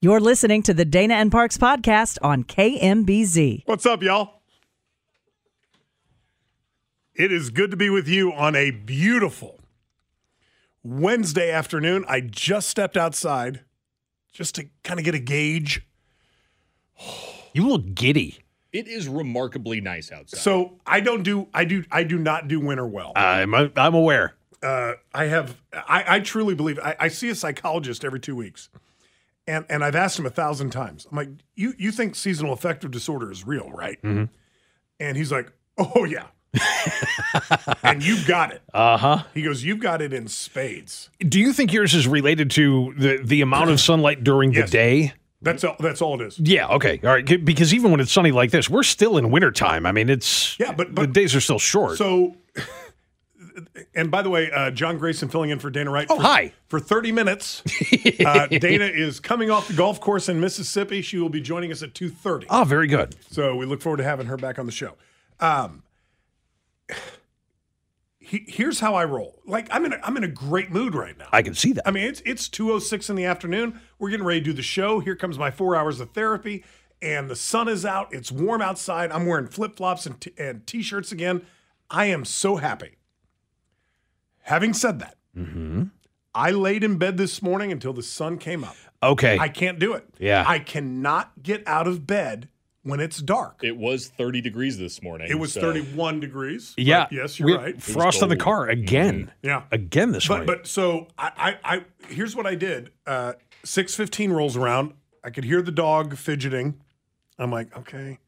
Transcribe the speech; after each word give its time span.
You're 0.00 0.20
listening 0.20 0.62
to 0.62 0.72
the 0.72 0.84
Dana 0.84 1.14
and 1.14 1.32
Parks 1.32 1.58
podcast 1.58 2.18
on 2.22 2.44
KMBZ. 2.44 3.64
What's 3.66 3.84
up, 3.84 4.00
y'all? 4.00 4.42
It 7.16 7.32
is 7.32 7.50
good 7.50 7.72
to 7.72 7.76
be 7.76 7.90
with 7.90 8.06
you 8.06 8.32
on 8.32 8.54
a 8.54 8.70
beautiful 8.70 9.58
Wednesday 10.84 11.50
afternoon. 11.50 12.04
I 12.06 12.20
just 12.20 12.68
stepped 12.68 12.96
outside 12.96 13.64
just 14.32 14.54
to 14.54 14.68
kind 14.84 15.00
of 15.00 15.04
get 15.04 15.16
a 15.16 15.18
gauge. 15.18 15.84
You 17.52 17.66
look 17.66 17.96
giddy. 17.96 18.38
It 18.72 18.86
is 18.86 19.08
remarkably 19.08 19.80
nice 19.80 20.12
outside. 20.12 20.38
So 20.38 20.78
I 20.86 21.00
don't 21.00 21.24
do 21.24 21.48
I 21.52 21.64
do 21.64 21.82
I 21.90 22.04
do 22.04 22.18
not 22.18 22.46
do 22.46 22.60
winter 22.60 22.86
well. 22.86 23.14
I'm 23.16 23.52
I'm 23.52 23.96
aware. 23.96 24.36
Uh, 24.62 24.92
I 25.12 25.24
have 25.24 25.60
I, 25.72 26.04
I 26.06 26.20
truly 26.20 26.54
believe 26.54 26.78
I, 26.78 26.94
I 27.00 27.08
see 27.08 27.30
a 27.30 27.34
psychologist 27.34 28.04
every 28.04 28.20
two 28.20 28.36
weeks. 28.36 28.68
And 29.48 29.64
and 29.68 29.82
I've 29.82 29.96
asked 29.96 30.18
him 30.18 30.26
a 30.26 30.30
thousand 30.30 30.70
times. 30.70 31.06
I'm 31.10 31.16
like, 31.16 31.30
you 31.56 31.72
you 31.78 31.90
think 31.90 32.14
seasonal 32.14 32.52
affective 32.52 32.90
disorder 32.92 33.32
is 33.32 33.44
real, 33.46 33.70
right? 33.70 33.98
And 34.04 35.16
he's 35.16 35.32
like, 35.32 35.50
Oh 35.76 36.04
yeah. 36.04 36.26
and 37.82 38.02
you've 38.04 38.26
got 38.26 38.52
it. 38.52 38.62
Uh 38.72 38.96
huh. 38.96 39.22
He 39.34 39.42
goes, 39.42 39.64
You've 39.64 39.80
got 39.80 40.02
it 40.02 40.12
in 40.12 40.28
spades. 40.28 41.10
Do 41.20 41.40
you 41.40 41.52
think 41.52 41.72
yours 41.72 41.94
is 41.94 42.06
related 42.06 42.50
to 42.52 42.94
the 42.96 43.20
the 43.24 43.40
amount 43.40 43.70
of 43.70 43.80
sunlight 43.80 44.22
during 44.24 44.52
Yes. 44.52 44.68
the 44.70 44.72
day? 44.72 45.12
That's 45.40 45.62
all 45.64 45.76
that's 45.78 46.02
all 46.02 46.20
it 46.20 46.26
is. 46.26 46.38
Yeah. 46.38 46.68
Okay. 46.68 47.00
All 47.04 47.10
right. 47.10 47.44
Because 47.44 47.72
even 47.72 47.90
when 47.90 48.00
it's 48.00 48.12
sunny 48.12 48.32
like 48.32 48.50
this, 48.50 48.68
we're 48.68 48.82
still 48.82 49.16
in 49.18 49.30
wintertime. 49.30 49.86
I 49.86 49.92
mean, 49.92 50.08
it's 50.10 50.58
Yeah, 50.58 50.72
but- 50.72 50.94
the 50.94 51.06
days 51.06 51.34
are 51.34 51.40
still 51.40 51.58
short. 51.60 51.96
So 51.96 52.34
and 53.94 54.10
by 54.10 54.22
the 54.22 54.30
way, 54.30 54.50
uh, 54.50 54.70
John 54.70 54.98
Grayson 54.98 55.28
filling 55.28 55.50
in 55.50 55.58
for 55.58 55.70
Dana 55.70 55.90
Wright. 55.90 56.06
Oh, 56.10 56.16
for, 56.16 56.22
hi. 56.22 56.52
For 56.68 56.80
30 56.80 57.12
minutes. 57.12 57.62
uh, 58.24 58.46
Dana 58.46 58.84
is 58.84 59.20
coming 59.20 59.50
off 59.50 59.68
the 59.68 59.74
golf 59.74 60.00
course 60.00 60.28
in 60.28 60.40
Mississippi. 60.40 61.02
She 61.02 61.18
will 61.18 61.28
be 61.28 61.40
joining 61.40 61.72
us 61.72 61.82
at 61.82 61.94
2.30. 61.94 62.46
oh, 62.50 62.64
very 62.64 62.86
good. 62.86 63.16
So 63.30 63.56
we 63.56 63.66
look 63.66 63.80
forward 63.80 63.98
to 63.98 64.04
having 64.04 64.26
her 64.26 64.36
back 64.36 64.58
on 64.58 64.66
the 64.66 64.72
show. 64.72 64.94
Um, 65.40 65.82
he, 68.28 68.44
here's 68.46 68.80
how 68.80 68.94
I 68.94 69.06
roll. 69.06 69.40
Like 69.46 69.68
I'm 69.70 69.86
in 69.86 69.94
a, 69.94 70.00
I'm 70.02 70.16
in 70.18 70.24
a 70.24 70.28
great 70.28 70.70
mood 70.70 70.94
right 70.94 71.16
now. 71.16 71.28
I 71.32 71.40
can 71.40 71.54
see 71.54 71.72
that. 71.72 71.88
I 71.88 71.90
mean, 71.90 72.04
it's 72.04 72.20
it's 72.26 72.48
206 72.48 73.08
in 73.08 73.16
the 73.16 73.24
afternoon. 73.24 73.80
We're 73.98 74.10
getting 74.10 74.26
ready 74.26 74.40
to 74.40 74.44
do 74.44 74.52
the 74.52 74.62
show. 74.62 75.00
Here 75.00 75.16
comes 75.16 75.38
my 75.38 75.50
four 75.50 75.74
hours 75.74 75.98
of 75.98 76.10
therapy, 76.10 76.62
and 77.00 77.30
the 77.30 77.36
sun 77.36 77.68
is 77.68 77.86
out. 77.86 78.12
It's 78.12 78.30
warm 78.30 78.60
outside. 78.60 79.10
I'm 79.12 79.24
wearing 79.24 79.46
flip 79.46 79.76
flops 79.76 80.04
and, 80.04 80.20
t- 80.20 80.34
and 80.36 80.66
t-shirts 80.66 81.10
again. 81.10 81.40
I 81.90 82.06
am 82.06 82.26
so 82.26 82.56
happy. 82.56 82.97
Having 84.48 84.74
said 84.74 84.98
that, 85.00 85.16
I 86.34 86.50
laid 86.50 86.82
in 86.84 86.96
bed 86.98 87.16
this 87.16 87.42
morning 87.42 87.70
until 87.72 87.92
the 87.92 88.02
sun 88.02 88.38
came 88.38 88.64
up. 88.64 88.76
okay. 89.02 89.38
I 89.38 89.48
can't 89.48 89.78
do 89.78 89.92
it. 89.94 90.04
Yeah. 90.18 90.44
I 90.46 90.58
cannot 90.58 91.42
get 91.42 91.62
out 91.66 91.86
of 91.86 92.06
bed 92.06 92.48
when 92.82 93.00
it's 93.00 93.18
dark. 93.20 93.60
it 93.62 93.76
was 93.76 94.08
30 94.08 94.40
degrees 94.40 94.78
this 94.78 95.02
morning. 95.02 95.28
It 95.30 95.38
was 95.38 95.52
so 95.52 95.60
31 95.60 96.20
degrees. 96.20 96.74
yeah. 96.78 97.06
Yes, 97.10 97.38
you're 97.38 97.50
had 97.50 97.60
right. 97.62 97.82
Frost 97.82 98.22
on 98.22 98.30
the 98.30 98.36
car 98.36 98.68
again. 98.68 99.30
Yeah. 99.42 99.64
Again 99.70 100.12
this 100.12 100.26
But 100.26 100.34
morning. 100.38 100.46
but 100.46 100.66
so 100.66 101.08
I 101.18 101.58
I, 101.64 101.76
I 101.76 101.84
here's 102.08 102.34
what 102.34 102.46
I 102.46 102.54
did. 102.54 102.90
Uh, 103.06 103.34
Six 103.64 103.94
fifteen 103.96 104.30
rolls 104.32 104.56
around. 104.56 104.94
I 105.24 105.30
could 105.30 105.44
hear 105.44 105.60
the 105.60 105.72
dog 105.72 106.16
fidgeting. 106.16 106.80
I'm 107.38 107.50
like, 107.50 107.76
okay, 107.76 108.18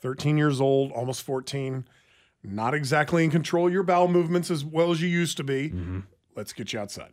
13 0.00 0.36
years 0.38 0.60
old, 0.60 0.90
almost 0.92 1.22
14, 1.22 1.86
not 2.44 2.74
exactly 2.74 3.24
in 3.24 3.30
control 3.30 3.66
of 3.68 3.72
your 3.72 3.82
bowel 3.82 4.08
movements 4.08 4.50
as 4.50 4.64
well 4.64 4.90
as 4.90 5.00
you 5.00 5.08
used 5.08 5.36
to 5.36 5.44
be. 5.44 5.70
Mm-hmm. 5.70 6.00
Let's 6.34 6.52
get 6.52 6.72
you 6.72 6.78
outside. 6.80 7.12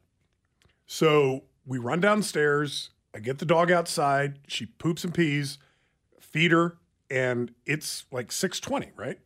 So 0.86 1.44
we 1.66 1.78
run 1.78 2.00
downstairs. 2.00 2.90
I 3.14 3.20
get 3.20 3.40
the 3.40 3.46
dog 3.46 3.72
outside. 3.72 4.40
She 4.48 4.66
poops 4.66 5.04
and 5.04 5.14
pees. 5.14 5.58
Feed 6.20 6.52
her, 6.52 6.78
and 7.10 7.52
it's 7.66 8.06
like 8.12 8.30
6:20, 8.30 8.90
right? 8.96 9.20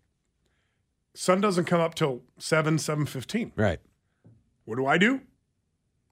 Sun 1.16 1.42
doesn't 1.42 1.66
come 1.66 1.82
up 1.82 1.96
till 1.96 2.22
7, 2.40 2.78
7:15. 2.78 3.52
right. 3.56 3.80
What 4.66 4.78
do 4.78 4.86
I 4.86 4.98
do? 4.98 5.22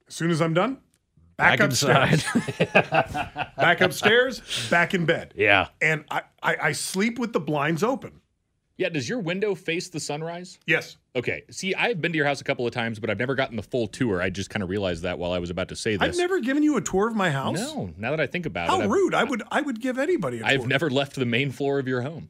As 0.07 0.16
soon 0.16 0.30
as 0.31 0.41
I'm 0.41 0.53
done, 0.53 0.80
back, 1.38 1.59
Back 1.59 1.69
upstairs. 1.69 2.24
back 3.56 3.80
upstairs, 3.81 4.41
back 4.69 4.94
in 4.94 5.06
bed. 5.06 5.34
yeah. 5.38 5.68
And 5.81 6.03
I, 6.12 6.22
I, 6.44 6.57
I 6.62 6.72
sleep 6.74 7.18
with 7.18 7.31
the 7.34 7.40
blinds 7.40 7.81
open. 7.84 8.20
Yeah, 8.81 8.90
does 8.90 9.08
your 9.08 9.19
window 9.19 9.53
face 9.53 9.90
the 9.90 10.00
sunrise? 10.00 10.58
Yes. 10.66 10.97
Okay. 11.16 11.44
See, 11.52 11.75
I've 11.75 12.02
been 12.02 12.14
to 12.14 12.18
your 12.18 12.25
house 12.25 12.42
a 12.42 12.44
couple 12.44 12.66
of 12.66 12.74
times, 12.74 12.97
but 13.00 13.12
I've 13.12 13.19
never 13.19 13.36
gotten 13.36 13.56
the 13.56 13.62
full 13.62 13.86
tour. 13.86 14.24
I 14.24 14.31
just 14.31 14.50
kind 14.50 14.64
of 14.64 14.69
realized 14.69 15.03
that 15.03 15.19
while 15.19 15.34
I 15.34 15.38
was 15.38 15.52
about 15.52 15.68
to 15.68 15.75
say 15.75 15.97
this. 15.97 16.02
I've 16.02 16.18
never 16.18 16.40
given 16.40 16.64
you 16.64 16.78
a 16.78 16.81
tour 16.81 17.08
of 17.08 17.16
my 17.16 17.30
house. 17.30 17.59
No, 17.59 17.92
now 17.96 18.09
that 18.09 18.19
I 18.19 18.25
think 18.25 18.47
about 18.47 18.69
How 18.69 18.80
it. 18.80 18.86
I've- 18.86 18.92
rude. 18.92 19.14
I 19.14 19.24
would 19.24 19.44
I 19.52 19.62
would 19.62 19.80
give 19.81 20.00
anybody 20.00 20.40
a 20.40 20.46
I've 20.46 20.66
never 20.66 20.90
left 20.90 21.16
the 21.16 21.28
main 21.28 21.52
floor 21.52 21.78
of 21.78 21.88
your 21.88 22.02
home. 22.02 22.30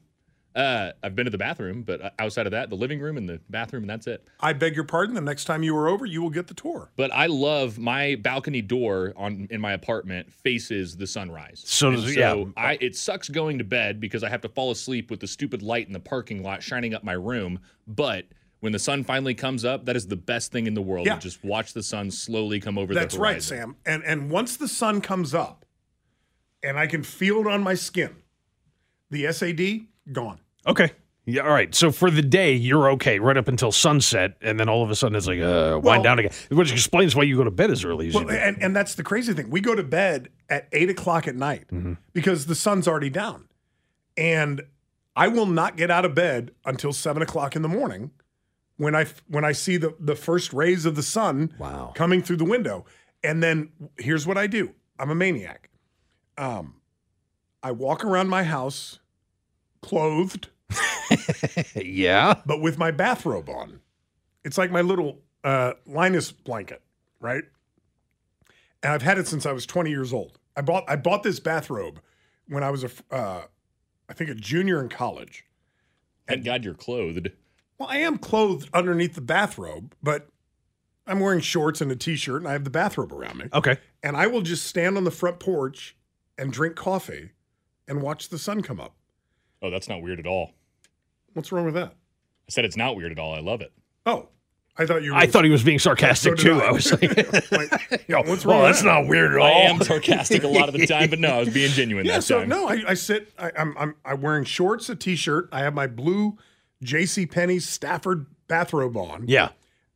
Uh, 0.54 0.92
I've 1.02 1.16
been 1.16 1.26
to 1.26 1.32
the 1.32 1.38
bathroom, 1.38 1.84
but 1.84 2.02
uh, 2.02 2.10
outside 2.20 2.46
of 2.46 2.52
that, 2.52 2.70
the 2.70 2.76
living 2.76 3.00
room 3.00 3.16
and 3.16 3.28
the 3.30 3.40
bathroom, 3.50 3.84
and 3.84 3.90
that's 3.90 4.06
it. 4.06 4.28
I 4.42 4.52
beg 4.52 4.76
your 4.76 4.84
pardon. 4.84 5.16
The 5.16 5.22
next 5.22 5.46
time 5.46 5.64
you 5.64 5.76
are 5.78 5.88
over, 5.88 6.06
you 6.06 6.22
will 6.22 6.30
get 6.30 6.48
the 6.48 6.54
tour. 6.54 6.92
But 6.98 7.14
I 7.14 7.28
love 7.28 7.80
my 7.80 8.16
balcony 8.16 8.62
door 8.62 9.14
on 9.16 9.48
in 9.50 9.62
my 9.62 9.72
apartment 9.72 10.30
faces 10.32 10.98
the 10.98 11.08
sunrise. 11.08 11.64
So 11.66 11.90
And 11.90 11.98
does- 12.04 12.16
yeah. 12.16 12.44
I 12.58 12.78
it 12.82 12.98
sucks 12.98 13.30
going 13.30 13.60
to 13.60 13.64
bed 13.64 14.02
because 14.02 14.24
I 14.24 14.30
have 14.30 14.42
to 14.42 14.50
fall 14.50 14.72
asleep 14.72 15.10
with 15.10 15.22
the 15.22 15.28
stupid 15.28 15.62
light 15.64 15.88
in 15.88 15.94
the 15.94 16.00
parking 16.02 16.44
lot 16.44 16.62
shining 16.62 16.94
up 16.94 17.04
my 17.04 17.14
room. 17.14 17.60
But 17.88 18.26
when 18.60 18.74
the 18.74 18.80
sun 18.80 19.04
finally 19.06 19.34
comes 19.34 19.64
up, 19.64 19.86
that 19.86 19.96
is 19.96 20.06
the 20.08 20.16
best 20.18 20.52
thing 20.52 20.68
in 20.68 20.74
the 20.74 20.82
world. 20.82 21.06
Yeah. 21.08 21.16
To 21.16 21.22
just 21.22 21.44
watch 21.46 21.72
the 21.74 21.82
sun 21.82 22.12
slowly 22.12 22.60
come 22.60 22.78
over 22.78 22.94
the 22.94 23.00
horizon. 23.00 23.08
That's 23.08 23.16
the 23.16 23.22
right. 23.22 23.42
Sam. 23.64 23.76
And 23.86 24.04
and 24.04 24.30
once 24.30 24.58
the 24.58 24.68
sun 24.68 25.00
comes 25.00 25.34
up 25.34 25.66
and 26.62 26.78
I 26.78 26.88
can 26.88 27.04
feel 27.04 27.40
it 27.40 27.48
on 27.48 27.64
my 27.64 27.74
skin, 27.74 28.18
the 29.10 29.32
SAD 29.32 29.88
gone. 30.14 30.40
Okay. 30.68 30.92
Yeah. 31.26 31.44
All 31.44 31.50
right. 31.52 31.74
So 31.76 31.92
for 31.92 32.10
the 32.10 32.22
day, 32.24 32.54
you're 32.54 32.90
okay 32.94 33.20
right 33.20 33.38
up 33.38 33.48
until 33.48 33.72
sunset, 33.72 34.38
and 34.42 34.60
then 34.60 34.68
all 34.70 34.84
of 34.84 34.90
a 34.90 34.96
sudden 34.96 35.16
it's 35.16 35.28
like 35.28 35.40
uh, 35.40 35.74
wind 35.74 35.84
Well- 35.86 36.04
down 36.04 36.20
again, 36.20 36.32
which 36.50 36.72
explains 36.72 37.16
why 37.16 37.24
you 37.24 37.38
go 37.38 37.44
to 37.44 37.52
bed 37.52 37.70
as 37.72 37.84
early 37.86 38.08
as 38.08 38.14
Well, 38.16 38.24
you 38.24 38.30
do. 38.32 38.36
and, 38.36 38.62
and 38.62 38.76
that's 38.76 38.96
the 38.96 39.04
crazy 39.04 39.34
thing. 39.34 39.50
We 39.50 39.62
go 39.62 39.76
to 39.76 39.84
bed 39.84 40.30
at 40.50 40.68
eight 40.72 40.90
o'clock 40.90 41.28
at 41.28 41.36
night 41.36 41.66
Mm-hmm. 41.72 41.94
because 42.14 42.48
the 42.48 42.56
sun's 42.56 42.88
already 42.88 43.10
down. 43.12 43.48
And 44.18 44.64
I 45.16 45.28
will 45.28 45.46
not 45.46 45.78
get 45.78 45.92
out 45.92 46.06
of 46.06 46.16
bed 46.16 46.52
until 46.66 46.92
seven 46.94 47.22
o'clock 47.22 47.56
in 47.56 47.62
the 47.62 47.70
morning 47.70 48.12
when 48.78 48.96
I 48.96 49.06
when 49.28 49.46
I 49.46 49.52
see 49.52 49.78
the, 49.78 49.96
the 50.00 50.16
first 50.16 50.54
rays 50.54 50.86
of 50.86 50.96
the 50.96 51.04
sun 51.04 51.54
Wow. 51.60 51.92
coming 51.96 52.22
through 52.24 52.38
the 52.38 52.46
window. 52.46 52.86
And 53.24 53.44
then 53.44 53.70
here's 54.00 54.26
what 54.26 54.38
I 54.38 54.48
do. 54.48 54.74
I'm 54.98 55.12
a 55.12 55.16
maniac. 55.16 55.70
Um, 56.38 56.76
I 57.62 57.72
walk 57.72 58.04
around 58.04 58.30
my 58.30 58.44
house 58.44 59.00
clothed, 59.82 60.50
yeah. 61.76 62.36
but 62.46 62.62
with 62.62 62.78
my 62.78 62.92
bathrobe 62.92 63.50
on. 63.50 63.80
It's 64.44 64.58
like 64.58 64.72
my 64.72 64.82
little 64.82 65.20
uh, 65.44 65.74
Linus 65.86 66.32
blanket, 66.32 66.82
right? 67.20 67.44
And 68.84 68.94
I've 68.94 69.04
had 69.04 69.18
it 69.18 69.28
since 69.28 69.46
I 69.46 69.52
was 69.52 69.66
20 69.66 69.90
years 69.90 70.14
old. 70.14 70.40
I 70.56 70.62
bought 70.62 70.84
I 70.88 70.96
bought 70.96 71.24
this 71.24 71.40
bathrobe 71.40 72.02
when 72.48 72.64
I 72.64 72.72
was 72.72 72.84
a 72.84 72.90
uh, 73.12 73.44
I 74.10 74.14
think 74.14 74.30
a 74.30 74.36
junior 74.36 74.82
in 74.82 74.90
college. 74.90 75.46
And 76.28 76.44
God 76.44 76.64
you're 76.64 76.74
clothed. 76.74 77.32
Well, 77.78 77.90
I 77.90 77.98
am 77.98 78.18
clothed 78.18 78.70
underneath 78.74 79.16
the 79.16 79.22
bathrobe, 79.22 79.96
but 80.04 80.28
I'm 81.08 81.20
wearing 81.20 81.40
shorts 81.40 81.82
and 81.82 81.92
a 81.92 81.96
t-shirt, 81.96 82.42
and 82.42 82.48
I 82.48 82.54
have 82.54 82.64
the 82.64 82.70
bathrobe 82.70 83.12
around 83.12 83.38
me. 83.38 83.46
Okay. 83.54 83.78
And 84.04 84.16
I 84.16 84.28
will 84.28 84.42
just 84.42 84.66
stand 84.66 84.98
on 84.98 85.04
the 85.04 85.12
front 85.12 85.40
porch 85.40 85.96
and 86.38 86.54
drink 86.54 86.76
coffee 86.76 87.32
and 87.88 88.02
watch 88.02 88.30
the 88.30 88.38
sun 88.38 88.62
come 88.62 88.80
up. 88.80 88.96
Oh, 89.62 89.70
that's 89.70 89.88
not 89.90 90.02
weird 90.02 90.20
at 90.20 90.28
all. 90.28 90.52
What's 91.34 91.52
wrong 91.52 91.66
with 91.66 91.76
that? 91.76 91.90
I 91.90 92.50
said 92.52 92.66
it's 92.66 92.78
not 92.78 92.96
weird 92.96 93.12
at 93.12 93.20
all. 93.20 93.34
I 93.34 93.40
love 93.40 93.62
it. 93.62 93.72
Oh, 94.06 94.28
I 94.78 94.86
thought 94.86 95.04
you. 95.04 95.12
Were 95.12 95.18
I 95.18 95.28
thought 95.28 95.44
he 95.46 95.52
was 95.52 95.64
being 95.64 95.80
sarcastic 95.80 96.38
So 96.40 96.44
too. 96.44 96.62
I. 96.62 96.68
I 96.68 96.72
was 96.72 96.92
like, 96.92 97.52
Like, 97.52 98.06
Yo, 98.08 98.22
what's 98.24 98.46
wrong 98.46 98.62
with 98.62 98.70
that's 98.70 98.82
that? 98.82 98.88
not 99.02 99.08
weird 99.08 99.34
at 99.34 99.38
all. 99.38 99.48
I 99.48 99.52
am 99.70 99.80
sarcastic 99.82 100.44
a 100.44 100.48
lot 100.48 100.68
of 100.70 100.74
the 100.74 100.88
time, 100.88 101.10
but 101.10 101.20
no, 101.20 101.30
I 101.30 101.40
was 101.40 101.50
being 101.50 101.72
genuine 101.74 102.06
yeah. 102.06 102.16
that 102.16 102.24
So 102.24 102.40
time. 102.40 102.50
no, 102.50 102.68
I, 102.68 102.84
I 102.88 102.94
sit. 102.96 103.32
I, 103.38 103.52
I'm 103.58 103.78
I'm 103.78 103.96
I'm 104.04 104.22
wearing 104.22 104.44
shorts, 104.46 104.90
a 104.90 104.96
t-shirt. 104.96 105.50
I 105.52 105.60
have 105.60 105.74
my 105.74 105.88
blue 105.88 106.38
J.C. 106.84 107.26
Penney 107.28 107.60
Stafford 107.60 108.26
bathrobe 108.48 108.98
on. 108.98 109.26
Yeah. 109.28 109.50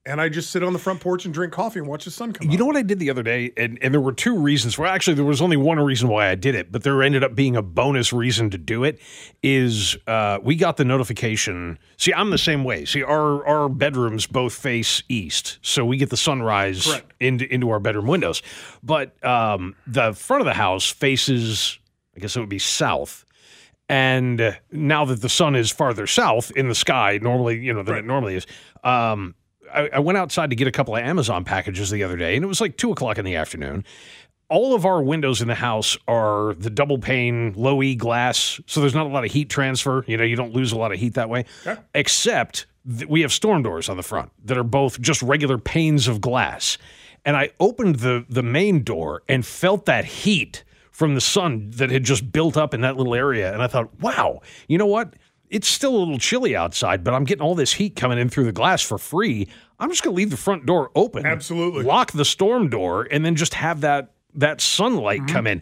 And 0.06 0.22
I 0.22 0.30
just 0.30 0.52
sit 0.52 0.64
on 0.64 0.72
the 0.74 0.80
front 0.80 1.00
porch 1.00 1.26
and 1.26 1.34
drink 1.34 1.52
coffee 1.52 1.80
and 1.80 1.88
watch 1.88 2.06
the 2.06 2.12
sun 2.12 2.32
come 2.32 2.48
You 2.48 2.54
up. 2.54 2.60
know 2.60 2.66
what 2.66 2.76
I 2.76 2.84
did 2.84 3.00
the 3.00 3.10
other 3.10 3.24
day? 3.24 3.52
And, 3.58 3.80
and 3.82 3.94
there 3.94 4.02
were 4.02 4.14
two 4.14 4.38
reasons. 4.38 4.78
Well, 4.78 4.92
actually, 4.92 5.16
there 5.16 5.26
was 5.26 5.42
only 5.42 5.58
one 5.58 5.80
reason 5.80 6.10
why 6.10 6.30
I 6.30 6.36
did 6.36 6.54
it, 6.56 6.72
but 6.72 6.84
there 6.84 7.02
ended 7.02 7.24
up 7.24 7.34
being 7.36 7.56
a 7.56 7.62
bonus 7.62 8.14
reason 8.14 8.50
to 8.52 8.58
do 8.58 8.84
it. 8.84 9.00
Is 9.42 9.98
uh, 10.08 10.40
we 10.44 10.56
got 10.56 10.78
the 10.78 10.86
notification. 10.86 11.80
See, 11.98 12.14
I'm 12.14 12.30
the 12.30 12.38
same 12.38 12.64
way. 12.64 12.86
See, 12.86 13.04
our 13.04 13.46
our 13.48 13.70
bedrooms 13.70 14.28
both 14.28 14.54
face 14.54 15.02
east, 15.10 15.58
so 15.62 15.86
we 15.86 15.98
get 15.98 16.10
the 16.10 16.18
sunrise 16.18 16.86
Correct. 16.86 17.14
into 17.20 17.52
into 17.54 17.70
our 17.70 17.80
bedroom 17.80 18.08
windows. 18.08 18.42
But 18.84 19.24
um, 19.26 19.76
the 19.88 20.14
front 20.14 20.42
of 20.42 20.46
the 20.46 20.54
house 20.54 20.90
faces, 20.90 21.80
I 22.16 22.20
guess 22.20 22.36
it 22.36 22.40
would 22.40 22.50
be 22.50 22.60
south. 22.60 23.26
And 23.88 24.58
now 24.72 25.06
that 25.06 25.22
the 25.22 25.30
sun 25.30 25.56
is 25.56 25.72
farther 25.72 26.08
south 26.08 26.52
in 26.56 26.68
the 26.70 26.74
sky, 26.76 27.20
normally, 27.22 27.60
you 27.60 27.72
know, 27.72 27.84
than 27.84 27.96
it 27.98 28.06
normally 28.06 28.34
is, 28.36 28.48
um, 28.84 29.36
I, 29.76 29.90
I 29.94 30.00
went 30.00 30.18
outside 30.18 30.50
to 30.50 30.56
get 30.56 30.68
a 30.68 30.72
couple 30.72 30.96
of 30.96 31.02
Amazon 31.04 31.44
packages 31.44 31.90
the 31.90 32.04
other 32.04 32.18
day, 32.18 32.36
and 32.36 32.44
it 32.44 32.48
was 32.48 32.62
like 32.62 32.78
two 32.78 32.92
o'clock 32.92 33.18
in 33.18 33.26
the 33.26 33.36
afternoon. 33.36 33.84
All 34.48 34.76
of 34.76 34.86
our 34.86 35.02
windows 35.02 35.42
in 35.42 35.48
the 35.48 35.56
house 35.56 35.98
are 36.08 36.54
the 36.56 36.70
double 36.70 37.00
pane, 37.00 37.54
low 37.56 37.82
E 37.82 37.96
glass, 37.96 38.62
so 38.68 38.80
there's 38.80 38.94
not 38.94 39.08
a 39.08 39.10
lot 39.10 39.26
of 39.26 39.32
heat 39.32 39.50
transfer. 39.50 40.06
You 40.08 40.18
know, 40.18 40.24
you 40.24 40.36
don't 40.36 40.54
lose 40.54 40.72
a 40.72 40.78
lot 40.78 40.92
of 40.92 41.00
heat 41.00 41.16
that 41.16 41.30
way, 41.30 41.46
except 41.96 42.68
th- 42.88 43.10
we 43.10 43.22
have 43.22 43.34
storm 43.34 43.64
doors 43.64 43.90
on 43.90 43.98
the 43.98 44.04
front 44.04 44.32
that 44.46 44.58
are 44.58 44.64
both 44.64 45.02
just 45.02 45.22
regular 45.24 45.58
panes 45.58 46.08
of 46.08 46.22
glass. 46.22 46.78
And 47.26 47.36
I 47.36 47.50
opened 47.60 47.96
the 47.98 48.24
the 48.30 48.44
main 48.44 48.84
door 48.84 49.24
and 49.28 49.44
felt 49.44 49.86
that 49.88 50.06
heat 50.06 50.64
from 50.92 51.16
the 51.16 51.22
sun 51.22 51.72
that 51.72 51.90
had 51.90 52.04
just 52.04 52.32
built 52.32 52.56
up 52.56 52.74
in 52.74 52.82
that 52.82 52.98
little 52.98 53.16
area. 53.16 53.52
And 53.52 53.64
I 53.64 53.68
thought, 53.68 54.00
wow, 54.00 54.42
you 54.68 54.78
know 54.78 54.86
what? 54.86 55.16
It's 55.50 55.68
still 55.68 55.96
a 55.96 55.98
little 55.98 56.18
chilly 56.20 56.56
outside, 56.56 57.04
but 57.04 57.14
I'm 57.14 57.24
getting 57.24 57.42
all 57.42 57.56
this 57.56 57.74
heat 57.74 57.96
coming 57.96 58.18
in 58.18 58.30
through 58.30 58.46
the 58.46 58.52
glass 58.52 58.82
for 58.82 58.98
free. 58.98 59.48
I'm 59.80 59.90
just 59.90 60.04
going 60.04 60.14
to 60.14 60.18
leave 60.18 60.30
the 60.30 60.38
front 60.38 60.66
door 60.66 60.92
open. 60.96 61.26
Absolutely. 61.26 61.84
Lock 61.84 62.12
the 62.12 62.26
storm 62.26 62.70
door 62.70 63.08
and 63.12 63.26
then 63.26 63.36
just 63.36 63.54
have 63.56 63.82
that 63.82 64.12
that 64.36 64.62
sunlight 64.62 65.22
Mm-hmm. 65.22 65.34
come 65.36 65.48
in. 65.48 65.62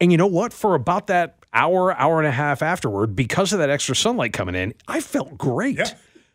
And 0.00 0.12
you 0.12 0.18
know 0.18 0.26
what? 0.26 0.52
For 0.52 0.74
about 0.74 1.06
that 1.08 1.38
hour, 1.54 1.94
hour 1.96 2.18
and 2.18 2.26
a 2.26 2.30
half 2.32 2.62
afterward, 2.62 3.16
because 3.16 3.52
of 3.52 3.58
that 3.60 3.70
extra 3.70 3.96
sunlight 3.96 4.32
coming 4.34 4.54
in, 4.54 4.74
I 4.88 5.00
felt 5.00 5.36
great. 5.38 5.78
Yeah. 5.78 5.90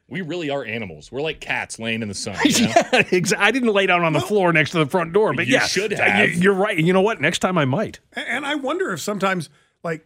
We 0.07 0.21
really 0.21 0.50
are 0.50 0.65
animals. 0.65 1.09
We're 1.12 1.21
like 1.21 1.39
cats 1.39 1.79
laying 1.79 2.01
in 2.01 2.07
the 2.09 2.13
sun. 2.13 2.35
You 2.45 2.65
know? 2.68 2.73
Yeah, 2.75 3.01
exa- 3.03 3.38
I 3.38 3.51
didn't 3.51 3.69
lay 3.71 3.85
down 3.85 4.03
on 4.03 4.12
the 4.13 4.19
floor 4.19 4.51
next 4.51 4.71
to 4.71 4.79
the 4.79 4.85
front 4.88 5.13
door, 5.13 5.33
but 5.33 5.47
You 5.47 5.53
yeah, 5.53 5.68
should 5.68 5.91
have. 5.94 6.33
You're 6.33 6.53
right. 6.53 6.77
You 6.77 6.91
know 6.91 7.01
what? 7.01 7.21
Next 7.21 7.39
time 7.39 7.57
I 7.57 7.63
might. 7.65 8.00
And 8.13 8.45
I 8.45 8.56
wonder 8.56 8.91
if 8.91 9.00
sometimes, 9.00 9.50
like, 9.83 10.06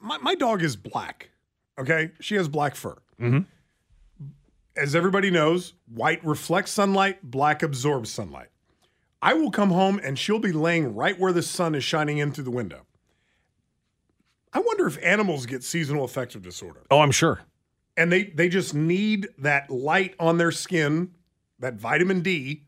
my, 0.00 0.16
my 0.18 0.34
dog 0.34 0.62
is 0.62 0.74
black. 0.76 1.30
Okay. 1.78 2.12
She 2.20 2.34
has 2.36 2.48
black 2.48 2.74
fur. 2.76 2.96
Mm-hmm. 3.20 3.40
As 4.76 4.94
everybody 4.94 5.30
knows, 5.30 5.74
white 5.92 6.24
reflects 6.24 6.72
sunlight, 6.72 7.22
black 7.22 7.62
absorbs 7.62 8.10
sunlight. 8.10 8.48
I 9.22 9.34
will 9.34 9.50
come 9.50 9.70
home 9.70 10.00
and 10.02 10.18
she'll 10.18 10.38
be 10.40 10.52
laying 10.52 10.94
right 10.94 11.18
where 11.18 11.32
the 11.32 11.42
sun 11.42 11.74
is 11.74 11.84
shining 11.84 12.18
in 12.18 12.32
through 12.32 12.44
the 12.44 12.50
window. 12.50 12.82
I 14.52 14.60
wonder 14.60 14.86
if 14.86 14.98
animals 15.02 15.46
get 15.46 15.62
seasonal 15.64 16.04
affective 16.04 16.42
disorder 16.42 16.80
Oh, 16.90 17.00
I'm 17.00 17.10
sure. 17.10 17.40
and 17.96 18.10
they, 18.12 18.24
they 18.24 18.48
just 18.48 18.74
need 18.74 19.28
that 19.38 19.70
light 19.70 20.14
on 20.20 20.38
their 20.38 20.52
skin, 20.52 21.12
that 21.58 21.74
vitamin 21.74 22.20
D, 22.20 22.62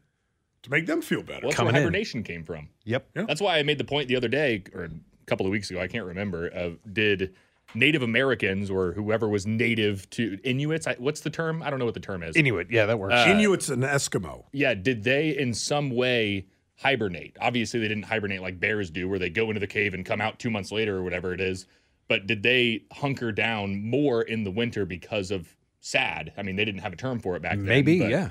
to 0.63 0.71
make 0.71 0.87
them 0.87 1.03
feel 1.03 1.23
better. 1.23 1.43
Well, 1.43 1.51
that's 1.51 1.57
Coming 1.57 1.75
where 1.75 1.83
in. 1.83 1.87
hibernation 1.89 2.23
came 2.23 2.43
from. 2.45 2.69
Yep. 2.85 3.09
That's 3.15 3.41
why 3.41 3.59
I 3.59 3.63
made 3.63 3.79
the 3.79 3.85
point 3.85 4.09
the 4.09 4.17
other 4.17 4.27
day, 4.29 4.65
or 4.75 4.85
a 4.85 4.91
couple 5.27 5.47
of 5.47 5.53
weeks 5.53 5.71
ago, 5.71 5.81
I 5.81 5.87
can't 5.87 6.07
remember. 6.07 6.49
Of 6.49 6.79
did 6.93 7.35
Native 7.75 8.03
Americans 8.03 8.71
or 8.71 8.93
whoever 8.93 9.29
was 9.29 9.47
native 9.47 10.09
to 10.11 10.39
Inuits? 10.45 10.87
I, 10.87 10.95
what's 10.99 11.21
the 11.21 11.31
term? 11.31 11.63
I 11.63 11.71
don't 11.71 11.79
know 11.79 11.85
what 11.85 11.95
the 11.95 12.01
term 12.01 12.23
is. 12.23 12.37
Inuit. 12.37 12.69
Yeah, 12.71 12.87
that 12.87 12.99
works. 12.99 13.15
Uh, 13.15 13.27
Inuit's 13.29 13.69
an 13.69 13.81
Eskimo. 13.81 14.45
yeah, 14.53 14.75
did 14.75 15.05
they 15.05 15.37
in 15.37 15.53
some 15.53 15.91
way 15.91 16.47
hibernate? 16.77 17.37
Obviously, 17.41 17.81
they 17.81 17.89
didn't 17.89 18.05
hibernate 18.05 18.41
like 18.43 18.61
bears 18.61 18.91
do, 18.91 19.09
where 19.09 19.19
they 19.19 19.31
go 19.31 19.49
into 19.49 19.61
the 19.61 19.67
cave 19.67 19.95
and 19.95 20.05
come 20.07 20.21
out 20.21 20.39
two 20.39 20.51
months 20.51 20.71
later 20.73 20.97
or 20.99 21.03
whatever 21.03 21.33
it 21.35 21.41
is. 21.41 21.67
But 22.09 22.27
did 22.27 22.43
they 22.43 22.85
hunker 22.93 23.33
down 23.33 23.83
more 23.83 24.23
in 24.23 24.45
the 24.45 24.51
winter 24.51 24.87
because 24.87 25.31
of 25.33 25.55
sad? 25.81 26.33
I 26.39 26.43
mean, 26.43 26.55
they 26.57 26.65
didn't 26.65 26.83
have 26.83 26.93
a 26.93 26.97
term 26.97 27.19
for 27.19 27.35
it 27.37 27.43
back 27.43 27.57
then. 27.57 27.65
Maybe, 27.65 27.99
but- 27.99 28.11
yeah. 28.11 28.31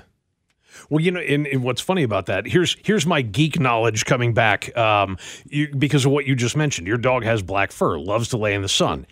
Well, 0.90 1.00
you 1.00 1.10
know, 1.10 1.20
and, 1.20 1.46
and 1.46 1.62
what's 1.62 1.80
funny 1.80 2.02
about 2.02 2.26
that? 2.26 2.46
Here's 2.46 2.76
here's 2.84 3.06
my 3.06 3.22
geek 3.22 3.58
knowledge 3.60 4.04
coming 4.04 4.34
back 4.34 4.76
um, 4.76 5.16
you, 5.46 5.68
because 5.74 6.04
of 6.04 6.10
what 6.12 6.26
you 6.26 6.34
just 6.34 6.56
mentioned. 6.56 6.86
Your 6.88 6.98
dog 6.98 7.22
has 7.22 7.40
black 7.42 7.70
fur, 7.70 7.98
loves 7.98 8.28
to 8.30 8.36
lay 8.36 8.52
in 8.52 8.62
the 8.62 8.68
sun, 8.68 9.06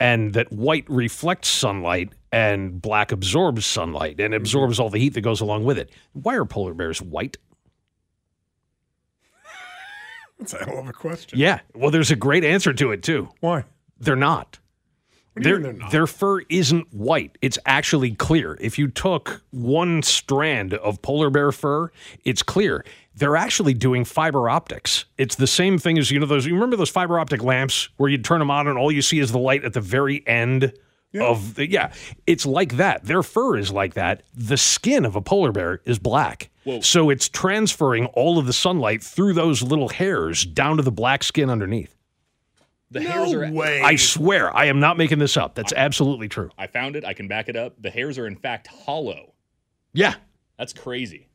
and 0.00 0.32
that 0.34 0.52
white 0.52 0.84
reflects 0.88 1.48
sunlight 1.48 2.12
and 2.32 2.80
black 2.80 3.12
absorbs 3.12 3.64
sunlight 3.64 4.20
and 4.20 4.32
mm-hmm. 4.32 4.42
absorbs 4.42 4.78
all 4.78 4.90
the 4.90 4.98
heat 4.98 5.14
that 5.14 5.22
goes 5.22 5.40
along 5.40 5.64
with 5.64 5.78
it. 5.78 5.90
Why 6.12 6.34
are 6.34 6.44
polar 6.44 6.74
bears 6.74 7.00
white? 7.00 7.38
That's 10.38 10.54
a 10.54 10.64
hell 10.64 10.78
of 10.78 10.88
a 10.88 10.92
question. 10.92 11.38
Yeah. 11.38 11.60
Well, 11.74 11.90
there's 11.90 12.10
a 12.10 12.16
great 12.16 12.44
answer 12.44 12.72
to 12.74 12.92
it 12.92 13.02
too. 13.02 13.30
Why? 13.40 13.64
They're 13.98 14.16
not. 14.16 14.58
Their, 15.34 15.58
they're 15.58 15.72
not? 15.74 15.90
their 15.90 16.06
fur 16.06 16.40
isn't 16.48 16.92
white. 16.94 17.36
It's 17.42 17.58
actually 17.66 18.14
clear. 18.14 18.56
If 18.58 18.78
you 18.78 18.88
took 18.88 19.42
one 19.50 20.02
strand 20.02 20.72
of 20.72 21.02
polar 21.02 21.28
bear 21.28 21.52
fur, 21.52 21.90
it's 22.24 22.42
clear. 22.42 22.84
They're 23.16 23.36
actually 23.36 23.74
doing 23.74 24.04
fiber 24.04 24.48
optics. 24.48 25.06
It's 25.16 25.36
the 25.36 25.46
same 25.46 25.78
thing 25.78 25.98
as 25.98 26.10
you 26.10 26.20
know 26.20 26.26
those. 26.26 26.46
You 26.46 26.54
remember 26.54 26.76
those 26.76 26.90
fiber 26.90 27.18
optic 27.18 27.42
lamps 27.42 27.88
where 27.96 28.10
you 28.10 28.18
turn 28.18 28.40
them 28.40 28.50
on 28.50 28.68
and 28.68 28.78
all 28.78 28.92
you 28.92 29.02
see 29.02 29.18
is 29.18 29.32
the 29.32 29.38
light 29.38 29.64
at 29.64 29.72
the 29.72 29.80
very 29.80 30.26
end 30.26 30.72
of 31.18 31.54
the 31.54 31.70
yeah. 31.70 31.92
It's 32.26 32.44
like 32.44 32.76
that. 32.76 33.04
Their 33.04 33.22
fur 33.22 33.56
is 33.56 33.72
like 33.72 33.94
that. 33.94 34.22
The 34.34 34.58
skin 34.58 35.06
of 35.06 35.16
a 35.16 35.22
polar 35.22 35.50
bear 35.50 35.80
is 35.86 35.98
black. 35.98 36.50
Whoa. 36.64 36.80
So 36.80 37.10
it's 37.10 37.28
transferring 37.28 38.06
all 38.06 38.38
of 38.38 38.46
the 38.46 38.52
sunlight 38.52 39.02
through 39.02 39.32
those 39.32 39.62
little 39.62 39.88
hairs 39.88 40.44
down 40.44 40.76
to 40.76 40.82
the 40.82 40.92
black 40.92 41.22
skin 41.22 41.48
underneath. 41.48 41.96
The 42.90 43.00
hairs 43.00 43.32
no 43.32 43.40
are. 43.40 43.50
way. 43.50 43.80
I 43.80 43.96
swear, 43.96 44.54
I 44.54 44.66
am 44.66 44.78
not 44.78 44.96
making 44.96 45.18
this 45.18 45.36
up. 45.36 45.54
That's 45.54 45.72
absolutely 45.72 46.28
true. 46.28 46.50
I 46.58 46.66
found 46.66 46.96
it. 46.96 47.04
I 47.04 47.14
can 47.14 47.28
back 47.28 47.48
it 47.48 47.56
up. 47.56 47.80
The 47.80 47.90
hairs 47.90 48.18
are 48.18 48.26
in 48.26 48.36
fact 48.36 48.66
hollow. 48.66 49.32
Yeah. 49.92 50.14
That's 50.58 50.72
crazy. 50.72 51.28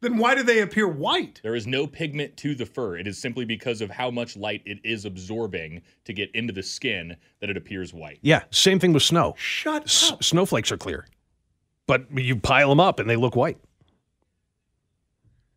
Then 0.00 0.16
why 0.16 0.34
do 0.34 0.42
they 0.42 0.60
appear 0.60 0.88
white? 0.88 1.40
There 1.42 1.54
is 1.54 1.66
no 1.66 1.86
pigment 1.86 2.36
to 2.38 2.54
the 2.54 2.64
fur. 2.66 2.96
It 2.96 3.06
is 3.06 3.18
simply 3.18 3.44
because 3.44 3.80
of 3.80 3.90
how 3.90 4.10
much 4.10 4.36
light 4.36 4.62
it 4.64 4.78
is 4.84 5.04
absorbing 5.04 5.82
to 6.04 6.12
get 6.12 6.30
into 6.34 6.52
the 6.52 6.62
skin 6.62 7.16
that 7.40 7.50
it 7.50 7.56
appears 7.56 7.92
white. 7.92 8.18
Yeah, 8.22 8.42
same 8.50 8.78
thing 8.78 8.92
with 8.92 9.02
snow. 9.02 9.34
Shut 9.36 9.84
S- 9.84 10.12
up. 10.12 10.24
snowflakes 10.24 10.72
are 10.72 10.78
clear, 10.78 11.06
but 11.86 12.06
you 12.16 12.36
pile 12.36 12.68
them 12.70 12.80
up 12.80 12.98
and 12.98 13.08
they 13.10 13.16
look 13.16 13.36
white. 13.36 13.58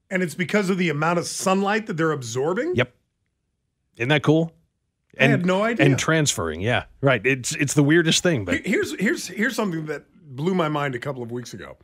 And 0.09 0.21
it's 0.21 0.35
because 0.35 0.69
of 0.69 0.77
the 0.77 0.89
amount 0.89 1.19
of 1.19 1.25
sunlight 1.25 1.88
that 1.88 1.97
they're 1.97 2.12
absorbing? 2.12 2.75
Yep. 2.75 2.93
Isn't 3.97 4.09
that 4.09 4.23
cool? 4.23 4.51
I 5.19 5.25
had 5.25 5.45
no 5.45 5.63
idea. 5.63 5.85
And 5.85 5.97
transferring, 5.97 6.59
yeah, 6.62 6.85
right. 7.01 7.23
It's 7.25 7.53
it's 7.55 7.75
the 7.75 7.83
weirdest 7.83 8.23
thing, 8.23 8.45
but 8.45 8.65
Here's 8.65 8.95
here's 9.00 9.27
here's 9.27 9.55
something 9.55 9.85
that 9.85 10.05
blew 10.35 10.55
my 10.55 10.67
mind 10.69 10.95
a 10.95 11.00
couple 11.00 11.21
of 11.21 11.31
weeks 11.31 11.53
ago. 11.53 11.77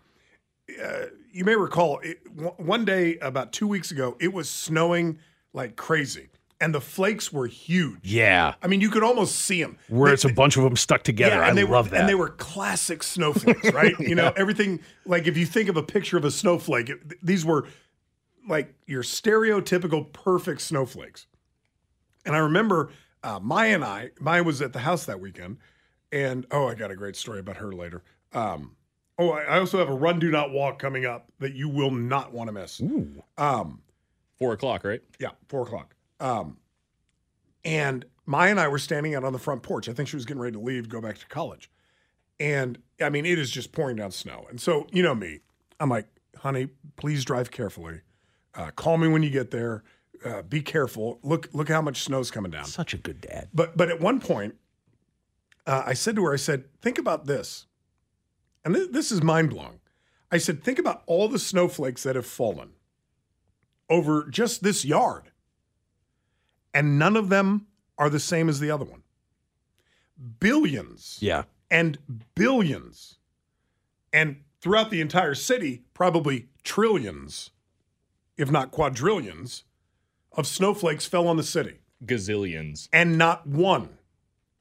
Uh, 0.83 1.05
you 1.31 1.45
may 1.45 1.55
recall 1.55 2.00
it, 2.00 2.19
one- 2.31 2.53
one 2.57 2.86
day 2.86 3.17
about 3.19 3.51
two 3.51 3.67
weeks 3.67 3.91
ago, 3.91 4.17
it 4.19 4.33
was 4.33 4.50
snowing 4.50 5.19
like 5.53 5.75
crazy, 5.75 6.29
and 6.62 6.75
the 6.75 6.81
flakes 6.81 7.31
were 7.31 7.48
huge. 7.48 8.00
yeah, 8.03 8.53
I 8.62 8.67
mean, 8.67 8.81
you 8.81 8.89
could 8.89 9.03
almost 9.03 9.36
see 9.36 9.62
them. 9.62 9.77
where 9.88 10.13
it's 10.13 10.25
a 10.25 10.33
bunch 10.33 10.57
of 10.57 10.63
them 10.63 10.75
stuck 10.75 11.03
together. 11.03 11.41
I 11.43 11.50
and 11.50 11.57
they 11.57 11.63
love 11.63 11.88
were, 11.88 11.91
that. 11.91 12.01
And 12.01 12.09
they 12.09 12.15
were 12.15 12.29
classic 12.29 13.01
snowflakes, 13.03 13.71
right? 13.74 13.98
You 14.00 14.15
know, 14.15 14.33
everything 14.36 14.81
like 15.05 15.27
if 15.27 15.38
you 15.38 15.45
think 15.45 15.69
of 15.69 15.77
a 15.77 15.83
picture 15.83 16.17
of 16.17 16.25
a 16.25 16.31
snowflake, 16.31 16.89
it, 16.89 17.25
these 17.25 17.45
were 17.45 17.67
like 18.48 18.74
your 18.88 19.03
stereotypical 19.03 20.12
perfect 20.12 20.62
snowflakes. 20.62 21.27
And 22.25 22.36
I 22.36 22.39
remember 22.39 22.91
uh, 23.24 23.39
Maya 23.39 23.75
and 23.75 23.83
I, 23.83 24.12
Maya 24.19 24.43
was 24.43 24.62
at 24.62 24.74
the 24.74 24.79
house 24.79 25.05
that 25.05 25.19
weekend, 25.19 25.57
and 26.12 26.45
oh, 26.51 26.67
I 26.67 26.75
got 26.75 26.91
a 26.91 26.95
great 26.95 27.15
story 27.15 27.39
about 27.39 27.57
her 27.57 27.71
later. 27.71 28.03
Um, 28.33 28.75
oh, 29.19 29.29
I 29.31 29.43
I 29.43 29.59
also 29.59 29.77
have 29.77 29.89
a 29.89 29.93
run, 29.93 30.17
do 30.19 30.31
not 30.31 30.51
walk 30.51 30.79
coming 30.79 31.05
up 31.05 31.31
that 31.39 31.53
you 31.53 31.69
will 31.69 31.91
not 31.91 32.33
want 32.33 32.47
to 32.47 32.51
miss. 32.53 32.81
Um, 33.38 33.81
Four 34.39 34.53
o'clock, 34.53 34.83
right? 34.85 35.01
yeah, 35.19 35.31
four 35.49 35.63
o'clock. 35.63 35.93
Um, 36.21 36.57
and 37.65 38.05
Maya 38.25 38.51
and 38.51 38.59
I 38.59 38.67
were 38.69 38.79
standing 38.79 39.15
out 39.15 39.23
on 39.25 39.33
the 39.33 39.39
front 39.39 39.63
porch. 39.63 39.89
I 39.89 39.93
think 39.93 40.07
she 40.09 40.15
was 40.15 40.25
getting 40.25 40.41
ready 40.41 40.53
to 40.53 40.59
leave, 40.59 40.88
go 40.89 41.01
back 41.01 41.17
to 41.17 41.27
college. 41.27 41.69
And 42.39 42.77
I 43.01 43.09
mean, 43.09 43.25
it 43.25 43.38
is 43.38 43.51
just 43.51 43.73
pouring 43.73 43.97
down 43.97 44.11
snow. 44.11 44.45
And 44.49 44.61
so, 44.61 44.88
you 44.91 45.03
know 45.03 45.13
me, 45.13 45.39
I'm 45.79 45.89
like, 45.89 46.07
honey, 46.38 46.69
please 46.95 47.25
drive 47.25 47.51
carefully. 47.51 47.99
Uh, 48.55 48.71
call 48.71 48.97
me 48.97 49.07
when 49.09 49.23
you 49.23 49.29
get 49.29 49.51
there. 49.51 49.83
uh, 50.23 50.41
be 50.43 50.61
careful. 50.61 51.19
Look, 51.21 51.49
look 51.53 51.67
how 51.69 51.81
much 51.81 52.01
snow's 52.03 52.31
coming 52.31 52.51
down. 52.51 52.65
Such 52.65 52.93
a 52.93 52.97
good 52.97 53.19
dad. 53.21 53.49
But 53.53 53.75
but 53.75 53.89
at 53.89 53.99
one 53.99 54.19
point, 54.21 54.55
uh, 55.67 55.83
I 55.85 55.93
said 55.93 56.15
to 56.15 56.23
her, 56.25 56.33
I 56.33 56.38
said, 56.38 56.63
think 56.81 56.97
about 56.97 57.25
this, 57.25 57.65
and 58.65 58.75
th- 58.75 58.91
this 58.91 59.11
is 59.11 59.21
mind 59.23 59.49
blowing. 59.49 59.79
I 60.31 60.37
said, 60.37 60.63
think 60.63 60.77
about 60.79 61.03
all 61.07 61.27
the 61.27 61.39
snowflakes 61.39 62.03
that 62.03 62.15
have 62.15 62.25
fallen 62.25 62.71
over 63.89 64.27
just 64.29 64.61
this 64.63 64.85
yard, 64.85 65.31
and 66.73 66.99
none 66.99 67.15
of 67.17 67.29
them 67.29 67.67
are 67.97 68.09
the 68.09 68.19
same 68.19 68.47
as 68.49 68.59
the 68.59 68.69
other 68.71 68.85
one. 68.85 69.03
Billions 70.39 71.17
Yeah. 71.21 71.43
and 71.71 71.97
billions, 72.35 73.17
and 74.11 74.43
throughout 74.61 74.89
the 74.91 75.01
entire 75.01 75.35
city, 75.35 75.83
probably 75.93 76.49
trillions, 76.63 77.51
if 78.37 78.51
not 78.51 78.71
quadrillions, 78.71 79.63
of 80.33 80.45
snowflakes 80.45 81.05
fell 81.05 81.27
on 81.27 81.37
the 81.37 81.43
city 81.43 81.79
Gazillions. 82.05 82.89
and 82.93 83.17
not 83.17 83.47
one 83.47 83.97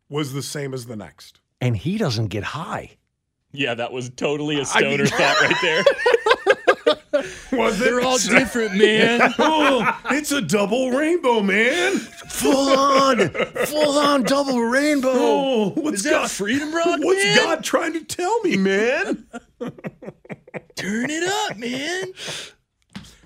was 0.09 0.33
the 0.33 0.43
same 0.43 0.73
as 0.73 0.87
the 0.87 0.97
next. 0.97 1.41
And 1.61 1.77
he 1.77 1.99
doesn't 1.99 2.29
get 2.29 2.45
high. 2.45 2.98
Yeah, 3.59 3.75
that 3.75 3.91
was 3.91 4.11
totally 4.11 4.61
a 4.61 4.65
stoner 4.65 5.05
thought 5.05 5.41
right 5.41 5.57
there. 5.63 5.85
Was 7.59 7.79
They're 7.81 8.01
all 8.01 8.19
different, 8.19 8.77
man. 8.77 9.35
oh, 9.41 10.01
it's 10.13 10.31
a 10.31 10.41
double 10.41 10.93
rainbow, 10.93 11.41
man. 11.41 11.95
Full 11.97 12.79
on, 12.79 13.29
full 13.67 13.99
on 13.99 14.23
double 14.23 14.61
rainbow. 14.61 15.13
Oh, 15.13 15.71
what's 15.71 15.99
Is 15.99 16.03
that 16.05 16.11
God? 16.11 16.31
Freedom 16.31 16.73
Rock, 16.73 17.01
What's 17.01 17.25
man? 17.25 17.37
God 17.37 17.65
trying 17.65 17.95
to 17.95 18.05
tell 18.05 18.41
me, 18.43 18.57
man? 18.57 19.27
Turn 20.77 21.11
it 21.11 21.51
up, 21.51 21.57
man. 21.57 22.13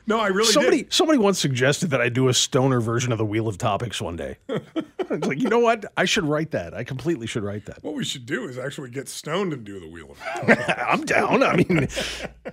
No, 0.06 0.18
I 0.18 0.28
really 0.28 0.52
Somebody, 0.52 0.82
did. 0.82 0.92
somebody 0.92 1.18
once 1.18 1.38
suggested 1.38 1.90
that 1.90 2.00
I 2.00 2.08
do 2.08 2.28
a 2.28 2.34
stoner 2.34 2.80
version 2.80 3.12
of 3.12 3.18
the 3.18 3.24
Wheel 3.24 3.46
of 3.48 3.56
Topics 3.58 4.00
one 4.00 4.16
day. 4.16 4.36
it's 4.48 5.26
like, 5.26 5.40
you 5.40 5.48
know 5.48 5.60
what? 5.60 5.84
I 5.96 6.04
should 6.06 6.24
write 6.24 6.50
that. 6.52 6.74
I 6.74 6.82
completely 6.84 7.26
should 7.26 7.44
write 7.44 7.66
that. 7.66 7.82
What 7.84 7.94
we 7.94 8.04
should 8.04 8.26
do 8.26 8.48
is 8.48 8.58
actually 8.58 8.90
get 8.90 9.08
stoned 9.08 9.52
and 9.52 9.64
do 9.64 9.78
the 9.78 9.88
wheel 9.88 10.10
of 10.10 10.48
it. 10.48 10.58
I'm 10.78 11.04
down. 11.04 11.42
I 11.42 11.56
mean, 11.56 11.88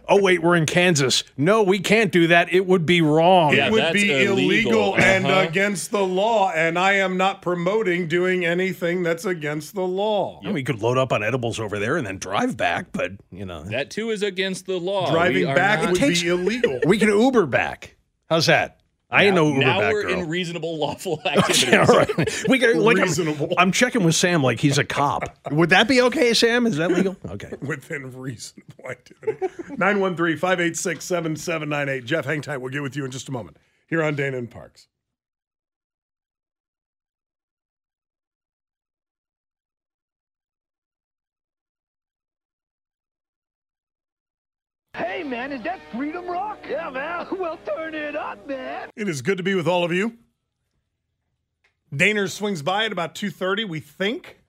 oh 0.08 0.22
wait, 0.22 0.44
we're 0.44 0.56
in 0.56 0.66
Kansas. 0.66 1.24
No, 1.38 1.64
we 1.64 1.80
can't 1.80 2.12
do 2.12 2.28
that. 2.28 2.52
It 2.54 2.66
would 2.68 2.86
be 2.86 3.02
wrong. 3.02 3.56
Yeah, 3.56 3.68
it 3.68 3.72
would 3.72 3.94
be 3.94 4.12
illegal, 4.12 4.94
illegal. 4.94 4.96
and 4.98 5.26
Uh-huh. 5.26 5.48
against 5.48 5.92
the 5.92 6.06
law, 6.06 6.52
and 6.52 6.78
I 6.78 6.94
am 6.94 7.18
not 7.18 7.42
promoting 7.42 8.08
doing 8.08 8.46
anything 8.46 9.04
that's 9.04 9.26
against 9.26 9.74
the 9.76 9.82
law. 9.88 10.40
I 10.44 10.46
mean, 10.46 10.54
we 10.54 10.64
could 10.64 10.82
load 10.82 10.98
up 10.98 11.12
on 11.14 11.24
edibles 11.24 11.60
over 11.60 11.80
there 11.80 11.98
and 11.98 12.06
then 12.06 12.18
drive 12.20 12.58
back, 12.58 12.88
but 12.92 13.12
you 13.32 13.46
know, 13.46 13.64
That 13.64 13.90
too 13.90 14.12
is 14.12 14.22
against 14.24 14.66
the 14.68 14.78
law. 14.80 15.12
Driving 15.12 15.46
back 15.56 15.82
not- 15.82 15.92
would 15.94 16.00
takes- 16.00 16.22
be 16.22 16.30
illegal. 16.30 16.80
we 16.86 16.98
can 17.00 17.10
Uber 17.20 17.39
back. 17.46 17.96
How's 18.30 18.46
that? 18.48 18.80
I 19.12 19.24
ain't 19.26 19.36
no 19.36 19.48
Uber 19.48 19.60
now 19.60 19.80
back 19.80 19.94
we're 19.94 20.04
girl. 20.04 20.20
in 20.20 20.30
reasonable 20.30 20.78
lawful 20.78 21.20
activities. 21.26 21.64
Yeah, 21.64 21.86
all 21.90 21.98
right. 21.98 22.48
We 22.48 22.60
can, 22.60 22.80
like, 22.80 22.98
I'm, 22.98 23.04
Reasonable. 23.04 23.54
I'm 23.58 23.72
checking 23.72 24.04
with 24.04 24.14
Sam 24.14 24.44
like 24.44 24.60
he's 24.60 24.78
a 24.78 24.84
cop. 24.84 25.24
Would 25.52 25.72
that 25.72 25.88
be 25.88 26.00
okay, 26.04 26.36
Sam? 26.36 26.68
Is 26.68 26.78
that 26.78 26.92
legal? 26.92 27.18
Okay. 27.28 27.52
within 27.62 28.16
reasonable 28.16 28.88
activity. 28.88 29.48
913 29.78 30.38
586 30.38 31.04
7798. 31.04 32.06
Jeff, 32.06 32.26
hang 32.26 32.42
tight. 32.42 32.58
We'll 32.58 32.72
get 32.72 32.84
with 32.84 32.96
you 32.96 33.04
in 33.04 33.10
just 33.10 33.28
a 33.30 33.32
moment 33.32 33.58
here 33.88 34.04
on 34.04 34.16
Dana 34.16 34.38
and 34.38 34.50
Parks. 34.50 34.88
Hey, 45.00 45.24
man, 45.24 45.54
is 45.54 45.62
that 45.64 45.80
Freedom 45.94 46.28
Rock? 46.28 46.60
Yeah, 46.70 46.90
man. 46.90 47.26
Well, 47.40 47.58
turn 47.66 47.96
it 47.96 48.18
up, 48.18 48.46
man. 48.46 48.90
It 48.98 49.08
is 49.08 49.22
good 49.22 49.38
to 49.38 49.44
be 49.44 49.56
with 49.56 49.66
all 49.66 49.86
of 49.86 49.94
you. 49.94 50.18
Daner 51.94 52.30
swings 52.30 52.62
by 52.62 52.84
at 52.84 52.92
about 52.92 53.16
2.30, 53.16 53.70
we 53.70 53.80
think. 53.80 54.42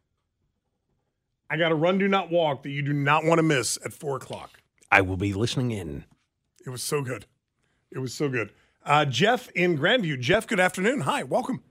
I 1.49 1.57
got 1.57 1.71
a 1.71 1.77
run, 1.77 1.99
do 1.99 2.09
not 2.09 2.33
walk 2.33 2.65
that 2.65 2.71
you 2.71 2.83
do 2.83 2.93
not 2.93 3.25
want 3.25 3.39
to 3.39 3.45
miss 3.45 3.79
at 3.85 3.93
4 3.93 4.17
o'clock. 4.17 4.61
I 4.91 5.03
will 5.03 5.17
be 5.17 5.33
listening 5.33 5.71
in. 5.71 6.05
It 6.67 6.71
was 6.71 6.83
so 6.83 7.01
good. 7.01 7.27
It 7.93 8.01
was 8.01 8.13
so 8.13 8.29
good. 8.29 8.51
Uh, 8.85 9.05
Jeff 9.05 9.51
in 9.53 9.79
Grandview. 9.79 10.19
Jeff, 10.19 10.49
good 10.49 10.59
afternoon. 10.59 11.03
Hi, 11.03 11.23
welcome. 11.23 11.63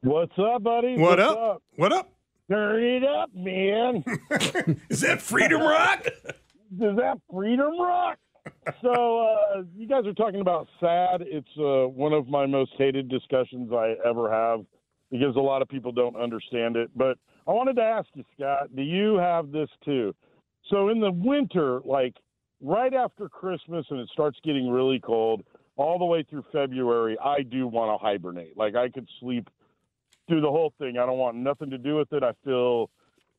What's 0.00 0.38
up, 0.38 0.62
buddy? 0.62 0.96
What 0.96 1.18
What's 1.18 1.36
up? 1.36 1.62
What 1.76 1.92
up? 1.92 2.14
Turn 2.50 2.82
it 2.82 3.04
up, 3.04 3.28
man. 3.34 4.04
Is 4.88 5.02
that 5.02 5.20
Freedom 5.20 5.60
Rock? 5.60 6.06
Is 6.80 6.96
that 6.96 7.20
Freedom 7.32 7.80
Rock? 7.80 8.18
so 8.82 9.20
uh, 9.20 9.62
you 9.76 9.86
guys 9.86 10.06
are 10.06 10.14
talking 10.14 10.40
about 10.40 10.66
sad. 10.80 11.22
It's 11.22 11.48
uh, 11.58 11.88
one 11.88 12.12
of 12.12 12.28
my 12.28 12.46
most 12.46 12.72
hated 12.76 13.08
discussions 13.08 13.72
I 13.72 13.94
ever 14.04 14.30
have 14.30 14.64
because 15.10 15.36
a 15.36 15.40
lot 15.40 15.62
of 15.62 15.68
people 15.68 15.92
don't 15.92 16.16
understand 16.16 16.76
it. 16.76 16.90
But 16.96 17.16
I 17.46 17.52
wanted 17.52 17.76
to 17.76 17.82
ask 17.82 18.08
you, 18.14 18.24
Scott, 18.34 18.74
do 18.74 18.82
you 18.82 19.16
have 19.16 19.52
this 19.52 19.68
too? 19.84 20.14
So 20.70 20.88
in 20.88 21.00
the 21.00 21.12
winter, 21.12 21.80
like 21.84 22.16
right 22.60 22.92
after 22.92 23.28
Christmas 23.28 23.86
and 23.90 24.00
it 24.00 24.08
starts 24.12 24.38
getting 24.42 24.68
really 24.68 24.98
cold, 24.98 25.44
all 25.76 25.98
the 25.98 26.04
way 26.04 26.24
through 26.28 26.44
February, 26.52 27.16
I 27.22 27.42
do 27.42 27.66
want 27.66 27.98
to 27.98 28.04
hibernate. 28.04 28.56
Like 28.56 28.74
I 28.74 28.88
could 28.88 29.08
sleep 29.20 29.48
through 30.28 30.40
the 30.40 30.50
whole 30.50 30.72
thing. 30.78 30.98
I 30.98 31.06
don't 31.06 31.18
want 31.18 31.36
nothing 31.36 31.70
to 31.70 31.78
do 31.78 31.96
with 31.96 32.12
it. 32.12 32.22
I 32.22 32.32
feel 32.44 32.90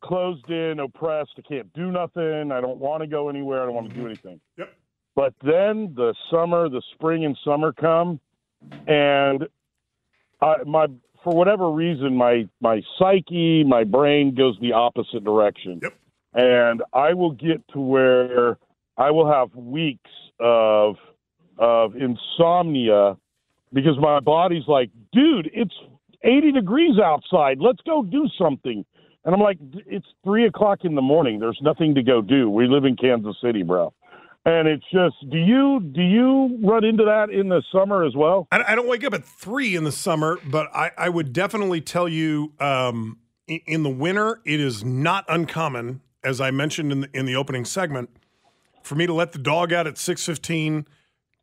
closed 0.04 0.50
in, 0.50 0.80
oppressed. 0.80 1.32
I 1.38 1.42
can't 1.42 1.72
do 1.74 1.92
nothing. 1.92 2.52
I 2.52 2.62
don't 2.62 2.78
want 2.78 3.02
to 3.02 3.08
go 3.08 3.30
anywhere. 3.30 3.62
I 3.62 3.66
don't 3.66 3.75
want 3.75 3.90
to 3.90 3.94
do 3.94 4.02
mm-hmm. 4.02 4.08
anything. 4.08 4.40
Yep. 4.58 4.74
But 5.16 5.34
then 5.42 5.94
the 5.96 6.14
summer, 6.30 6.70
the 6.70 6.82
spring 6.94 7.25
and 7.25 7.38
summer 7.44 7.72
come, 7.72 8.20
and 8.88 9.48
I, 10.42 10.56
my 10.66 10.88
for 11.24 11.36
whatever 11.36 11.72
reason, 11.72 12.16
my 12.16 12.48
my 12.62 12.82
psyche, 13.00 13.64
my 13.64 13.84
brain 13.84 14.36
goes 14.36 14.58
the 14.62 14.74
opposite 14.74 15.24
direction. 15.24 15.80
Yep. 15.82 15.94
And 16.34 16.84
I 16.94 17.14
will 17.14 17.32
get 17.32 17.66
to 17.70 17.80
where 17.80 18.58
I 18.98 19.12
will 19.12 19.32
have 19.32 19.56
weeks 19.56 20.12
of 20.40 20.98
of 21.58 21.96
insomnia 21.96 23.18
because 23.74 23.98
my 24.00 24.20
body's 24.20 24.68
like, 24.68 24.90
dude, 25.14 25.50
it's 25.54 25.74
80 26.24 26.52
degrees 26.52 27.00
outside. 27.00 27.60
Let's 27.60 27.82
go 27.86 28.04
do 28.04 28.28
something. 28.38 28.86
And 29.25 29.34
I'm 29.34 29.41
like, 29.41 29.58
it's 29.88 30.05
three 30.24 30.46
o'clock 30.46 30.79
in 30.84 30.94
the 30.94 31.01
morning. 31.01 31.39
There's 31.39 31.60
nothing 31.62 31.96
to 31.96 32.03
go 32.03 32.22
do. 32.22 32.50
We 32.50 32.67
live 32.67 32.86
in 32.86 32.96
Kansas 32.96 33.36
City, 33.44 33.63
bro. 33.63 33.91
And 34.46 34.67
it's 34.67 34.86
just, 34.94 35.15
do 35.32 35.39
you 35.39 35.79
do 35.79 36.03
you 36.03 36.60
run 36.63 36.86
into 36.86 37.03
that 37.05 37.32
in 37.32 37.50
the 37.50 37.63
summer 37.72 38.05
as 38.05 38.15
well? 38.15 38.48
I, 38.51 38.63
I 38.67 38.75
don't 38.75 38.88
wake 38.88 39.03
up 39.03 39.15
at 39.15 39.25
three 39.25 39.75
in 39.75 39.84
the 39.84 39.91
summer, 39.91 40.38
but 40.46 40.67
I, 40.75 40.91
I 40.96 41.10
would 41.10 41.34
definitely 41.34 41.82
tell 41.82 42.08
you 42.08 42.53
um, 42.60 43.17
in, 43.48 43.62
in 43.65 43.84
the 43.84 43.89
winter, 43.89 44.41
it 44.46 44.60
is 44.60 44.84
not 44.84 45.25
uncommon, 45.27 46.01
as 46.24 46.39
I 46.39 46.51
mentioned 46.51 46.91
in 46.91 47.01
the, 47.01 47.10
in 47.13 47.25
the 47.25 47.36
opening 47.36 47.65
segment, 47.65 48.12
for 48.84 48.94
me 48.94 49.08
to 49.08 49.13
let 49.13 49.32
the 49.32 49.39
dog 49.39 49.74
out 49.74 49.88
at 49.88 49.96
6.15, 49.96 50.86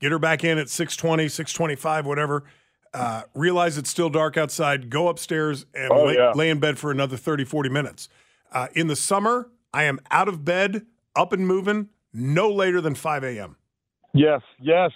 get 0.01 0.13
her 0.13 0.21
back 0.21 0.45
in 0.45 0.59
at 0.59 0.69
6.20, 0.69 1.25
6.25, 1.25 2.05
whatever, 2.05 2.45
uh, 2.95 3.23
realize 3.35 3.79
it's 3.79 3.91
still 3.91 4.11
dark 4.11 4.37
outside, 4.37 4.91
go 4.91 5.09
upstairs 5.09 5.67
and 5.75 5.91
Oh, 5.91 6.05
lay, 6.07 6.15
yeah. 6.15 6.33
lay 6.35 6.51
in 6.51 6.59
bed 6.61 6.79
for 6.79 6.91
another 6.91 7.17
30, 7.17 7.45
40 7.45 7.69
minutes. 7.69 8.09
Uh, 8.53 8.69
in 8.75 8.87
the 8.87 8.97
summer, 8.97 9.49
I 9.73 9.85
am 9.85 9.99
out 10.11 10.29
of 10.29 10.45
bed, 10.45 10.87
up 11.17 11.33
and 11.33 11.47
moving, 11.47 11.89
no 12.13 12.51
later 12.51 12.81
than 12.81 12.95
5 12.95 13.25
a.m. 13.25 13.57
Yes, 14.13 14.43
yes, 14.61 14.91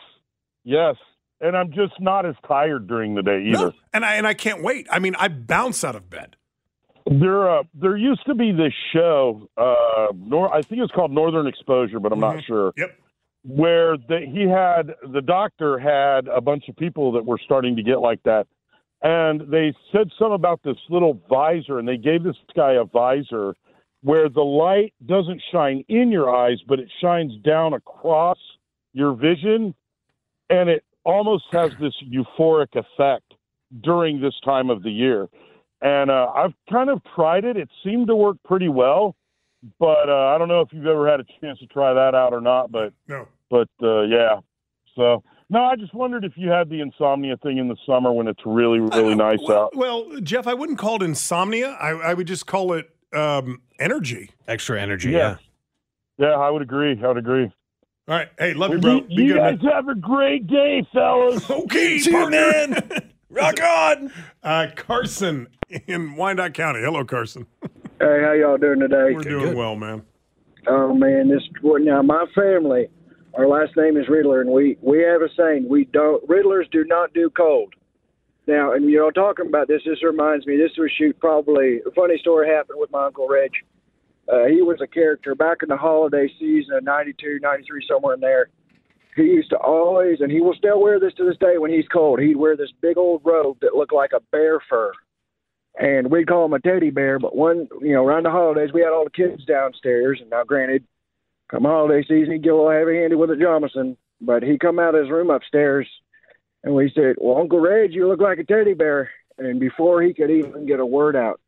yes. 0.65 0.97
And 1.41 1.57
I'm 1.57 1.71
just 1.73 1.95
not 2.01 2.27
as 2.27 2.35
tired 2.47 2.87
during 2.87 3.15
the 3.15 3.23
day 3.23 3.45
either. 3.51 3.67
No, 3.67 3.73
and 3.93 4.05
I 4.05 4.15
and 4.17 4.27
I 4.27 4.33
can't 4.35 4.63
wait. 4.63 4.87
I 4.91 4.99
mean, 4.99 5.15
I 5.19 5.29
bounce 5.29 5.85
out 5.85 5.95
of 5.95 6.09
bed. 6.09 6.37
There, 7.07 7.51
uh, 7.59 7.63
there 7.75 7.97
used 7.97 8.25
to 8.27 8.35
be 8.35 8.53
this 8.53 8.73
show. 8.93 9.49
Uh, 9.57 10.13
Nor- 10.17 10.53
I 10.53 10.63
think 10.63 10.81
it's 10.83 10.93
called 10.93 11.13
Northern 11.13 11.47
Exposure, 11.47 12.01
but 12.01 12.11
I'm 12.13 12.21
not 12.21 12.43
sure. 12.45 12.73
Yep. 12.77 12.99
Where 13.47 13.97
the, 13.97 14.21
he 14.29 14.43
had 14.43 14.95
the 15.13 15.23
doctor 15.23 15.79
had 15.79 16.27
a 16.29 16.41
bunch 16.41 16.69
of 16.69 16.77
people 16.77 17.13
that 17.13 17.25
were 17.25 17.39
starting 17.45 17.77
to 17.77 17.83
get 17.83 18.01
like 18.01 18.23
that, 18.25 18.47
and 19.03 19.43
they 19.53 19.73
said 19.93 20.11
something 20.19 20.35
about 20.35 20.61
this 20.65 20.77
little 20.91 21.21
visor, 21.29 21.79
and 21.79 21.87
they 21.87 21.97
gave 21.97 22.25
this 22.25 22.37
guy 22.57 22.73
a 22.73 22.85
visor 22.85 23.55
where 24.03 24.29
the 24.29 24.43
light 24.43 24.95
doesn't 25.07 25.41
shine 25.53 25.85
in 25.89 26.11
your 26.11 26.35
eyes, 26.35 26.59
but 26.67 26.79
it 26.81 26.89
shines 27.01 27.33
down 27.45 27.73
across 27.73 28.39
your 28.93 29.15
vision, 29.15 29.75
and 30.51 30.69
it 30.69 30.85
almost 31.05 31.45
has 31.53 31.71
this 31.81 31.95
euphoric 32.05 32.75
effect 32.75 33.35
during 33.83 34.21
this 34.21 34.35
time 34.45 34.71
of 34.71 34.83
the 34.83 34.91
year 34.91 35.29
and 35.83 36.11
uh, 36.11 36.29
I've 36.35 36.55
kind 36.71 36.91
of 36.91 37.01
tried 37.15 37.45
it. 37.45 37.57
It 37.57 37.69
seemed 37.85 38.07
to 38.09 38.17
work 38.17 38.37
pretty 38.45 38.69
well, 38.69 39.15
but 39.79 40.09
uh, 40.09 40.35
I 40.35 40.39
don't 40.39 40.49
know 40.49 40.61
if 40.61 40.69
you've 40.73 40.87
ever 40.87 41.09
had 41.09 41.21
a 41.21 41.25
chance 41.41 41.59
to 41.59 41.67
try 41.67 41.93
that 41.93 42.15
out 42.15 42.33
or 42.33 42.41
not. 42.41 42.73
But 42.73 42.93
No. 43.09 43.29
But 43.51 43.69
uh, 43.83 44.03
yeah, 44.03 44.41
so 44.95 45.23
no, 45.49 45.65
I 45.65 45.77
just 45.77 45.95
wondered 45.95 46.25
if 46.25 46.33
you 46.37 46.51
had 46.51 46.69
the 46.69 46.81
insomnia 46.81 47.37
thing 47.39 47.59
in 47.59 47.69
the 47.69 47.77
summer 47.87 48.13
when 48.13 48.27
it's 48.29 48.43
really 48.45 48.81
really 48.81 49.15
nice 49.15 49.39
well, 49.47 49.65
out. 49.65 49.77
Well, 49.77 50.21
Jeff, 50.23 50.47
I 50.47 50.55
wouldn't 50.55 50.79
call 50.79 50.97
it 50.97 51.03
insomnia. 51.03 51.71
I, 51.81 51.91
I 51.91 52.15
would 52.15 52.27
just 52.27 52.47
call 52.47 52.73
it 52.73 52.91
um, 53.15 53.63
energy. 53.79 54.31
Extra 54.49 54.81
energy. 54.81 55.11
Yeah. 55.11 55.19
Yeah. 55.19 55.37
Yeah, 56.19 56.35
I 56.35 56.49
would 56.49 56.63
agree. 56.63 56.99
I 57.03 57.09
would 57.09 57.19
agree. 57.19 57.45
All 58.09 58.17
right. 58.17 58.29
Hey, 58.39 58.55
love 58.55 58.71
you, 58.71 58.77
You, 58.77 58.81
bro. 58.81 59.01
Be 59.01 59.15
you 59.15 59.33
good, 59.35 59.39
guys 59.39 59.63
man. 59.63 59.73
have 59.73 59.89
a 59.89 59.95
great 59.95 60.47
day, 60.47 60.87
fellas. 60.93 61.49
Okay, 61.51 61.99
See 61.99 62.11
you, 62.11 62.17
partner. 62.17 62.51
man. 62.69 63.11
Rock 63.31 63.61
on. 63.63 64.13
Uh, 64.43 64.69
Carson 64.77 65.49
in 65.87 66.17
Wyandotte 66.17 66.55
County. 66.55 66.81
Hello, 66.81 67.05
Carson. 67.05 67.47
Hey, 68.01 68.23
how 68.23 68.33
y'all 68.33 68.57
doing 68.57 68.81
today? 68.81 69.13
We're 69.13 69.21
doing 69.21 69.57
well, 69.57 69.77
man. 69.77 70.03
Oh 70.69 70.95
man, 70.95 71.29
this 71.29 71.43
well, 71.63 71.83
now 71.83 72.03
my 72.03 72.25
family, 72.35 72.89
our 73.37 73.47
last 73.47 73.77
name 73.77 73.97
is 73.97 74.09
Riddler, 74.09 74.41
and 74.41 74.51
we 74.51 74.79
we 74.81 75.03
have 75.03 75.23
a 75.23 75.29
saying: 75.37 75.69
we 75.69 75.85
don't 75.85 76.27
Riddlers 76.27 76.71
do 76.71 76.85
not 76.85 77.13
do 77.13 77.31
cold. 77.31 77.75
Now, 78.47 78.73
and 78.73 78.89
you 78.89 78.99
know, 78.99 79.11
talking 79.11 79.47
about 79.47 79.69
this, 79.69 79.83
this 79.85 80.03
reminds 80.03 80.47
me. 80.47 80.57
This 80.57 80.73
was 80.79 80.91
shoot 80.97 81.19
probably 81.21 81.81
a 81.87 81.91
funny 81.95 82.19
story 82.19 82.49
happened 82.49 82.79
with 82.81 82.91
my 82.91 83.07
uncle 83.07 83.29
Reg. 83.29 83.51
Uh, 84.33 84.47
he 84.47 84.63
was 84.63 84.79
a 84.81 84.87
character 84.87 85.35
back 85.35 85.59
in 85.63 85.69
the 85.69 85.77
holiday 85.77 86.29
season 86.39 86.75
of 86.77 86.85
'92, 86.85 87.39
'93, 87.43 87.87
somewhere 87.89 88.15
in 88.15 88.21
there. 88.21 88.49
He 89.15 89.23
used 89.23 89.51
to 89.51 89.57
always, 89.57 90.21
and 90.21 90.31
he 90.31 90.41
will 90.41 90.55
still 90.55 90.81
wear 90.81 90.99
this 90.99 91.15
to 91.15 91.25
this 91.25 91.39
day 91.39 91.59
when 91.59 91.71
he's 91.71 91.89
cold. 91.89 92.21
He'd 92.21 92.37
wear 92.37 92.57
this 92.57 92.73
big 92.81 92.99
old 92.99 93.23
robe 93.25 93.59
that 93.61 93.75
looked 93.75 93.95
like 93.95 94.13
a 94.13 94.21
bear 94.33 94.61
fur 94.69 94.93
and 95.79 96.11
we'd 96.11 96.27
call 96.27 96.47
him 96.47 96.55
a 96.55 96.59
teddy 96.59 96.91
bear. 96.91 97.19
But 97.19 97.37
one, 97.37 97.69
you 97.83 97.93
know, 97.93 98.05
around 98.05 98.25
the 98.25 98.31
holidays, 98.31 98.71
we 98.73 98.81
had 98.81 98.93
all 98.93 99.05
the 99.05 99.11
kids 99.11 99.45
downstairs, 99.45 100.19
and 100.21 100.31
now, 100.31 100.43
granted, 100.43 100.85
come 101.51 101.65
holiday 101.65 102.03
season, 102.03 102.33
he'd 102.33 102.43
get 102.43 102.53
a 102.53 102.57
little 102.57 102.71
heavy-handed 102.71 103.17
with 103.17 103.31
a 103.31 103.37
Jameson. 103.37 103.97
But 104.21 104.43
he 104.43 104.59
come 104.59 104.79
out 104.79 104.95
of 104.95 105.03
his 105.03 105.11
room 105.11 105.31
upstairs, 105.31 105.87
and 106.65 106.75
we 106.75 106.91
said, 106.95 107.17
"Well, 107.19 107.39
Uncle 107.39 107.61
Reg, 107.61 107.93
you 107.93 108.09
look 108.09 108.21
like 108.21 108.39
a 108.39 108.45
teddy 108.45 108.75
bear." 108.75 109.11
And 109.39 109.61
before 109.61 110.01
he 110.03 110.15
could 110.15 110.31
even 110.31 110.65
get 110.65 110.81
a 110.81 110.87
word 110.87 111.15
out, 111.15 111.39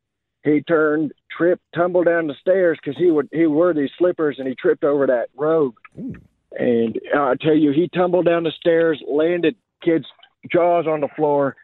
he 0.43 0.61
turned, 0.61 1.11
tripped, 1.35 1.63
tumbled 1.73 2.05
down 2.05 2.27
the 2.27 2.35
stairs 2.39 2.77
because 2.81 2.97
he 2.97 3.09
would 3.09 3.27
he 3.31 3.47
wear 3.47 3.73
these 3.73 3.89
slippers, 3.97 4.37
and 4.37 4.47
he 4.47 4.55
tripped 4.55 4.83
over 4.83 5.07
that 5.07 5.29
robe. 5.35 5.73
And 5.95 6.99
I 7.15 7.35
tell 7.41 7.55
you, 7.55 7.71
he 7.71 7.89
tumbled 7.89 8.25
down 8.25 8.43
the 8.43 8.51
stairs, 8.51 9.01
landed 9.07 9.55
kid's 9.83 10.07
jaws 10.51 10.85
on 10.87 11.01
the 11.01 11.07
floor, 11.15 11.55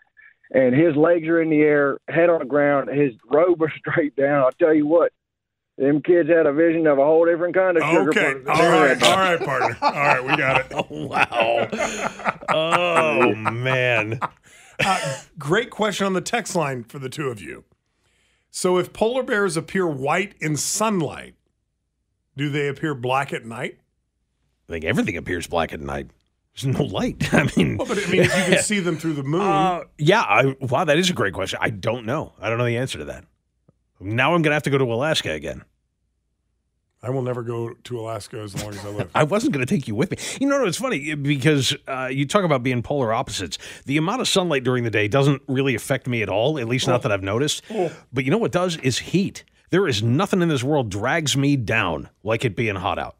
and 0.52 0.76
his 0.76 0.96
legs 0.96 1.28
are 1.28 1.42
in 1.42 1.50
the 1.50 1.62
air, 1.62 1.98
head 2.08 2.30
on 2.30 2.40
the 2.40 2.46
ground, 2.46 2.90
his 2.90 3.14
robe 3.30 3.60
was 3.60 3.72
straight 3.78 4.16
down. 4.16 4.44
I'll 4.44 4.52
tell 4.52 4.74
you 4.74 4.88
what, 4.88 5.12
them 5.78 6.02
kids 6.02 6.30
had 6.30 6.46
a 6.46 6.54
vision 6.54 6.88
of 6.88 6.98
a 6.98 7.04
whole 7.04 7.26
different 7.26 7.54
kind 7.54 7.78
of 7.78 7.84
sugar. 7.84 8.10
Okay. 8.10 8.34
All 8.50 8.70
right. 8.70 9.04
All 9.04 9.18
right, 9.18 9.40
partner. 9.40 9.78
All 9.82 9.92
right, 9.92 10.24
we 10.24 10.36
got 10.38 10.62
it. 10.62 10.68
Oh, 10.74 10.86
wow. 10.90 11.68
Oh, 12.50 13.36
man. 13.36 14.20
Uh, 14.84 15.18
great 15.38 15.70
question 15.70 16.06
on 16.06 16.14
the 16.14 16.22
text 16.22 16.56
line 16.56 16.84
for 16.84 17.00
the 17.00 17.10
two 17.10 17.28
of 17.28 17.42
you. 17.42 17.64
So, 18.52 18.78
if 18.78 18.94
polar 18.94 19.24
bears 19.24 19.58
appear 19.58 19.86
white 19.86 20.34
in 20.40 20.56
sunlight, 20.56 21.36
do 22.38 22.50
they 22.50 22.68
appear 22.70 22.96
black 22.96 23.34
at 23.34 23.46
night? 23.46 23.80
I 24.70 24.72
think 24.72 24.86
everything 24.86 25.18
appears 25.18 25.48
black 25.48 25.74
at 25.74 25.82
night. 25.82 26.08
There's 26.56 26.74
no 26.78 26.86
light. 26.86 27.34
I 27.34 27.50
mean, 27.58 27.78
Well, 27.78 27.88
but 27.88 27.98
I 27.98 28.10
mean, 28.10 28.22
if 28.22 28.38
you 28.38 28.54
can 28.56 28.64
see 28.64 28.80
them 28.80 28.96
through 28.98 29.14
the 29.14 29.24
moon, 29.24 29.42
uh, 29.42 29.82
yeah. 29.98 30.22
I, 30.22 30.56
wow, 30.62 30.86
that 30.86 30.98
is 30.98 31.10
a 31.10 31.14
great 31.14 31.34
question. 31.34 31.60
I 31.62 31.70
don't 31.70 32.06
know. 32.06 32.32
I 32.40 32.48
don't 32.50 32.58
know 32.58 32.66
the 32.66 32.78
answer 32.78 32.98
to 33.00 33.06
that. 33.06 33.26
Now 34.00 34.34
I'm 34.34 34.42
going 34.42 34.52
to 34.52 34.56
have 34.56 34.64
to 34.64 34.70
go 34.70 34.78
to 34.78 34.94
Alaska 34.94 35.32
again. 35.32 35.64
I 37.04 37.12
will 37.12 37.22
never 37.22 37.44
go 37.44 37.70
to 37.84 38.00
Alaska 38.00 38.40
as 38.40 38.60
long 38.62 38.74
as 38.74 38.84
I 38.84 38.90
live. 38.90 39.12
I 39.16 39.24
wasn't 39.24 39.54
going 39.54 39.64
to 39.64 39.72
take 39.72 39.88
you 39.88 39.94
with 39.94 40.10
me. 40.10 40.18
You 40.42 40.48
know, 40.50 40.66
it's 40.66 40.80
funny 40.80 41.14
because 41.14 41.76
uh, 41.88 42.10
you 42.12 42.26
talk 42.26 42.44
about 42.44 42.64
being 42.64 42.82
polar 42.82 43.14
opposites. 43.14 43.60
The 43.86 43.98
amount 43.98 44.22
of 44.22 44.28
sunlight 44.28 44.64
during 44.64 44.84
the 44.84 44.90
day 44.90 45.08
doesn't 45.08 45.44
really 45.48 45.76
affect 45.76 46.08
me 46.08 46.24
at 46.24 46.30
all, 46.30 46.58
at 46.58 46.68
least 46.68 46.88
not 46.88 47.04
that 47.04 47.12
I've 47.12 47.22
noticed. 47.22 47.64
But 48.12 48.26
you 48.26 48.32
know 48.32 48.40
what 48.40 48.52
does 48.52 48.78
is 48.78 48.98
heat. 48.98 49.44
There 49.70 49.88
is 49.88 50.02
nothing 50.02 50.42
in 50.42 50.50
this 50.50 50.64
world 50.64 50.90
drags 50.90 51.38
me 51.38 51.58
down 51.58 52.10
like 52.24 52.44
it 52.44 52.56
being 52.56 52.76
hot 52.76 52.98
out. 52.98 53.18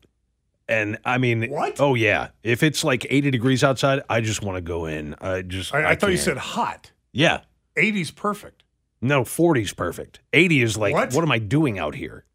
And 0.68 0.98
I 1.06 1.20
mean, 1.20 1.52
What? 1.52 1.80
Oh 1.80 1.94
yeah, 1.94 2.30
if 2.42 2.64
it's 2.64 2.84
like 2.84 3.06
80 3.08 3.30
degrees 3.30 3.64
outside, 3.64 4.02
I 4.10 4.22
just 4.22 4.42
want 4.42 4.58
to 4.58 4.62
go 4.62 4.86
in. 4.86 5.16
I 5.22 5.44
just 5.44 5.76
I, 5.76 5.92
I, 5.92 5.96
thought 5.96 6.10
you 6.10 6.18
can't. 6.18 6.26
said 6.26 6.38
hot. 6.38 6.92
yeah. 7.12 7.42
80's 7.78 8.10
perfect. 8.10 8.64
No, 9.06 9.22
40's 9.24 9.74
perfect. 9.74 10.20
80 10.34 10.62
is 10.64 10.78
like, 10.78 10.94
What? 10.94 11.14
what 11.14 11.24
am 11.24 11.32
I 11.32 11.40
doing 11.40 11.78
out 11.80 11.94
here? 11.96 12.26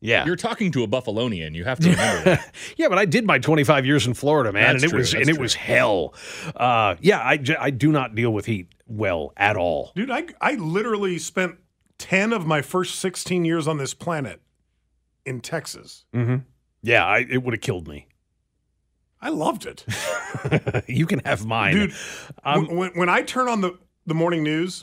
Yeah. 0.00 0.24
You're 0.24 0.36
talking 0.36 0.72
to 0.72 0.82
a 0.82 0.88
Buffalonian. 0.88 1.54
You 1.54 1.64
have 1.64 1.78
to 1.80 1.90
remember 1.90 2.24
that. 2.24 2.54
yeah, 2.78 2.88
but 2.88 2.96
I 2.96 3.04
did 3.04 3.26
my 3.26 3.38
25 3.38 3.84
years 3.84 4.06
in 4.06 4.14
Florida, 4.14 4.50
man, 4.50 4.72
That's 4.72 4.82
and 4.82 4.84
it 4.84 4.88
true, 4.90 4.98
was 5.00 5.12
that's 5.12 5.20
and 5.20 5.28
it 5.30 5.34
true. 5.34 5.42
was 5.42 5.54
hell. 5.54 6.14
Uh, 6.56 6.94
yeah, 7.00 7.20
I 7.22 7.36
do 7.36 7.92
not 7.92 8.14
deal 8.14 8.32
with 8.32 8.46
heat 8.46 8.68
well 8.86 9.34
at 9.36 9.56
all. 9.58 9.92
Dude, 9.94 10.10
I, 10.10 10.24
I 10.40 10.54
literally 10.54 11.18
spent 11.18 11.56
10 11.98 12.32
of 12.32 12.46
my 12.46 12.62
first 12.62 12.94
16 12.98 13.44
years 13.44 13.68
on 13.68 13.76
this 13.76 13.92
planet 13.92 14.40
in 15.26 15.40
Texas. 15.42 16.06
Mm-hmm. 16.14 16.36
Yeah, 16.82 17.04
I, 17.04 17.26
it 17.28 17.42
would 17.42 17.52
have 17.52 17.60
killed 17.60 17.86
me. 17.86 18.08
I 19.20 19.28
loved 19.28 19.66
it. 19.66 19.84
you 20.88 21.04
can 21.04 21.18
have 21.26 21.44
mine, 21.44 21.74
Dude, 21.74 21.94
Um, 22.42 22.68
when, 22.68 22.76
when, 22.76 22.90
when 22.92 23.08
I 23.10 23.20
turn 23.20 23.48
on 23.48 23.60
the, 23.60 23.78
the 24.06 24.14
morning 24.14 24.42
news 24.42 24.82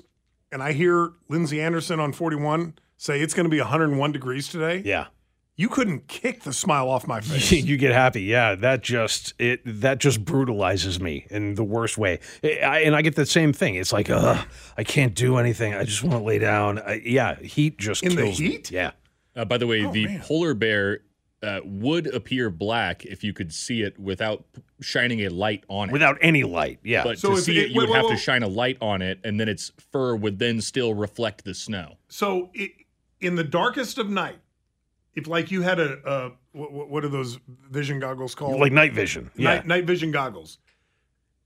and 0.52 0.62
I 0.64 0.74
hear 0.74 1.12
Lindsay 1.30 1.62
Anderson 1.62 2.00
on 2.00 2.14
41 2.14 2.76
say 2.98 3.22
it's 3.22 3.34
going 3.34 3.44
to 3.46 3.50
be 3.50 3.60
101 3.60 4.12
degrees 4.12 4.48
today, 4.48 4.82
Yeah, 4.84 5.08
you 5.56 5.70
couldn't 5.70 6.08
kick 6.08 6.44
the 6.44 6.54
smile 6.54 6.90
off 6.90 7.08
my 7.08 7.20
face. 7.22 7.52
you 7.66 7.78
get 7.78 7.92
happy. 7.92 8.22
Yeah, 8.24 8.56
that 8.56 8.82
just 8.84 9.34
it 9.40 9.62
that 9.66 10.00
just 10.00 10.24
brutalizes 10.26 11.00
me 11.00 11.26
in 11.30 11.56
the 11.56 11.64
worst 11.64 11.98
way. 11.98 12.20
I, 12.44 12.60
I- 12.60 12.80
and 12.80 12.96
I 12.96 13.02
get 13.02 13.16
the 13.16 13.26
same 13.26 13.54
thing. 13.54 13.76
It's 13.76 13.92
like, 13.94 14.10
ugh, 14.10 14.46
I 14.78 14.84
can't 14.84 15.14
do 15.16 15.38
anything. 15.38 15.74
I 15.74 15.84
just 15.84 16.04
want 16.04 16.14
to 16.18 16.24
lay 16.24 16.40
down. 16.40 16.80
I, 16.80 17.02
yeah, 17.06 17.36
heat 17.36 17.78
just 17.78 18.04
In 18.04 18.16
the 18.16 18.24
kills 18.24 18.40
me. 18.40 18.48
heat? 18.50 18.72
Yeah. 18.72 18.92
Uh, 19.36 19.46
by 19.46 19.58
the 19.60 19.68
way, 19.68 19.84
Oh, 19.86 19.92
the 19.92 20.06
man. 20.08 20.22
polar 20.22 20.54
bear 20.56 21.02
uh, 21.48 21.62
would 21.64 22.08
appear 22.14 22.50
black 22.50 23.06
if 23.06 23.24
you 23.24 23.32
could 23.34 23.54
see 23.54 23.82
it 23.82 23.98
without 23.98 24.44
shining 24.82 25.22
a 25.26 25.30
light 25.30 25.64
on 25.70 25.90
it. 25.90 25.94
Without 25.94 26.18
any 26.22 26.44
light. 26.44 26.80
Yeah. 26.84 27.04
but 27.04 27.18
So 27.20 27.36
to 27.36 27.42
see 27.42 27.58
it- 27.58 27.66
it, 27.66 27.70
you 27.72 27.78
wait, 27.80 27.84
would 27.88 27.90
wait, 27.94 27.96
have 27.98 28.06
wait. 28.06 28.12
to 28.18 28.22
shine 28.22 28.44
a 28.44 28.48
light 28.48 28.78
on 28.82 29.02
it, 29.02 29.20
and 29.24 29.40
then 29.40 29.48
its 29.48 29.72
fur 29.92 30.16
would 30.16 30.40
then 30.40 30.60
still 30.62 30.94
reflect 30.94 31.46
the 31.46 31.54
snow. 31.54 31.96
So 32.10 32.50
it, 32.54 32.72
in 33.22 33.36
the 33.36 33.44
darkest 33.44 33.98
of 33.98 34.10
night, 34.10 34.40
if 35.16 35.26
like 35.28 35.50
you 35.50 35.62
had 35.62 35.80
a, 35.80 35.98
a 36.06 36.32
what, 36.52 36.90
what 36.90 37.04
are 37.06 37.10
those 37.10 37.40
vision 37.72 38.00
goggles 38.00 38.36
called? 38.36 38.60
like 38.60 38.72
night 38.72 38.94
vision. 38.94 39.32
Yeah. 39.36 39.56
night, 39.56 39.68
night 39.68 39.86
vision 39.86 40.12
goggles. 40.12 40.60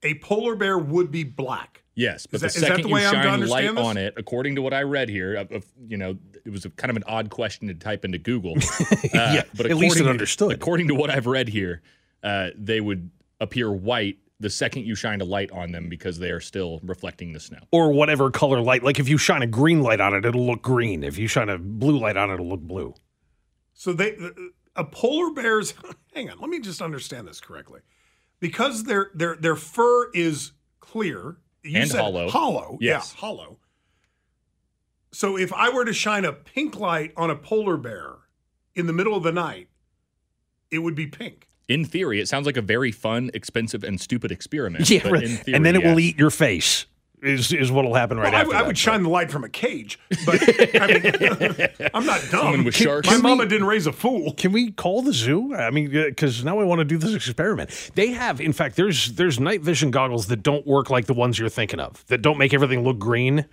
A 0.04 0.16
polar 0.16 0.56
bear 0.56 0.78
would 0.78 1.12
be 1.12 1.24
black. 1.24 1.84
Yes, 1.94 2.26
but 2.26 2.42
that- 2.42 2.52
the 2.52 2.56
is 2.56 2.62
that 2.62 2.68
second 2.68 2.84
the 2.84 2.88
you 2.90 2.94
way 2.96 3.06
I'm 3.06 3.14
to 3.14 3.22
shine 3.22 3.26
light 3.48 3.66
understand 3.66 3.78
this? 3.78 3.86
on 3.86 3.98
it, 3.98 4.14
according 4.18 4.56
to 4.56 4.62
what 4.62 4.74
I 4.74 4.82
read 4.84 5.10
here, 5.10 5.36
of, 5.36 5.52
of, 5.52 5.66
you 5.88 5.98
know, 5.98 6.18
it 6.46 6.50
was 6.50 6.66
a, 6.66 6.70
kind 6.72 6.90
of 6.90 6.98
an 6.98 7.04
odd 7.06 7.30
question 7.30 7.68
to 7.68 7.74
type 7.74 8.06
into 8.06 8.18
Google. 8.18 8.56
Uh, 8.92 8.98
Yeah, 9.14 9.44
but 9.56 9.66
at 9.66 9.76
least 9.78 9.98
it 9.98 10.00
according- 10.02 10.08
understood. 10.10 10.52
According 10.54 10.88
to 10.88 10.96
what 10.96 11.10
I've 11.10 11.26
read 11.28 11.50
here, 11.50 11.82
uh, 12.24 12.50
they 12.56 12.80
would 12.82 13.10
appear 13.40 13.72
white 13.72 14.18
the 14.40 14.50
second 14.50 14.86
you 14.88 14.96
shine 14.96 15.22
a 15.22 15.26
light 15.26 15.52
on 15.52 15.72
them 15.72 15.88
because 15.90 16.18
they 16.18 16.32
are 16.32 16.40
still 16.40 16.80
reflecting 16.84 17.32
the 17.34 17.40
snow. 17.40 17.60
or 17.72 17.92
whatever 17.92 18.32
color 18.32 18.60
light. 18.62 18.82
Like 18.84 19.00
if 19.00 19.08
you 19.08 19.20
shine 19.20 19.44
a 19.44 19.48
green 19.48 19.82
light 19.84 20.00
on 20.02 20.16
it, 20.16 20.26
it'll 20.26 20.46
look 20.48 20.64
green. 20.64 21.04
If 21.04 21.20
you 21.20 21.28
shine 21.28 21.48
a 21.50 21.60
blue 21.60 22.00
light 22.00 22.18
on 22.18 22.32
it, 22.32 22.36
it'll 22.36 22.50
look 22.50 22.62
blue. 22.62 22.96
So 23.76 23.94
they 23.94 24.16
a 24.76 24.84
polar 24.84 25.32
bear's 25.34 25.74
hang 26.16 26.30
on, 26.32 26.40
let 26.40 26.50
me 26.50 26.60
just 26.60 26.82
understand 26.82 27.28
this 27.28 27.40
correctly. 27.40 27.82
Because 28.42 28.84
their 28.84 29.12
their 29.14 29.38
their 29.38 29.56
fur 29.56 30.12
is 30.12 30.52
clear 30.82 31.38
you 31.64 31.80
And 31.80 31.90
said 31.90 32.02
hollow. 32.02 32.30
Hollow. 32.30 32.78
Yes. 32.82 33.14
Yeah, 33.16 33.22
hollow. 33.22 33.58
So 35.14 35.38
if 35.38 35.54
I 35.54 35.70
were 35.70 35.86
to 35.86 35.94
shine 35.94 36.26
a 36.26 36.34
pink 36.34 36.78
light 36.78 37.14
on 37.16 37.30
a 37.30 37.36
polar 37.36 37.78
bear 37.78 38.16
in 38.76 38.88
the 38.88 38.94
middle 38.94 39.16
of 39.16 39.24
the 39.24 39.32
night, 39.32 39.70
it 40.72 40.80
would 40.80 40.96
be 40.96 41.08
pink. 41.08 41.48
In 41.68 41.86
theory, 41.86 42.20
it 42.20 42.28
sounds 42.28 42.46
like 42.46 42.58
a 42.58 42.62
very 42.62 42.92
fun, 42.92 43.30
expensive, 43.34 43.84
and 43.84 44.00
stupid 44.00 44.32
experiment. 44.32 44.90
Yeah, 44.90 45.04
but 45.04 45.12
right. 45.12 45.24
in 45.24 45.38
theory, 45.38 45.56
and 45.56 45.66
then 45.66 45.76
it 45.76 45.84
will 45.84 46.00
eat 46.00 46.18
your 46.18 46.30
face. 46.30 46.86
Is 47.22 47.54
is 47.54 47.72
what'll 47.72 47.94
happen 47.94 48.18
right 48.18 48.32
Well, 48.32 48.36
I, 48.36 48.42
after 48.42 48.56
I 48.56 48.60
that. 48.60 48.68
would 48.68 48.78
shine 48.80 49.04
the 49.04 49.10
light 49.10 49.30
from 49.30 49.44
a 49.44 49.50
cage, 49.50 50.00
but 50.26 50.42
I 50.82 50.88
mean, 50.88 51.90
I'm 51.94 52.04
not 52.06 52.20
dumb. 52.32 52.42
Someone 52.42 52.64
with 52.64 52.76
sharks. 52.76 53.06
My 53.08 53.14
Can 53.14 53.24
we- 53.24 53.30
mama 53.30 53.46
didn't 53.46 53.68
raise 53.68 53.86
a 53.86 53.92
fool. 53.92 54.34
Can 54.34 54.52
we 54.52 54.72
call 54.72 55.04
the 55.04 55.14
zoo? 55.14 55.54
I 55.54 55.70
mean, 55.70 55.96
uh, 55.96 56.06
because 56.06 56.44
now 56.44 56.60
I 56.60 56.64
want 56.64 56.80
to 56.80 56.86
do 56.86 56.98
this 56.98 57.14
experiment. 57.14 57.92
They 57.94 58.08
have, 58.08 58.42
in 58.42 58.54
fact, 58.54 58.76
there's 58.76 59.14
there's 59.14 59.40
night 59.40 59.62
vision 59.62 59.92
goggles 59.92 60.28
that 60.28 60.42
don't 60.42 60.66
work 60.66 60.90
like 60.90 61.06
the 61.06 61.14
ones 61.14 61.38
you're 61.38 61.48
thinking 61.50 61.80
of. 61.80 62.04
That 62.08 62.24
don't 62.24 62.40
make 62.40 62.56
everything 62.56 62.84
look 62.84 62.98
green. 62.98 63.46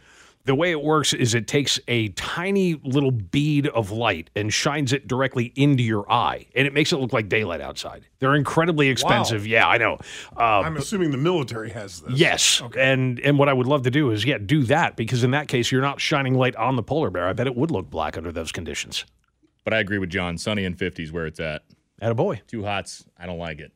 The 0.49 0.55
way 0.55 0.71
it 0.71 0.83
works 0.83 1.13
is 1.13 1.35
it 1.35 1.47
takes 1.47 1.79
a 1.89 2.09
tiny 2.09 2.77
little 2.83 3.11
bead 3.11 3.67
of 3.67 3.91
light 3.91 4.31
and 4.35 4.51
shines 4.51 4.95
it 4.95 5.07
directly 5.07 5.53
into 5.57 5.83
your 5.83 6.11
eye, 6.11 6.47
and 6.55 6.67
it 6.67 6.73
makes 6.73 6.91
it 6.91 6.97
look 6.97 7.13
like 7.13 7.29
daylight 7.29 7.61
outside. 7.61 8.07
They're 8.19 8.35
incredibly 8.35 8.89
expensive. 8.89 9.47
Yeah, 9.47 9.69
I 9.69 9.77
know. 9.77 9.99
Uh, 10.35 10.61
I'm 10.61 10.79
assuming 10.79 11.11
the 11.11 11.19
military 11.19 11.69
has 11.73 12.01
this. 12.01 12.19
Yes, 12.19 12.63
okay. 12.63 12.81
and 12.81 13.21
and 13.21 13.39
what 13.39 13.51
I 13.51 13.53
would 13.53 13.67
love 13.67 13.83
to 13.83 13.91
do 13.91 14.11
is 14.11 14.25
yeah, 14.25 14.39
do 14.39 14.63
that 14.63 14.97
because 14.97 15.23
in 15.23 15.33
that 15.33 15.49
case 15.49 15.71
you're 15.71 15.83
not 15.83 16.01
shining 16.01 16.33
light 16.33 16.57
on 16.57 16.77
the 16.77 16.83
polar 16.83 17.11
bear. 17.11 17.29
I 17.29 17.35
bet 17.35 17.47
it 17.47 17.55
would 17.55 17.71
look 17.71 17.91
black 17.91 18.17
under 18.17 18.33
those 18.33 18.51
conditions. 18.51 19.05
But 19.65 19.75
I 19.75 19.81
agree 19.81 19.99
with 19.99 20.09
John. 20.09 20.39
Sunny 20.39 20.65
and 20.65 20.79
50s 20.79 21.13
where 21.13 21.27
it's 21.27 21.41
at. 21.41 21.61
At 22.01 22.11
a 22.11 22.15
boy. 22.15 22.41
Too 22.47 22.65
hots. 22.65 23.05
I 23.19 23.27
don't 23.27 23.37
like 23.37 23.61
it. 23.61 23.73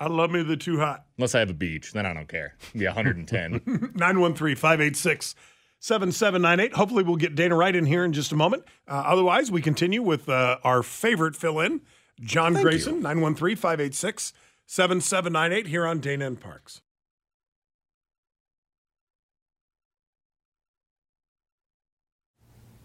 I 0.00 0.06
love 0.06 0.30
me 0.30 0.42
the 0.42 0.56
too 0.56 0.78
hot. 0.78 1.04
Unless 1.16 1.34
I 1.34 1.40
have 1.40 1.50
a 1.50 1.54
beach, 1.54 1.92
then 1.92 2.06
I 2.06 2.14
don't 2.14 2.28
care. 2.28 2.54
It'd 2.68 2.80
Be 2.80 2.86
110. 2.86 3.52
913 3.94 4.56
586 4.56 5.34
7798. 5.80 6.74
Hopefully, 6.74 7.02
we'll 7.02 7.16
get 7.16 7.34
Dana 7.34 7.56
Wright 7.56 7.74
in 7.74 7.86
here 7.86 8.04
in 8.04 8.12
just 8.12 8.32
a 8.32 8.36
moment. 8.36 8.64
Uh, 8.86 9.02
otherwise, 9.06 9.50
we 9.50 9.60
continue 9.60 10.02
with 10.02 10.28
uh, 10.28 10.58
our 10.64 10.82
favorite 10.82 11.36
fill 11.36 11.60
in, 11.60 11.80
John 12.20 12.54
Thank 12.54 12.64
Grayson, 12.64 12.94
you. 12.96 13.00
913 13.02 13.56
586 13.56 14.32
7798 14.66 15.66
here 15.68 15.86
on 15.86 15.98
Dana 16.00 16.26
and 16.26 16.40
Parks. 16.40 16.82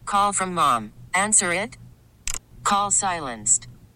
Call 0.05 0.33
from 0.33 0.53
mom. 0.53 0.93
Answer 1.13 1.53
it. 1.53 1.77
Call 2.63 2.91
silenced. 2.91 3.67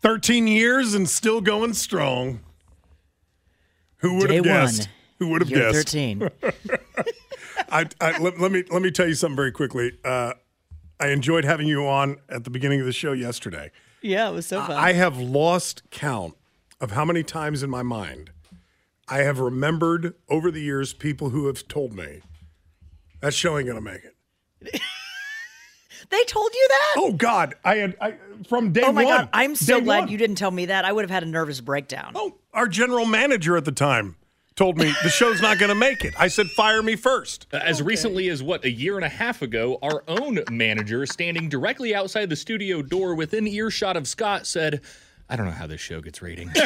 13 0.00 0.46
years 0.46 0.94
and 0.94 1.08
still 1.08 1.40
going 1.40 1.74
strong. 1.74 2.40
Who 3.98 4.18
would 4.18 4.28
Day 4.28 4.36
have 4.36 4.44
guessed? 4.44 4.80
one. 4.80 4.88
Who 5.18 5.28
would 5.30 5.42
have 5.42 5.50
Year 5.50 5.72
guessed? 5.72 5.88
13. 5.88 6.30
I, 7.70 7.86
I, 8.00 8.18
let, 8.18 8.38
let 8.40 8.52
me 8.52 8.64
let 8.70 8.82
me 8.82 8.90
tell 8.90 9.08
you 9.08 9.14
something 9.14 9.36
very 9.36 9.52
quickly. 9.52 9.92
Uh, 10.04 10.34
I 11.00 11.08
enjoyed 11.08 11.44
having 11.44 11.66
you 11.66 11.86
on 11.86 12.16
at 12.28 12.44
the 12.44 12.50
beginning 12.50 12.80
of 12.80 12.86
the 12.86 12.92
show 12.92 13.12
yesterday. 13.12 13.70
yeah, 14.02 14.28
it 14.28 14.32
was 14.32 14.46
so 14.46 14.62
fun. 14.62 14.76
I 14.76 14.92
have 14.92 15.18
lost 15.18 15.82
count 15.90 16.34
of 16.80 16.92
how 16.92 17.04
many 17.04 17.22
times 17.22 17.62
in 17.62 17.70
my 17.70 17.82
mind 17.82 18.30
I 19.08 19.18
have 19.18 19.38
remembered 19.40 20.14
over 20.28 20.50
the 20.50 20.60
years 20.60 20.92
people 20.92 21.30
who 21.30 21.46
have 21.46 21.66
told 21.68 21.92
me 21.94 22.20
that 23.20 23.34
show 23.34 23.58
ain't 23.58 23.66
gonna 23.66 23.80
make 23.80 24.02
it. 24.04 24.80
they 26.10 26.24
told 26.24 26.52
you 26.54 26.66
that? 26.68 26.94
Oh 26.98 27.12
God, 27.12 27.54
I 27.64 27.76
had 27.76 27.96
I, 28.00 28.14
from 28.48 28.72
day 28.72 28.82
one. 28.82 28.90
Oh 28.90 28.92
my 28.92 29.04
one. 29.04 29.16
god, 29.16 29.28
I'm 29.32 29.54
so 29.54 29.80
glad 29.80 30.00
one. 30.00 30.08
you 30.08 30.18
didn't 30.18 30.36
tell 30.36 30.50
me 30.50 30.66
that. 30.66 30.84
I 30.84 30.92
would 30.92 31.02
have 31.02 31.10
had 31.10 31.22
a 31.22 31.26
nervous 31.26 31.60
breakdown. 31.60 32.12
Oh, 32.14 32.34
our 32.52 32.66
general 32.66 33.04
manager 33.06 33.56
at 33.56 33.64
the 33.64 33.72
time 33.72 34.16
told 34.56 34.76
me 34.76 34.92
the 35.02 35.08
show's 35.08 35.40
not 35.40 35.58
going 35.58 35.68
to 35.68 35.74
make 35.74 36.04
it. 36.04 36.14
I 36.18 36.26
said, 36.28 36.48
fire 36.48 36.82
me 36.82 36.96
first. 36.96 37.46
Uh, 37.52 37.58
as 37.58 37.80
recently 37.80 38.28
as 38.28 38.42
what 38.42 38.64
a 38.64 38.70
year 38.70 38.96
and 38.96 39.04
a 39.04 39.08
half 39.08 39.40
ago, 39.40 39.78
our 39.82 40.02
own 40.08 40.40
manager, 40.50 41.06
standing 41.06 41.48
directly 41.48 41.94
outside 41.94 42.28
the 42.28 42.36
studio 42.36 42.82
door 42.82 43.14
within 43.14 43.46
earshot 43.46 43.96
of 43.96 44.08
Scott, 44.08 44.46
said, 44.46 44.80
"I 45.28 45.36
don't 45.36 45.46
know 45.46 45.52
how 45.52 45.66
this 45.66 45.80
show 45.80 46.00
gets 46.00 46.22
ratings." 46.22 46.52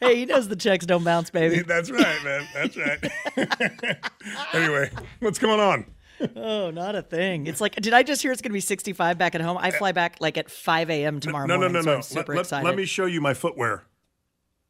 Hey, 0.00 0.16
he 0.16 0.26
knows 0.26 0.48
the 0.48 0.56
checks 0.56 0.84
don't 0.84 1.02
bounce, 1.02 1.30
baby. 1.30 1.62
That's 1.62 1.90
right, 1.90 2.22
man. 2.24 2.46
That's 2.52 2.76
right. 2.76 3.98
anyway, 4.52 4.90
what's 5.20 5.38
going 5.38 5.60
on? 5.60 5.86
Oh, 6.36 6.70
not 6.70 6.94
a 6.94 7.02
thing. 7.02 7.46
It's 7.46 7.60
like, 7.60 7.74
did 7.76 7.92
I 7.92 8.02
just 8.02 8.22
hear 8.22 8.32
it's 8.32 8.42
going 8.42 8.50
to 8.50 8.54
be 8.54 8.60
65 8.60 9.18
back 9.18 9.34
at 9.34 9.40
home? 9.40 9.58
I 9.58 9.70
fly 9.70 9.92
back 9.92 10.16
like 10.20 10.36
at 10.36 10.50
5 10.50 10.90
a.m. 10.90 11.20
tomorrow 11.20 11.46
no, 11.46 11.54
no, 11.54 11.60
morning. 11.60 11.74
no, 11.74 11.80
so 11.82 11.90
no. 11.90 11.96
I'm 11.96 12.02
super 12.02 12.32
let, 12.32 12.36
let- 12.36 12.40
excited. 12.40 12.66
let 12.66 12.76
me 12.76 12.84
show 12.84 13.06
you 13.06 13.20
my 13.20 13.34
footwear. 13.34 13.84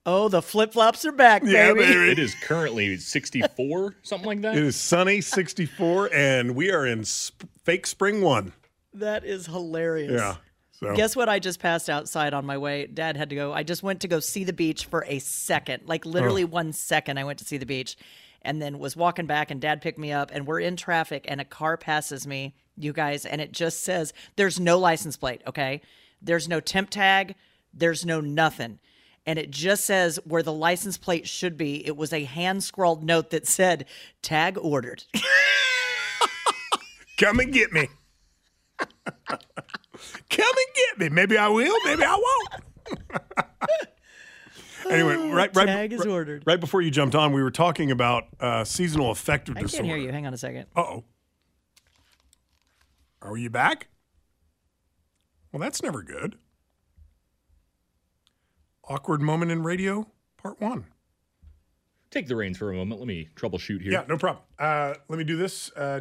oh, 0.07 0.29
the 0.29 0.43
flip 0.43 0.73
flops 0.73 1.05
are 1.05 1.12
back, 1.12 1.43
Yeah, 1.45 1.73
baby. 1.73 1.87
baby. 1.87 2.11
it 2.12 2.19
is 2.19 2.35
currently 2.43 2.97
64, 2.97 3.97
something 4.03 4.27
like 4.27 4.43
that. 4.43 4.57
It 4.57 4.62
is 4.62 4.77
sunny 4.77 5.21
64, 5.21 6.11
and 6.12 6.55
we 6.55 6.71
are 6.71 6.87
in 6.87 7.05
sp- 7.07 7.49
fake 7.64 7.87
spring 7.87 8.21
one. 8.21 8.53
That 8.93 9.25
is 9.25 9.47
hilarious. 9.47 10.12
Yeah. 10.12 10.37
So 10.73 10.95
Guess 10.95 11.17
what? 11.17 11.29
I 11.29 11.38
just 11.38 11.61
passed 11.61 11.88
outside 11.88 12.35
on 12.35 12.45
my 12.45 12.59
way. 12.59 12.87
Dad 12.87 13.17
had 13.17 13.31
to 13.31 13.37
go. 13.37 13.53
I 13.53 13.62
just 13.62 13.83
went 13.83 14.01
to 14.01 14.09
go 14.09 14.21
see 14.21 14.45
the 14.45 14.53
beach 14.53 14.87
for 14.87 15.05
a 15.07 15.21
second, 15.21 15.85
like 15.87 16.05
literally 16.05 16.43
oh. 16.43 16.49
one 16.49 16.73
second. 16.73 17.19
I 17.19 17.25
went 17.25 17.38
to 17.38 17.45
see 17.45 17.57
the 17.57 17.67
beach 17.67 17.97
and 18.45 18.61
then 18.61 18.79
was 18.79 18.97
walking 18.97 19.27
back, 19.27 19.51
and 19.51 19.61
dad 19.61 19.81
picked 19.81 19.99
me 19.99 20.13
up, 20.13 20.31
and 20.33 20.47
we're 20.47 20.61
in 20.61 20.77
traffic, 20.77 21.25
and 21.29 21.41
a 21.41 21.45
car 21.45 21.77
passes 21.77 22.27
me, 22.27 22.55
you 22.77 22.93
guys, 22.93 23.25
and 23.25 23.41
it 23.41 23.53
just 23.53 23.83
says 23.83 24.13
there's 24.37 24.61
no 24.61 24.79
license 24.79 25.17
plate, 25.17 25.43
okay? 25.47 25.81
There's 26.21 26.49
no 26.49 26.61
temp 26.61 26.91
tag, 26.91 27.35
there's 27.73 28.05
no 28.05 28.21
nothing. 28.21 28.79
And 29.27 29.39
it 29.39 29.51
just 29.51 29.85
says 29.85 30.19
where 30.25 30.43
the 30.43 30.53
license 30.53 30.99
plate 30.99 31.27
should 31.27 31.57
be. 31.57 31.87
It 31.87 31.97
was 31.97 32.13
a 32.13 32.25
hand 32.25 32.63
scrawled 32.63 33.03
note 33.03 33.31
that 33.31 33.47
said, 33.47 33.87
tag 34.21 34.59
ordered. 34.61 35.05
come 37.19 37.41
and 37.41 37.53
get 37.53 37.73
me. 37.73 37.89
come 38.79 38.89
and 39.29 40.29
get 40.29 40.99
me. 40.99 41.09
Maybe 41.09 41.39
I 41.39 41.49
will. 41.49 41.77
Maybe 41.85 42.05
I 42.05 42.17
won't. 42.17 43.23
anyway, 44.90 45.16
right, 45.31 45.55
right, 45.55 45.66
Tag 45.66 45.92
is 45.92 46.01
right, 46.01 46.09
ordered. 46.09 46.42
right 46.47 46.61
before 46.61 46.83
you 46.83 46.90
jumped 46.90 47.14
on, 47.14 47.33
we 47.33 47.42
were 47.42 47.51
talking 47.51 47.90
about 47.90 48.25
uh, 48.40 48.64
seasonal 48.64 49.11
affective 49.11 49.57
I 49.57 49.62
disorder. 49.62 49.85
I 49.85 49.88
can't 49.88 49.99
hear 49.99 50.07
you. 50.07 50.12
Hang 50.12 50.27
on 50.27 50.35
a 50.35 50.38
second. 50.38 50.66
Uh 50.77 50.81
oh. 50.81 51.05
Are 53.23 53.37
you 53.37 53.51
back? 53.51 53.88
Well, 55.53 55.61
that's 55.61 55.83
never 55.83 56.03
good. 56.03 56.37
Awkward 58.88 59.23
moment 59.23 59.51
in 59.51 59.62
radio, 59.62 60.07
part 60.37 60.61
one. 60.61 60.87
Take 62.11 62.29
the 62.29 62.37
reins 62.37 62.59
for 62.59 62.70
a 62.70 62.77
moment. 62.77 63.01
Let 63.01 63.09
me 63.09 63.29
troubleshoot 63.35 63.81
here. 63.81 63.92
Yeah, 63.92 64.05
no 64.09 64.18
problem. 64.18 64.44
Uh, 64.59 64.94
let 65.09 65.18
me 65.18 65.25
do 65.25 65.37
this. 65.37 65.73
Uh, 65.73 66.01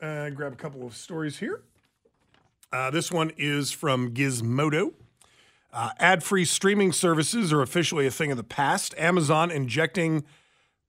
uh, 0.00 0.30
grab 0.30 0.52
a 0.52 0.56
couple 0.56 0.86
of 0.86 0.96
stories 0.96 1.38
here. 1.38 1.62
Uh, 2.72 2.90
this 2.90 3.12
one 3.12 3.30
is 3.36 3.70
from 3.70 4.14
Gizmodo. 4.14 4.94
Uh, 5.72 5.90
Ad 5.98 6.22
free 6.22 6.44
streaming 6.44 6.92
services 6.92 7.52
are 7.52 7.62
officially 7.62 8.06
a 8.06 8.10
thing 8.10 8.30
of 8.30 8.36
the 8.36 8.44
past. 8.44 8.94
Amazon 8.96 9.50
injecting 9.50 10.24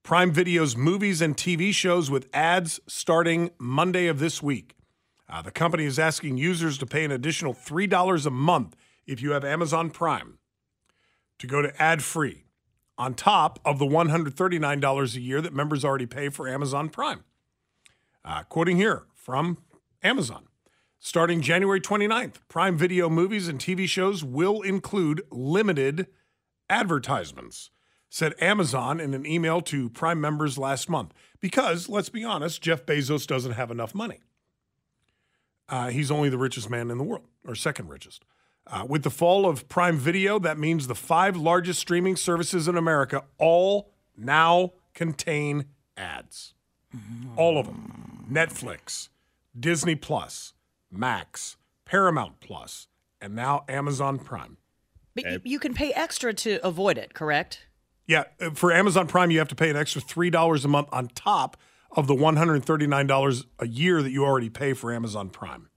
Prime 0.02 0.32
Video's 0.32 0.76
movies 0.76 1.20
and 1.20 1.36
TV 1.36 1.72
shows 1.72 2.10
with 2.10 2.28
ads 2.32 2.80
starting 2.86 3.50
Monday 3.58 4.06
of 4.06 4.18
this 4.18 4.42
week. 4.42 4.74
Uh, 5.28 5.42
the 5.42 5.50
company 5.50 5.84
is 5.84 5.98
asking 5.98 6.38
users 6.38 6.78
to 6.78 6.86
pay 6.86 7.04
an 7.04 7.12
additional 7.12 7.54
$3 7.54 8.26
a 8.26 8.30
month 8.30 8.74
if 9.06 9.20
you 9.20 9.32
have 9.32 9.44
Amazon 9.44 9.90
Prime 9.90 10.38
to 11.38 11.46
go 11.46 11.62
to 11.62 11.82
ad 11.82 12.02
free 12.02 12.44
on 12.96 13.14
top 13.14 13.58
of 13.64 13.78
the 13.78 13.86
$139 13.86 15.14
a 15.14 15.20
year 15.20 15.40
that 15.40 15.54
members 15.54 15.84
already 15.84 16.06
pay 16.06 16.28
for 16.28 16.48
Amazon 16.48 16.88
Prime. 16.88 17.24
Uh, 18.24 18.42
quoting 18.44 18.76
here 18.76 19.04
from 19.14 19.58
Amazon. 20.02 20.46
Starting 21.02 21.40
January 21.40 21.80
29th, 21.80 22.34
Prime 22.46 22.76
Video 22.76 23.08
movies 23.08 23.48
and 23.48 23.58
TV 23.58 23.88
shows 23.88 24.22
will 24.22 24.60
include 24.60 25.22
limited 25.30 26.08
advertisements, 26.68 27.70
said 28.10 28.34
Amazon 28.38 29.00
in 29.00 29.14
an 29.14 29.24
email 29.24 29.62
to 29.62 29.88
Prime 29.88 30.20
members 30.20 30.58
last 30.58 30.90
month. 30.90 31.14
Because, 31.40 31.88
let's 31.88 32.10
be 32.10 32.22
honest, 32.22 32.60
Jeff 32.60 32.84
Bezos 32.84 33.26
doesn't 33.26 33.52
have 33.52 33.70
enough 33.70 33.94
money. 33.94 34.20
Uh, 35.70 35.88
he's 35.88 36.10
only 36.10 36.28
the 36.28 36.36
richest 36.36 36.68
man 36.68 36.90
in 36.90 36.98
the 36.98 37.04
world, 37.04 37.24
or 37.46 37.54
second 37.54 37.88
richest. 37.88 38.22
Uh, 38.66 38.84
with 38.86 39.02
the 39.02 39.10
fall 39.10 39.46
of 39.46 39.70
Prime 39.70 39.96
Video, 39.96 40.38
that 40.38 40.58
means 40.58 40.86
the 40.86 40.94
five 40.94 41.34
largest 41.34 41.80
streaming 41.80 42.14
services 42.14 42.68
in 42.68 42.76
America 42.76 43.24
all 43.38 43.90
now 44.18 44.72
contain 44.92 45.64
ads. 45.96 46.52
All 47.36 47.56
of 47.56 47.64
them 47.64 48.26
Netflix, 48.30 49.08
Disney 49.58 49.94
Plus, 49.94 50.52
Max, 50.90 51.56
Paramount 51.84 52.40
Plus, 52.40 52.88
and 53.20 53.34
now 53.34 53.64
Amazon 53.68 54.18
Prime. 54.18 54.56
But 55.14 55.24
you, 55.30 55.40
you 55.44 55.58
can 55.58 55.74
pay 55.74 55.92
extra 55.92 56.32
to 56.34 56.64
avoid 56.66 56.96
it, 56.98 57.14
correct? 57.14 57.66
Yeah, 58.06 58.24
uh, 58.40 58.50
for 58.50 58.72
Amazon 58.72 59.06
Prime, 59.06 59.30
you 59.30 59.38
have 59.38 59.48
to 59.48 59.54
pay 59.54 59.70
an 59.70 59.76
extra 59.76 60.00
$3 60.00 60.64
a 60.64 60.68
month 60.68 60.88
on 60.92 61.08
top 61.08 61.56
of 61.96 62.06
the 62.06 62.14
$139 62.14 63.44
a 63.58 63.66
year 63.66 64.02
that 64.02 64.10
you 64.10 64.24
already 64.24 64.50
pay 64.50 64.72
for 64.72 64.92
Amazon 64.92 65.30
Prime. 65.30 65.68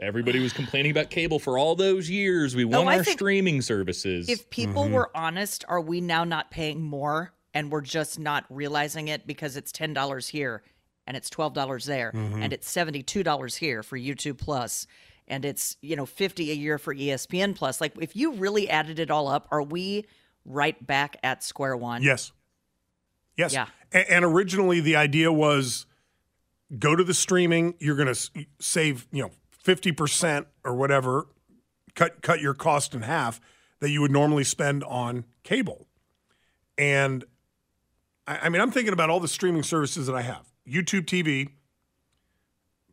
Everybody 0.00 0.40
was 0.40 0.52
complaining 0.52 0.90
about 0.92 1.10
cable 1.10 1.38
for 1.38 1.58
all 1.58 1.76
those 1.76 2.08
years. 2.08 2.56
We 2.56 2.64
want 2.64 2.86
Oh, 2.88 2.90
our 2.90 3.04
streaming 3.04 3.60
services. 3.60 4.28
If 4.28 4.48
people 4.50 4.84
Mm-hmm. 4.84 4.94
were 4.94 5.10
honest, 5.14 5.64
are 5.68 5.80
we 5.80 6.00
now 6.00 6.24
not 6.24 6.50
paying 6.50 6.80
more 6.82 7.32
and 7.52 7.70
we're 7.70 7.82
just 7.82 8.18
not 8.18 8.44
realizing 8.48 9.08
it 9.08 9.26
because 9.26 9.56
it's 9.56 9.70
$10 9.72 10.30
here 10.30 10.62
and 11.10 11.16
it's 11.16 11.28
$12 11.28 11.86
there 11.86 12.12
Mm-hmm. 12.14 12.40
and 12.40 12.52
it's 12.52 12.72
$72 12.72 13.56
here 13.56 13.82
for 13.82 13.98
YouTube 13.98 14.38
Plus 14.38 14.86
and 15.26 15.44
it's 15.44 15.76
you 15.82 15.96
know 15.96 16.06
50 16.06 16.52
a 16.52 16.54
year 16.54 16.78
for 16.78 16.94
ESPN 16.94 17.56
plus. 17.56 17.80
Like 17.80 17.92
if 18.00 18.14
you 18.14 18.34
really 18.34 18.70
added 18.70 19.00
it 19.00 19.10
all 19.10 19.26
up, 19.26 19.48
are 19.50 19.62
we 19.62 20.06
right 20.44 20.84
back 20.86 21.16
at 21.24 21.42
square 21.42 21.76
one? 21.76 22.02
Yes. 22.04 22.30
Yes. 23.36 23.52
Yeah. 23.52 23.66
A- 23.92 24.12
And, 24.12 24.24
originally 24.24 24.78
the 24.80 24.94
idea 24.94 25.32
was 25.32 25.86
go 26.78 26.94
to 26.94 27.02
the 27.02 27.14
streaming, 27.14 27.74
you're 27.80 27.96
going 27.96 28.12
to 28.14 28.30
save, 28.60 29.08
you 29.10 29.22
know, 29.22 29.30
50% 29.64 30.46
or 30.64 30.74
whatever, 30.76 31.26
cut 31.96 32.22
cut 32.22 32.40
your 32.40 32.54
cost 32.54 32.94
in 32.94 33.02
half 33.02 33.40
that 33.80 33.90
you 33.90 34.00
would 34.00 34.12
normally 34.12 34.44
spend 34.44 34.84
on 34.84 35.24
cable. 35.42 35.86
And 36.78 37.24
I, 38.26 38.38
I 38.42 38.48
mean, 38.48 38.60
I'm 38.62 38.70
thinking 38.70 38.92
about 38.92 39.10
all 39.10 39.20
the 39.20 39.28
streaming 39.28 39.62
services 39.62 40.06
that 40.06 40.14
I 40.16 40.22
have. 40.22 40.49
YouTube 40.68 41.04
TV, 41.06 41.50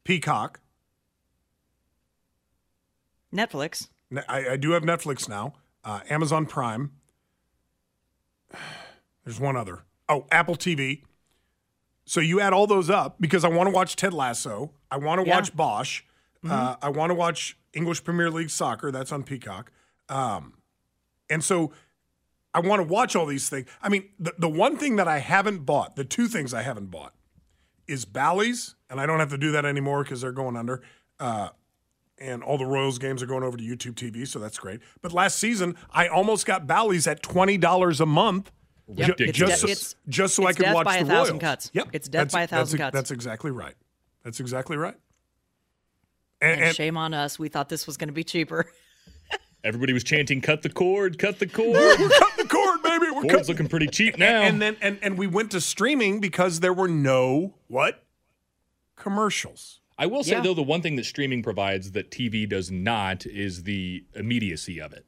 Peacock, 0.04 0.60
Netflix. 3.34 3.90
I, 4.28 4.50
I 4.52 4.58
do 4.58 4.72
have 4.72 4.84
Netflix 4.84 5.28
now, 5.28 5.54
uh, 5.84 6.00
Amazon 6.10 6.46
Prime. 6.46 6.92
There's 9.26 9.40
one 9.40 9.58
other. 9.58 9.84
Oh, 10.08 10.26
Apple 10.32 10.56
TV. 10.56 11.04
So 12.06 12.22
you 12.22 12.40
add 12.40 12.54
all 12.54 12.68
those 12.68 12.90
up 12.90 13.18
because 13.20 13.44
I 13.44 13.50
want 13.50 13.68
to 13.68 13.76
watch 13.76 13.98
Ted 13.98 14.14
Lasso. 14.14 14.72
I 14.90 14.98
want 14.98 15.20
to 15.22 15.28
Yeah. 15.28 15.36
watch 15.36 15.56
Bosch. 15.56 16.04
Uh, 16.50 16.78
I 16.82 16.88
want 16.88 17.10
to 17.10 17.14
watch 17.14 17.58
English 17.74 18.06
Premier 18.06 18.32
League 18.32 18.50
soccer. 18.50 18.90
That's 18.90 19.12
on 19.12 19.24
Peacock. 19.24 19.70
Um, 20.08 20.54
and 21.30 21.44
so 21.44 21.74
I 22.54 22.62
want 22.62 22.80
to 22.80 22.88
watch 22.88 23.18
all 23.18 23.26
these 23.26 23.50
things. 23.50 23.68
I 23.82 23.90
mean, 23.90 24.08
the, 24.18 24.34
the 24.38 24.48
one 24.48 24.78
thing 24.78 24.96
that 24.96 25.10
I 25.10 25.18
haven't 25.18 25.66
bought, 25.66 25.98
the 25.98 26.06
two 26.06 26.30
things 26.30 26.54
I 26.54 26.62
haven't 26.62 26.86
bought, 26.90 27.14
is 27.88 28.06
Bally's, 28.06 28.76
and 28.90 29.00
I 29.00 29.06
don't 29.06 29.20
have 29.20 29.30
to 29.32 29.38
do 29.38 29.52
that 29.54 29.66
anymore 29.66 30.04
because 30.04 30.22
they're 30.22 30.32
going 30.32 30.56
under. 30.58 30.82
Uh, 31.20 31.50
and 32.20 32.42
all 32.44 32.58
the 32.58 32.66
Royals 32.66 32.98
games 32.98 33.22
are 33.22 33.28
going 33.28 33.44
over 33.44 33.58
to 33.58 33.64
YouTube 33.64 33.94
TV, 33.94 34.28
so 34.28 34.40
that's 34.40 34.58
great. 34.58 34.80
But 35.02 35.14
last 35.14 35.38
season, 35.38 35.76
I 35.92 36.08
almost 36.08 36.46
got 36.46 36.66
Bally's 36.68 37.06
at 37.08 37.22
twenty 37.22 37.58
dollars 37.58 38.02
a 38.02 38.06
month, 38.08 38.52
ju- 38.94 39.06
Ridiculous. 39.08 39.62
just 39.62 39.64
It's 39.66 39.88
so, 39.92 39.96
just 40.10 40.36
so 40.36 40.48
I 40.48 40.54
could 40.54 40.64
death 40.64 40.76
watch 40.76 40.86
by 40.86 40.98
the 40.98 41.04
a 41.04 41.06
thousand 41.08 41.34
Royals. 41.36 41.42
cuts. 41.42 41.72
Yep, 41.74 41.90
It's 41.94 42.08
death 42.08 42.20
that's- 42.30 42.34
by 42.34 42.42
a 42.44 42.48
thousand 42.48 42.80
that's, 42.80 42.86
cuts. 42.88 42.94
That's 42.96 43.12
exactly 43.12 43.52
right. 43.52 43.76
That's 44.24 44.40
exactly 44.40 44.78
right. 44.78 44.96
And, 46.42 46.52
And, 46.54 46.62
and 46.64 46.76
shame 46.76 46.98
on 46.98 47.14
us. 47.14 47.38
We 47.40 47.50
thought 47.50 47.70
this 47.70 47.86
was 47.88 47.98
going 47.98 48.10
to 48.10 48.14
be 48.14 48.24
cheaper. 48.24 48.66
Everybody 49.68 49.92
was 49.92 50.04
chanting, 50.06 50.40
"Cut 50.40 50.62
the 50.62 50.70
cord, 50.70 51.20
cut 51.20 51.40
the 51.40 51.46
cord." 51.46 51.74
we're 51.76 52.08
cutting 52.10 52.38
the 52.38 52.48
cord, 52.50 52.82
baby. 52.84 53.06
We're 53.08 53.22
Cord's 53.24 53.32
cutting. 53.34 53.48
looking 53.48 53.68
pretty 53.68 53.88
cheap 53.88 54.18
now. 54.18 54.44
And 54.44 54.62
then 54.62 54.78
and 54.82 54.98
and 55.02 55.18
we 55.18 55.28
went 55.28 55.52
to 55.52 55.60
streaming 55.60 56.22
because 56.22 56.62
there 56.62 56.74
were 56.74 56.88
no 56.88 57.56
what 57.68 58.04
commercials. 58.96 59.82
I 59.98 60.06
will 60.06 60.24
say 60.24 60.32
Yeah. 60.34 60.42
though, 60.42 60.54
the 60.54 60.64
one 60.64 60.82
thing 60.82 60.96
that 60.96 61.06
streaming 61.06 61.44
provides 61.44 61.92
that 61.92 62.12
TV 62.12 62.46
does 62.48 62.72
not 62.72 63.26
is 63.26 63.64
the 63.64 64.06
immediacy 64.16 64.80
of 64.80 64.94
it. 64.94 65.06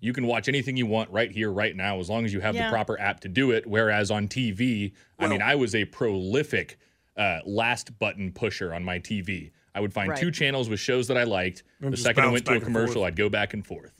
You 0.00 0.12
can 0.14 0.26
watch 0.26 0.48
anything 0.48 0.76
you 0.78 0.86
want 0.86 1.10
right 1.10 1.30
here, 1.30 1.50
right 1.52 1.76
now, 1.76 2.00
as 2.00 2.08
long 2.08 2.24
as 2.24 2.32
you 2.32 2.40
have 2.40 2.54
Yeah. 2.54 2.66
the 2.68 2.70
proper 2.72 2.98
app 2.98 3.20
to 3.20 3.28
do 3.28 3.50
it. 3.50 3.66
Whereas 3.66 4.10
on 4.10 4.28
TV, 4.28 4.92
I 5.18 5.26
mean, 5.26 5.42
I 5.42 5.54
was 5.56 5.74
a 5.74 5.84
prolific 5.84 6.78
uh, 7.16 7.40
last 7.44 7.98
button 7.98 8.32
pusher 8.32 8.72
on 8.72 8.82
my 8.84 8.98
TV. 8.98 9.50
I 9.74 9.80
would 9.80 9.92
find 9.92 10.10
Right. 10.10 10.18
two 10.20 10.30
channels 10.30 10.68
with 10.68 10.80
shows 10.80 11.08
that 11.08 11.16
I 11.16 11.24
liked. 11.24 11.62
And 11.80 11.92
the 11.92 11.96
second 11.96 12.24
I 12.24 12.28
went 12.28 12.44
to 12.46 12.54
a 12.54 12.60
commercial. 12.60 13.04
I'd 13.04 13.16
go 13.16 13.28
back 13.28 13.54
and 13.54 13.64
forth. 13.66 13.92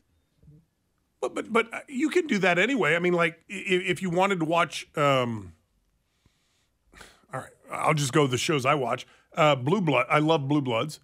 But 1.20 1.34
but 1.34 1.52
but 1.52 1.72
uh, 1.72 1.80
you 1.88 2.08
can 2.08 2.26
do 2.26 2.38
that 2.38 2.58
anyway. 2.58 2.96
I 2.96 2.98
mean, 2.98 3.12
like 3.12 3.34
i- 3.50 3.52
if 3.52 4.00
you 4.02 4.08
wanted 4.10 4.38
to 4.40 4.46
watch, 4.46 4.86
um, 4.96 5.52
all 7.32 7.40
right, 7.40 7.50
I'll 7.70 7.94
just 7.94 8.12
go 8.12 8.26
the 8.26 8.38
shows 8.38 8.64
I 8.66 8.74
watch. 8.74 9.06
Uh, 9.36 9.54
Blue 9.54 9.80
Blood, 9.80 10.06
I 10.08 10.18
love 10.18 10.48
Blue 10.48 10.60
Bloods. 10.62 10.98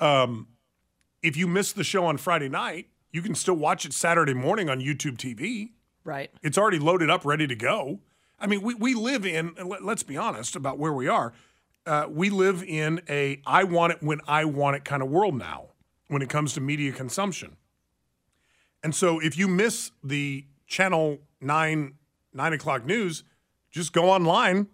Um, 0.00 0.48
if 1.22 1.36
you 1.36 1.46
miss 1.46 1.72
the 1.72 1.84
show 1.84 2.06
on 2.06 2.16
Friday 2.16 2.48
night, 2.48 2.86
you 3.12 3.22
can 3.22 3.34
still 3.34 3.54
watch 3.54 3.84
it 3.84 3.92
Saturday 3.92 4.34
morning 4.34 4.68
on 4.70 4.80
YouTube 4.80 5.16
TV. 5.18 5.70
Right. 6.04 6.30
It's 6.42 6.56
already 6.58 6.78
loaded 6.78 7.10
up, 7.10 7.24
ready 7.24 7.46
to 7.46 7.54
go. 7.54 8.00
I 8.40 8.46
mean, 8.46 8.62
we, 8.62 8.74
we 8.74 8.94
live 8.94 9.26
in, 9.26 9.54
let, 9.62 9.84
let's 9.84 10.02
be 10.02 10.16
honest 10.16 10.56
about 10.56 10.78
where 10.78 10.92
we 10.92 11.08
are. 11.08 11.32
Uh, 11.88 12.06
we 12.08 12.28
live 12.28 12.62
in 12.62 13.00
a 13.08 13.40
I 13.46 13.64
want 13.64 13.92
it 13.94 14.02
when 14.02 14.20
I 14.28 14.44
want 14.44 14.76
it 14.76 14.84
kind 14.84 15.02
of 15.02 15.08
world 15.08 15.34
now 15.36 15.68
when 16.08 16.20
it 16.22 16.28
comes 16.28 16.52
to 16.54 16.60
media 16.60 16.92
consumption. 16.92 17.56
And 18.82 18.94
so 18.94 19.18
if 19.20 19.36
you 19.38 19.48
miss 19.48 19.90
the 20.04 20.44
channel 20.66 21.18
nine, 21.40 21.94
nine 22.34 22.52
o'clock 22.52 22.84
news, 22.84 23.24
just 23.70 23.92
go 23.92 24.10
online 24.10 24.68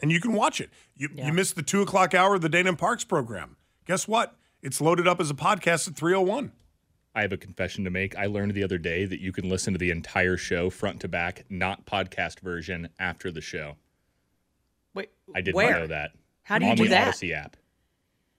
and 0.00 0.10
you 0.10 0.20
can 0.20 0.32
watch 0.32 0.60
it. 0.60 0.70
You, 0.96 1.08
Yeah. 1.14 1.26
you 1.26 1.32
missed 1.32 1.54
the 1.56 1.62
two 1.62 1.82
o'clock 1.82 2.14
hour 2.14 2.34
of 2.34 2.40
the 2.42 2.48
Dana 2.48 2.74
Parks 2.74 3.04
program. 3.04 3.56
Guess 3.86 4.08
what? 4.08 4.36
It's 4.60 4.80
loaded 4.80 5.06
up 5.08 5.20
as 5.20 5.30
a 5.30 5.34
podcast 5.34 5.88
at 5.88 5.94
301. 5.96 6.52
I 7.14 7.22
have 7.22 7.32
a 7.32 7.36
confession 7.36 7.84
to 7.84 7.90
make. 7.90 8.16
I 8.16 8.26
learned 8.26 8.54
the 8.54 8.64
other 8.64 8.78
day 8.78 9.04
that 9.04 9.20
you 9.20 9.32
can 9.32 9.48
listen 9.48 9.72
to 9.74 9.78
the 9.78 9.90
entire 9.90 10.36
show 10.36 10.68
front 10.70 11.00
to 11.02 11.08
back, 11.08 11.44
not 11.50 11.84
podcast 11.86 12.40
version, 12.40 12.88
after 12.98 13.30
the 13.30 13.40
show. 13.40 13.76
Wait. 15.34 15.38
I 15.38 15.40
did 15.42 15.54
where? 15.54 15.70
not 15.70 15.80
know 15.80 15.86
that. 15.88 16.10
How 16.44 16.58
do 16.58 16.64
you 16.66 16.70
on 16.72 16.76
do 16.76 16.84
the 16.84 16.90
that? 16.90 17.08
Odyssey 17.08 17.32
app. 17.34 17.56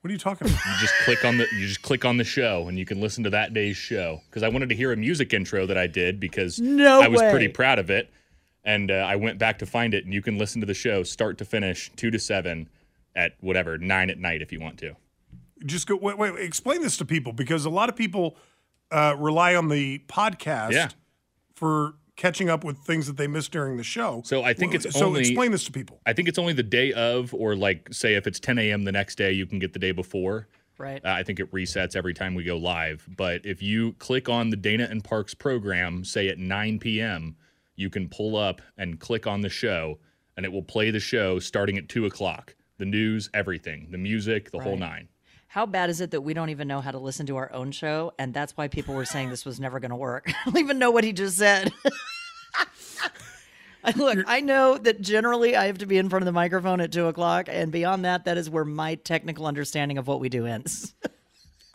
What 0.02 0.10
are 0.10 0.14
you 0.14 0.20
talking 0.20 0.48
about? 0.50 0.60
You 0.66 0.72
just 0.82 0.94
click 1.06 1.24
on 1.24 1.38
the 1.38 1.48
you 1.54 1.66
just 1.68 1.82
click 1.82 2.04
on 2.04 2.18
the 2.18 2.24
show 2.26 2.68
and 2.68 2.78
you 2.78 2.86
can 2.86 3.00
listen 3.00 3.24
to 3.24 3.30
that 3.30 3.54
day's 3.54 3.78
show. 3.78 4.22
Because 4.30 4.44
I 4.44 4.50
wanted 4.50 4.70
to 4.70 4.76
hear 4.76 4.92
a 4.92 4.98
music 4.98 5.34
intro 5.34 5.66
that 5.66 5.78
I 5.78 5.88
did 5.88 6.20
because 6.20 6.60
No 6.60 7.02
I 7.02 7.08
was 7.08 7.22
way. 7.22 7.32
pretty 7.32 7.48
proud 7.48 7.80
of 7.80 7.90
it, 7.90 8.12
and 8.66 8.92
uh, 8.92 8.96
I 8.96 9.16
went 9.16 9.40
back 9.40 9.60
to 9.60 9.66
find 9.66 9.94
it. 9.94 10.04
And 10.04 10.14
you 10.14 10.22
can 10.22 10.38
listen 10.38 10.60
to 10.60 10.68
the 10.68 10.74
show 10.74 11.04
start 11.04 11.38
to 11.38 11.46
finish, 11.46 11.90
two 11.96 12.12
to 12.12 12.20
seven, 12.20 12.68
at 13.16 13.36
whatever 13.40 13.78
nine 13.78 14.10
at 14.10 14.18
night 14.18 14.42
if 14.42 14.52
you 14.52 14.60
want 14.60 14.78
to. 14.80 14.94
just 15.66 15.88
go 15.88 15.96
wait, 15.96 16.18
wait, 16.18 16.36
explain 16.38 16.82
this 16.82 16.98
to 16.98 17.06
people 17.06 17.32
because 17.32 17.64
a 17.64 17.70
lot 17.70 17.88
of 17.88 17.96
people 17.96 18.36
uh, 18.92 19.16
rely 19.18 19.56
on 19.56 19.70
the 19.70 20.00
podcast 20.10 20.72
Yeah. 20.74 20.90
for 21.56 21.94
catching 22.16 22.50
up 22.50 22.64
with 22.64 22.78
things 22.80 23.08
that 23.08 23.18
they 23.18 23.28
missed 23.28 23.52
during 23.52 23.78
the 23.78 23.84
show. 23.84 24.22
So 24.26 24.44
I 24.44 24.54
think 24.54 24.74
it's 24.74 24.92
so 24.94 25.08
only- 25.08 25.22
explain 25.22 25.52
this 25.52 25.64
to 25.66 25.72
people. 25.72 26.00
I 26.06 26.14
think 26.14 26.28
it's 26.28 26.38
only 26.38 26.54
the 26.54 26.64
day 26.64 26.94
of, 26.94 27.34
or 27.34 27.56
like 27.56 27.90
say 27.92 28.16
if 28.16 28.28
it's 28.28 28.40
10 28.40 28.60
a.m. 28.60 28.84
the 28.84 28.92
next 28.92 29.16
day, 29.16 29.32
you 29.32 29.46
can 29.46 29.60
get 29.60 29.74
the 29.74 29.80
day 29.80 29.92
before. 29.92 30.48
Right. 30.78 31.04
Uh, 31.04 31.10
I 31.10 31.24
think 31.24 31.40
it 31.40 31.52
resets 31.52 31.96
every 31.96 32.14
time 32.14 32.34
we 32.36 32.44
go 32.44 32.58
live. 32.58 33.08
But 33.16 33.46
if 33.46 33.62
you 33.62 33.94
click 33.94 34.28
on 34.28 34.50
the 34.50 34.56
Dana 34.58 34.88
and 34.90 35.04
Parks 35.04 35.34
program, 35.34 36.04
say 36.04 36.30
at 36.30 36.40
9 36.40 36.80
p.m., 36.80 37.36
you 37.76 37.90
can 37.90 38.10
pull 38.10 38.36
up 38.36 38.62
and 38.78 39.00
click 39.00 39.26
on 39.28 39.42
the 39.42 39.50
show, 39.50 40.00
and 40.36 40.46
it 40.46 40.52
will 40.52 40.64
play 40.64 40.92
the 40.92 41.00
show 41.00 41.40
starting 41.40 41.78
at 41.78 41.90
2 41.90 42.06
o'clock. 42.06 42.56
The 42.80 42.86
news, 42.86 43.30
everything, 43.34 43.88
the 43.92 43.98
music, 44.00 44.52
the 44.52 44.60
whole 44.60 44.78
nine. 44.78 45.08
How 45.54 45.68
bad 45.68 45.92
is 45.92 46.02
it 46.02 46.10
that 46.10 46.22
we 46.22 46.34
don't 46.34 46.50
even 46.50 46.68
know 46.68 46.82
how 46.82 46.90
to 46.90 46.98
listen 46.98 47.28
to 47.28 47.38
our 47.38 47.54
own 47.54 47.72
show? 47.72 48.12
And 48.18 48.34
that's 48.34 48.58
why 48.58 48.68
people 48.70 48.96
were 48.96 49.06
saying 49.06 49.30
this 49.30 49.46
was 49.46 49.60
never 49.60 49.80
going 49.80 49.92
to 49.92 49.96
work. 49.96 50.28
I 50.46 50.50
don't 50.50 50.58
even 50.58 50.80
know 50.80 50.90
what 50.90 51.04
he 51.04 51.14
just 51.14 51.38
said. 51.38 51.72
Look, 53.96 54.18
I 54.26 54.40
know 54.40 54.80
that 54.80 55.02
generally 55.02 55.56
I 55.56 55.68
have 55.68 55.78
to 55.78 55.86
be 55.86 56.00
in 56.00 56.10
front 56.10 56.24
of 56.24 56.26
the 56.26 56.32
microphone 56.32 56.82
at 56.82 56.92
two 56.92 57.06
o'clock, 57.06 57.50
and 57.52 57.72
beyond 57.72 58.04
that, 58.04 58.26
that 58.26 58.36
is 58.36 58.50
where 58.50 58.66
my 58.66 58.96
technical 58.96 59.46
understanding 59.46 60.00
of 60.00 60.08
what 60.08 60.20
we 60.20 60.28
do 60.28 60.48
ends. 60.48 60.96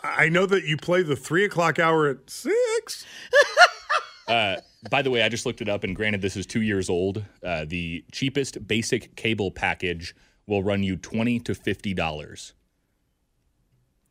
I 0.03 0.29
know 0.29 0.45
that 0.47 0.65
you 0.65 0.77
play 0.77 1.05
the 1.05 1.15
three 1.15 1.45
o'clock 1.45 1.79
hour 1.79 2.09
at 2.09 2.29
six. 2.29 3.07
Uh, 4.27 4.61
by 4.91 5.01
the 5.01 5.11
way, 5.11 5.23
I 5.23 5.31
just 5.31 5.47
looked 5.47 5.63
it 5.63 5.71
up, 5.71 5.85
and 5.85 5.97
granted, 5.97 6.21
this 6.21 6.37
is 6.37 6.45
two 6.45 6.61
years 6.61 6.91
old. 6.91 7.25
Uh, 7.43 7.65
the 7.67 8.05
cheapest 8.13 8.69
basic 8.69 9.17
cable 9.17 9.51
package 9.51 10.15
will 10.47 10.63
run 10.63 10.83
you 10.83 10.97
twenty 10.97 11.41
to 11.41 11.55
fifty 11.55 11.95
dollars. 11.95 12.53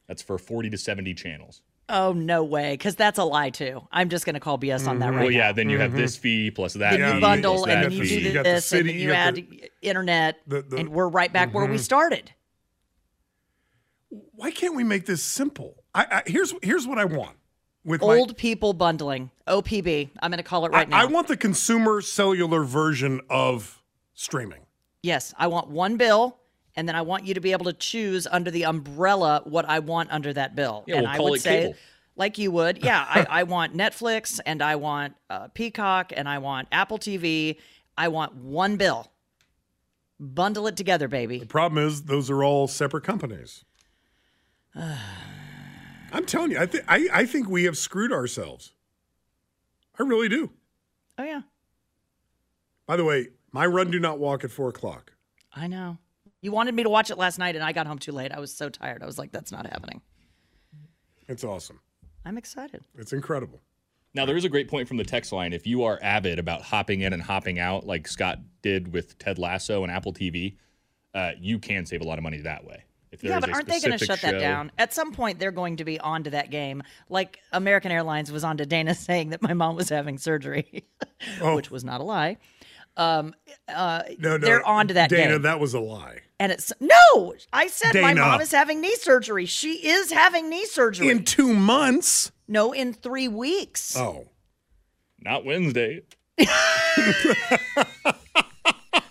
That's 0.07 0.21
for 0.21 0.37
forty 0.37 0.69
to 0.69 0.77
seventy 0.77 1.13
channels. 1.13 1.61
Oh 1.89 2.11
no 2.11 2.43
way, 2.43 2.73
because 2.73 2.95
that's 2.95 3.17
a 3.17 3.23
lie 3.23 3.49
too. 3.49 3.87
I'm 3.91 4.09
just 4.09 4.25
going 4.25 4.33
to 4.33 4.41
call 4.41 4.57
BS 4.57 4.87
on 4.87 4.99
that 4.99 5.05
mm-hmm. 5.05 5.15
right 5.15 5.15
now. 5.15 5.21
well, 5.21 5.31
yeah, 5.31 5.47
now. 5.47 5.51
then 5.53 5.69
you 5.69 5.79
have 5.79 5.93
this 5.93 6.15
mm-hmm. 6.15 6.21
fee 6.21 6.51
plus 6.51 6.73
that 6.73 6.91
Then 6.91 6.99
Yeah, 6.99 7.09
fee 7.11 7.15
you 7.15 7.21
bundle, 7.21 7.53
plus 7.55 7.67
and 7.69 7.83
that 7.83 7.89
then 7.89 7.91
you 7.97 8.03
fee. 8.03 8.19
do 8.19 8.25
You 8.27 8.33
got 8.33 8.43
the 8.43 8.49
this, 8.51 8.65
city, 8.65 8.79
and 8.79 8.89
then 8.89 8.95
you 8.95 9.07
you 9.07 9.13
add 9.13 9.35
the- 9.35 9.71
internet, 9.81 10.41
the- 10.47 10.61
the- 10.63 10.77
and 10.77 10.89
we're 10.89 11.07
right 11.07 11.31
back 11.31 11.53
where 11.53 11.65
we 11.65 11.75
mm-hmm. 11.75 11.81
started. 11.81 12.31
Why 14.09 14.51
can't 14.51 14.75
we 14.75 14.83
make 14.83 15.05
this 15.05 15.23
simple? 15.23 15.83
I, 15.95 16.05
I 16.11 16.23
here's 16.29 16.53
here's 16.61 16.85
what 16.85 16.97
I 16.99 17.05
want 17.05 17.37
with 17.85 18.01
my- 18.01 18.07
Old 18.07 18.37
people 18.37 18.73
bundling, 18.73 19.31
OPB. 19.47 20.09
I'm 20.21 20.29
going 20.29 20.37
to 20.37 20.43
call 20.43 20.65
it 20.65 20.71
right 20.71 20.87
I, 20.87 20.89
now. 20.89 21.01
I 21.01 21.05
want 21.05 21.27
the 21.27 21.37
consumer 21.37 22.01
cellular 22.01 22.63
version 22.63 23.21
of 23.29 23.81
streaming. 24.13 24.65
Yes, 25.03 25.33
I 25.37 25.47
want 25.47 25.69
one 25.69 25.95
bill, 25.95 26.37
and 26.77 26.87
then 26.87 26.95
I 26.95 27.01
want 27.01 27.25
you 27.25 27.33
to 27.33 27.41
be 27.41 27.51
able 27.51 27.65
to 27.65 27.73
choose 27.73 28.27
under 28.27 28.51
the 28.51 28.63
umbrella 28.63 29.41
what 29.45 29.65
I 29.67 29.79
want 29.79 30.11
under 30.11 30.31
that 30.31 30.55
bill. 30.55 30.83
Yeah, 30.87 30.97
and 30.97 31.07
we'll 31.07 31.27
I 31.27 31.29
would 31.31 31.41
say, 31.41 31.61
cable. 31.61 31.75
like 32.15 32.37
you 32.37 32.51
would, 32.51 32.83
yeah, 32.85 33.03
I, 33.09 33.41
I 33.41 33.43
want 33.43 33.75
Netflix, 33.75 34.39
and 34.45 34.61
I 34.61 34.75
want 34.75 35.15
uh, 35.29 35.47
Peacock, 35.49 36.13
and 36.15 36.29
I 36.29 36.37
want 36.37 36.67
Apple 36.71 36.99
TV. 36.99 37.57
I 37.97 38.09
want 38.09 38.35
one 38.35 38.77
bill. 38.77 39.11
Bundle 40.19 40.67
it 40.67 40.77
together, 40.77 41.07
baby. 41.07 41.39
The 41.39 41.47
problem 41.47 41.85
is 41.85 42.03
those 42.03 42.29
are 42.29 42.43
all 42.43 42.67
separate 42.67 43.03
companies. 43.03 43.65
I'm 44.75 46.25
telling 46.25 46.51
you, 46.51 46.59
I 46.59 46.67
think 46.67 46.85
I, 46.87 47.09
I 47.11 47.25
think 47.25 47.49
we 47.49 47.65
have 47.65 47.77
screwed 47.77 48.13
ourselves. 48.13 48.71
I 49.99 50.03
really 50.03 50.29
do. 50.29 50.51
Oh 51.17 51.23
yeah, 51.23 51.41
By 52.85 52.97
the 52.97 53.03
way, 53.03 53.29
my 53.51 53.65
run 53.65 53.89
do 53.89 53.99
not 53.99 54.19
walk 54.19 54.43
at 54.43 54.51
four 54.51 54.69
o'clock. 54.69 55.13
I 55.55 55.65
know. 55.65 55.97
You 56.47 56.53
wanted 56.53 56.75
me 56.75 56.83
to 56.83 56.89
watch 56.89 57.11
it 57.11 57.17
last 57.17 57.39
night, 57.39 57.57
and 57.57 57.63
I 57.63 57.73
got 57.73 57.87
home 57.87 57.99
too 57.99 58.13
late. 58.13 58.31
I 58.31 58.39
was 58.39 58.53
so 58.53 58.69
tired. 58.69 59.03
I 59.03 59.05
was 59.05 59.19
like, 59.19 59.33
that's 59.33 59.51
not 59.51 59.67
happening. 59.67 59.99
It's 61.27 61.43
awesome. 61.43 61.81
I'm 62.23 62.37
excited. 62.37 62.85
It's 62.97 63.11
incredible. 63.11 63.59
Now 64.13 64.25
there 64.25 64.37
is 64.37 64.45
a 64.45 64.49
great 64.49 64.69
point 64.69 64.87
from 64.87 64.95
the 64.95 65.03
text 65.03 65.33
line. 65.33 65.51
If 65.51 65.67
you 65.67 65.83
are 65.83 65.99
avid 66.01 66.39
about 66.39 66.61
hopping 66.61 67.01
in 67.01 67.11
and 67.11 67.21
hopping 67.21 67.59
out, 67.59 67.85
like 67.85 68.07
Scott 68.07 68.39
did 68.61 68.93
with 68.93 69.19
Ted 69.19 69.37
Lasso 69.37 69.83
and 69.83 69.91
Apple 69.91 70.13
TV, 70.13 70.55
uh, 71.13 71.31
you 71.37 71.59
can 71.59 71.85
save 71.85 71.99
a 71.99 72.05
lot 72.05 72.17
of 72.17 72.23
money 72.23 72.37
that 72.37 72.63
way. 72.63 72.85
If 73.11 73.19
there 73.19 73.31
Yeah, 73.31 73.41
but 73.41 73.49
aren't 73.49 73.67
they 73.67 73.81
going 73.81 73.91
to 73.91 73.97
specific 73.97 74.21
shut 74.21 74.31
that 74.31 74.39
down? 74.39 74.71
At 74.77 74.93
some 74.93 75.11
point, 75.11 75.39
they're 75.39 75.51
going 75.51 75.75
to 75.77 75.83
be 75.83 75.99
onto 75.99 76.29
that 76.29 76.49
game. 76.49 76.81
Like 77.09 77.41
American 77.51 77.91
Airlines 77.91 78.31
was 78.31 78.45
on 78.45 78.55
to 78.55 78.65
Dana 78.65 78.95
saying 78.95 79.31
that 79.31 79.41
my 79.41 79.53
mom 79.53 79.75
was 79.75 79.89
having 79.89 80.17
surgery, 80.17 80.85
which 81.41 81.69
was 81.69 81.83
not 81.83 81.99
a 81.99 82.05
lie. 82.05 82.37
Um, 82.97 83.33
uh. 83.67 84.03
No, 84.19 84.37
no. 84.37 84.37
they're 84.39 84.65
on 84.65 84.87
to 84.89 84.95
that 84.95 85.09
Dana, 85.09 85.33
game. 85.33 85.41
that 85.43 85.59
was 85.59 85.73
a 85.75 85.79
lie. 85.79 86.21
and 86.39 86.51
it's 86.51 86.73
no, 86.79 87.33
I 87.53 87.67
said 87.67 87.93
my 88.01 88.13
mom 88.13 88.41
is 88.41 88.51
having 88.51 88.81
knee 88.81 88.95
surgery. 88.95 89.45
She 89.45 89.87
is 89.87 90.11
having 90.11 90.49
knee 90.49 90.65
surgery. 90.65 91.09
In 91.09 91.23
two 91.23 91.53
months. 91.53 92.31
no, 92.47 92.73
in 92.73 92.93
three 92.93 93.27
weeks. 93.27 93.95
Oh. 93.95 94.27
Not 95.21 95.45
Wednesday. 95.45 96.01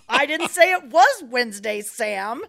I 0.09 0.25
didn't 0.25 0.49
say 0.49 0.71
it 0.71 0.85
was 0.85 1.23
Wednesday, 1.25 1.81
Sam. 1.81 2.41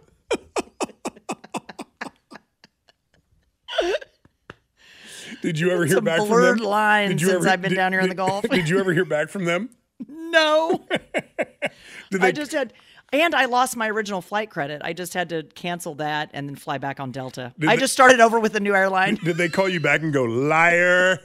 Did 5.41 5.57
you 5.59 5.71
ever 5.71 5.85
hear 5.85 5.95
Some 5.95 6.03
back 6.03 6.17
from 6.19 6.27
blurred 6.27 6.59
them? 6.59 6.65
lines 6.65 7.09
Did 7.11 7.21
you 7.21 7.27
since 7.27 7.45
ever- 7.45 7.49
I've 7.53 7.61
been 7.61 7.69
did- 7.71 7.75
down 7.77 7.91
here 7.93 8.01
in 8.01 8.09
the 8.09 8.15
did- 8.15 8.17
Gulf. 8.17 8.43
Did 8.49 8.67
you 8.67 8.79
ever 8.79 8.93
hear 8.93 9.05
back 9.05 9.29
from 9.29 9.45
them? 9.45 9.69
No. 10.07 10.85
Did 12.11 12.23
I 12.23 12.31
just 12.31 12.51
had, 12.51 12.73
and 13.11 13.35
I 13.35 13.45
lost 13.45 13.75
my 13.75 13.89
original 13.89 14.21
flight 14.21 14.49
credit. 14.49 14.81
I 14.83 14.93
just 14.93 15.13
had 15.13 15.29
to 15.29 15.43
cancel 15.43 15.95
that 15.95 16.29
and 16.33 16.47
then 16.47 16.55
fly 16.55 16.77
back 16.77 16.99
on 16.99 17.11
Delta. 17.11 17.53
Did 17.59 17.69
I 17.69 17.75
they- 17.75 17.81
just 17.81 17.93
started 17.93 18.19
over 18.19 18.39
with 18.39 18.55
a 18.55 18.59
new 18.59 18.75
airline. 18.75 19.15
did 19.15 19.37
they 19.37 19.49
call 19.49 19.67
you 19.69 19.79
back 19.79 20.01
and 20.01 20.13
go 20.13 20.23
liar? 20.23 21.19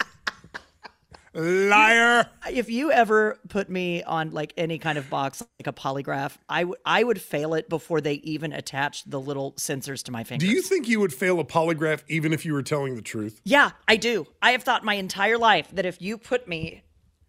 liar. 1.35 2.27
if 2.51 2.71
you 2.71 2.93
ever 2.93 3.39
put 3.49 3.69
me 3.69 4.03
on 4.05 4.31
like 4.31 4.53
any 4.57 4.79
kind 4.79 4.99
of 4.99 5.11
box, 5.11 5.43
like 5.59 5.67
a 5.67 5.73
polygraph, 5.73 6.37
I 6.49 6.65
would 6.65 6.79
I 6.85 7.03
would 7.03 7.21
fail 7.21 7.55
it 7.55 7.69
before 7.69 8.01
they 8.01 8.15
even 8.15 8.53
attached 8.53 9.11
the 9.11 9.21
little 9.21 9.53
sensors 9.55 10.03
to 10.05 10.13
my 10.13 10.25
fingers. 10.25 10.49
Do 10.49 10.55
you 10.55 10.63
think 10.63 10.89
you 10.89 11.01
would 11.01 11.13
fail 11.13 11.41
a 11.41 11.45
polygraph 11.45 12.03
even 12.09 12.33
if 12.33 12.45
you 12.45 12.53
were 12.53 12.63
telling 12.63 12.95
the 12.95 13.03
truth? 13.03 13.41
Yeah, 13.45 13.71
I 13.89 13.97
do. 13.97 14.27
I 14.43 14.53
have 14.53 14.63
thought 14.63 14.85
my 14.85 14.95
entire 14.95 15.39
life 15.39 15.69
that 15.73 15.87
if 15.87 16.01
you 16.01 16.19
put 16.19 16.47
me 16.47 16.83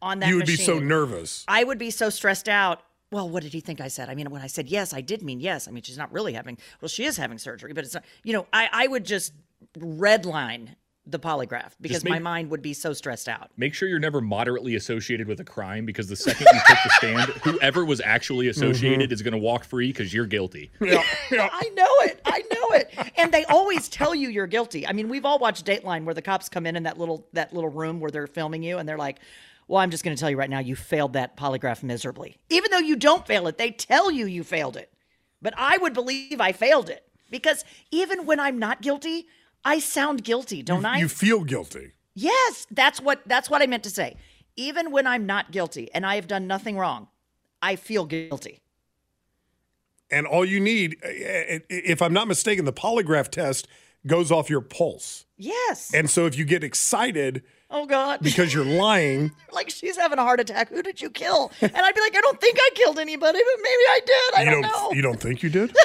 on 0.05 0.19
that 0.19 0.29
you 0.29 0.37
would 0.37 0.45
be 0.45 0.55
so 0.55 0.79
nervous. 0.79 1.43
I 1.47 1.63
would 1.63 1.77
be 1.77 1.89
so 1.89 2.09
stressed 2.09 2.47
out. 2.47 2.81
Well, 3.11 3.29
what 3.29 3.43
did 3.43 3.53
he 3.53 3.59
think 3.59 3.81
I 3.81 3.87
said? 3.87 4.09
I 4.09 4.15
mean, 4.15 4.29
when 4.29 4.41
I 4.41 4.47
said 4.47 4.67
yes, 4.67 4.93
I 4.93 5.01
did 5.01 5.21
mean 5.21 5.39
yes. 5.39 5.67
I 5.67 5.71
mean, 5.71 5.83
she's 5.83 5.97
not 5.97 6.11
really 6.11 6.33
having. 6.33 6.57
Well, 6.81 6.89
she 6.89 7.05
is 7.05 7.17
having 7.17 7.37
surgery, 7.37 7.73
but 7.73 7.83
it's 7.83 7.93
not. 7.93 8.05
You 8.23 8.33
know, 8.33 8.47
I 8.53 8.69
I 8.71 8.87
would 8.87 9.05
just 9.05 9.33
redline 9.77 10.69
the 11.07 11.19
polygraph 11.19 11.73
because 11.79 12.03
my 12.03 12.17
mind 12.17 12.49
would 12.49 12.63
be 12.63 12.73
so 12.73 12.91
stressed 12.91 13.29
out. 13.29 13.51
Make 13.57 13.75
sure 13.75 13.87
you're 13.87 13.99
never 13.99 14.21
moderately 14.21 14.75
associated 14.75 15.27
with 15.27 15.39
a 15.39 15.43
crime 15.43 15.85
because 15.85 16.07
the 16.07 16.15
second 16.15 16.47
you 16.51 16.59
take 16.67 16.77
the 16.83 16.89
stand, 16.91 17.21
whoever 17.43 17.85
was 17.85 18.01
actually 18.01 18.47
mm-hmm. 18.47 18.63
associated 18.63 19.11
is 19.11 19.21
going 19.21 19.33
to 19.33 19.37
walk 19.37 19.65
free 19.65 19.87
because 19.87 20.13
you're 20.13 20.25
guilty. 20.25 20.71
Yeah, 20.81 21.03
yeah. 21.31 21.49
I 21.51 21.69
know 21.75 21.87
it. 22.01 22.21
I 22.25 22.39
know 22.51 22.69
it. 22.71 22.91
And 23.17 23.31
they 23.31 23.45
always 23.45 23.87
tell 23.87 24.15
you 24.15 24.29
you're 24.29 24.47
guilty. 24.47 24.87
I 24.87 24.93
mean, 24.93 25.09
we've 25.09 25.25
all 25.25 25.37
watched 25.37 25.65
Dateline 25.65 26.05
where 26.05 26.15
the 26.15 26.23
cops 26.23 26.49
come 26.49 26.65
in 26.65 26.75
in 26.75 26.83
that 26.83 26.97
little 26.97 27.27
that 27.33 27.53
little 27.53 27.69
room 27.69 27.99
where 27.99 28.09
they're 28.09 28.27
filming 28.27 28.63
you 28.63 28.79
and 28.79 28.89
they're 28.89 28.97
like, 28.97 29.19
"Well, 29.67 29.79
I'm 29.81 29.91
just 29.91 30.03
going 30.03 30.15
to 30.15 30.19
tell 30.19 30.29
you 30.29 30.37
right 30.37 30.49
now 30.49 30.59
you 30.59 30.75
failed 30.75 31.13
that 31.13 31.35
polygraph 31.37 31.83
miserably." 31.83 32.37
Even 32.49 32.71
though 32.71 32.77
you 32.79 32.95
don't 32.95 33.25
fail 33.25 33.47
it, 33.47 33.57
they 33.57 33.71
tell 33.71 34.11
you 34.11 34.25
you 34.25 34.43
failed 34.43 34.77
it. 34.77 34.91
But 35.41 35.53
I 35.57 35.77
would 35.77 35.93
believe 35.93 36.39
I 36.41 36.51
failed 36.51 36.89
it 36.89 37.07
because 37.29 37.63
even 37.91 38.25
when 38.25 38.39
I'm 38.39 38.57
not 38.59 38.81
guilty, 38.81 39.27
I 39.63 39.79
sound 39.79 40.23
guilty, 40.23 40.61
don't 40.63 40.85
I? 40.85 40.97
You 40.97 41.07
feel 41.07 41.43
guilty. 41.43 41.93
Yes, 42.13 42.65
that's 42.71 43.01
what 43.01 43.21
that's 43.25 43.49
what 43.49 43.61
I 43.61 43.67
meant 43.67 43.83
to 43.83 43.89
say. 43.89 44.15
Even 44.55 44.91
when 44.91 45.05
I'm 45.05 45.25
not 45.25 45.51
guilty 45.51 45.89
and 45.93 46.05
I 46.05 46.15
have 46.15 46.27
done 46.27 46.47
nothing 46.47 46.77
wrong, 46.77 47.09
I 47.61 47.75
feel 47.75 48.05
guilty. 48.05 48.61
And 50.11 50.27
all 50.27 50.45
you 50.45 50.59
need, 50.59 50.97
i- 51.03 51.07
i- 51.07 51.61
if 51.69 52.01
I'm 52.01 52.13
not 52.13 52.27
mistaken, 52.27 52.63
the 52.65 52.71
polygraph 52.73 53.29
test 53.29 53.67
goes 54.05 54.31
off 54.31 54.49
your 54.49 54.61
pulse. 54.61 55.25
Yes. 55.37 55.91
And 55.93 56.09
so 56.09 56.25
if 56.25 56.37
you 56.37 56.45
get 56.45 56.63
excited 56.63 57.43
oh 57.75 57.85
God. 57.85 58.21
because 58.21 58.53
you're 58.53 58.65
lying, 58.65 59.31
like 59.51 59.69
she's 59.69 59.97
having 59.97 60.19
a 60.19 60.23
heart 60.23 60.39
attack. 60.39 60.69
Who 60.69 60.81
did 60.81 61.01
you 61.01 61.09
kill? 61.09 61.51
And 61.61 61.75
I'd 61.75 61.95
be 61.95 62.01
like, 62.01 62.15
I 62.15 62.21
don't 62.21 62.39
think 62.41 62.57
I 62.59 62.69
killed 62.75 62.99
anybody, 62.99 63.39
but 63.39 63.61
maybe 63.61 63.83
I 63.89 63.99
did. 64.05 64.39
I 64.39 64.43
you 64.43 64.49
don't, 64.51 64.61
don't 64.61 64.71
know. 64.71 64.91
you 64.93 65.01
don't 65.01 65.19
think 65.19 65.43
you 65.43 65.49
did? 65.49 65.75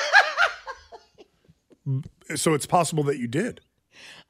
so 2.37 2.55
it's 2.55 2.66
possible 2.66 3.03
that 3.05 3.18
you 3.18 3.26
did. 3.26 3.61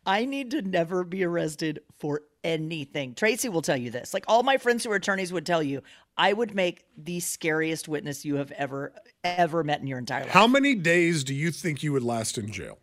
I 0.07 0.25
need 0.25 0.51
to 0.53 0.63
never 0.63 1.05
be 1.05 1.25
arrested 1.25 1.81
for 1.99 2.23
anything. 2.43 3.15
Tracy 3.15 3.51
will 3.51 3.61
tell 3.63 3.77
you 3.77 3.91
this. 3.91 4.15
Like 4.15 4.25
all 4.29 4.43
my 4.43 4.57
friends 4.57 4.83
who 4.85 4.91
are 4.93 4.97
attorneys 4.97 5.33
would 5.33 5.45
tell 5.45 5.63
you, 5.63 5.83
I 6.17 6.33
would 6.33 6.55
make 6.55 6.85
the 6.97 7.21
scariest 7.21 7.87
witness 7.87 8.25
you 8.25 8.37
have 8.37 8.51
ever 8.53 8.95
ever 9.25 9.63
met 9.63 9.81
in 9.81 9.87
your 9.87 9.99
entire 9.99 10.23
life. 10.23 10.31
How 10.31 10.47
many 10.47 10.75
days 10.75 11.23
do 11.23 11.35
you 11.35 11.51
think 11.51 11.83
you 11.83 11.93
would 11.93 12.03
last 12.03 12.39
in 12.39 12.51
jail? 12.51 12.79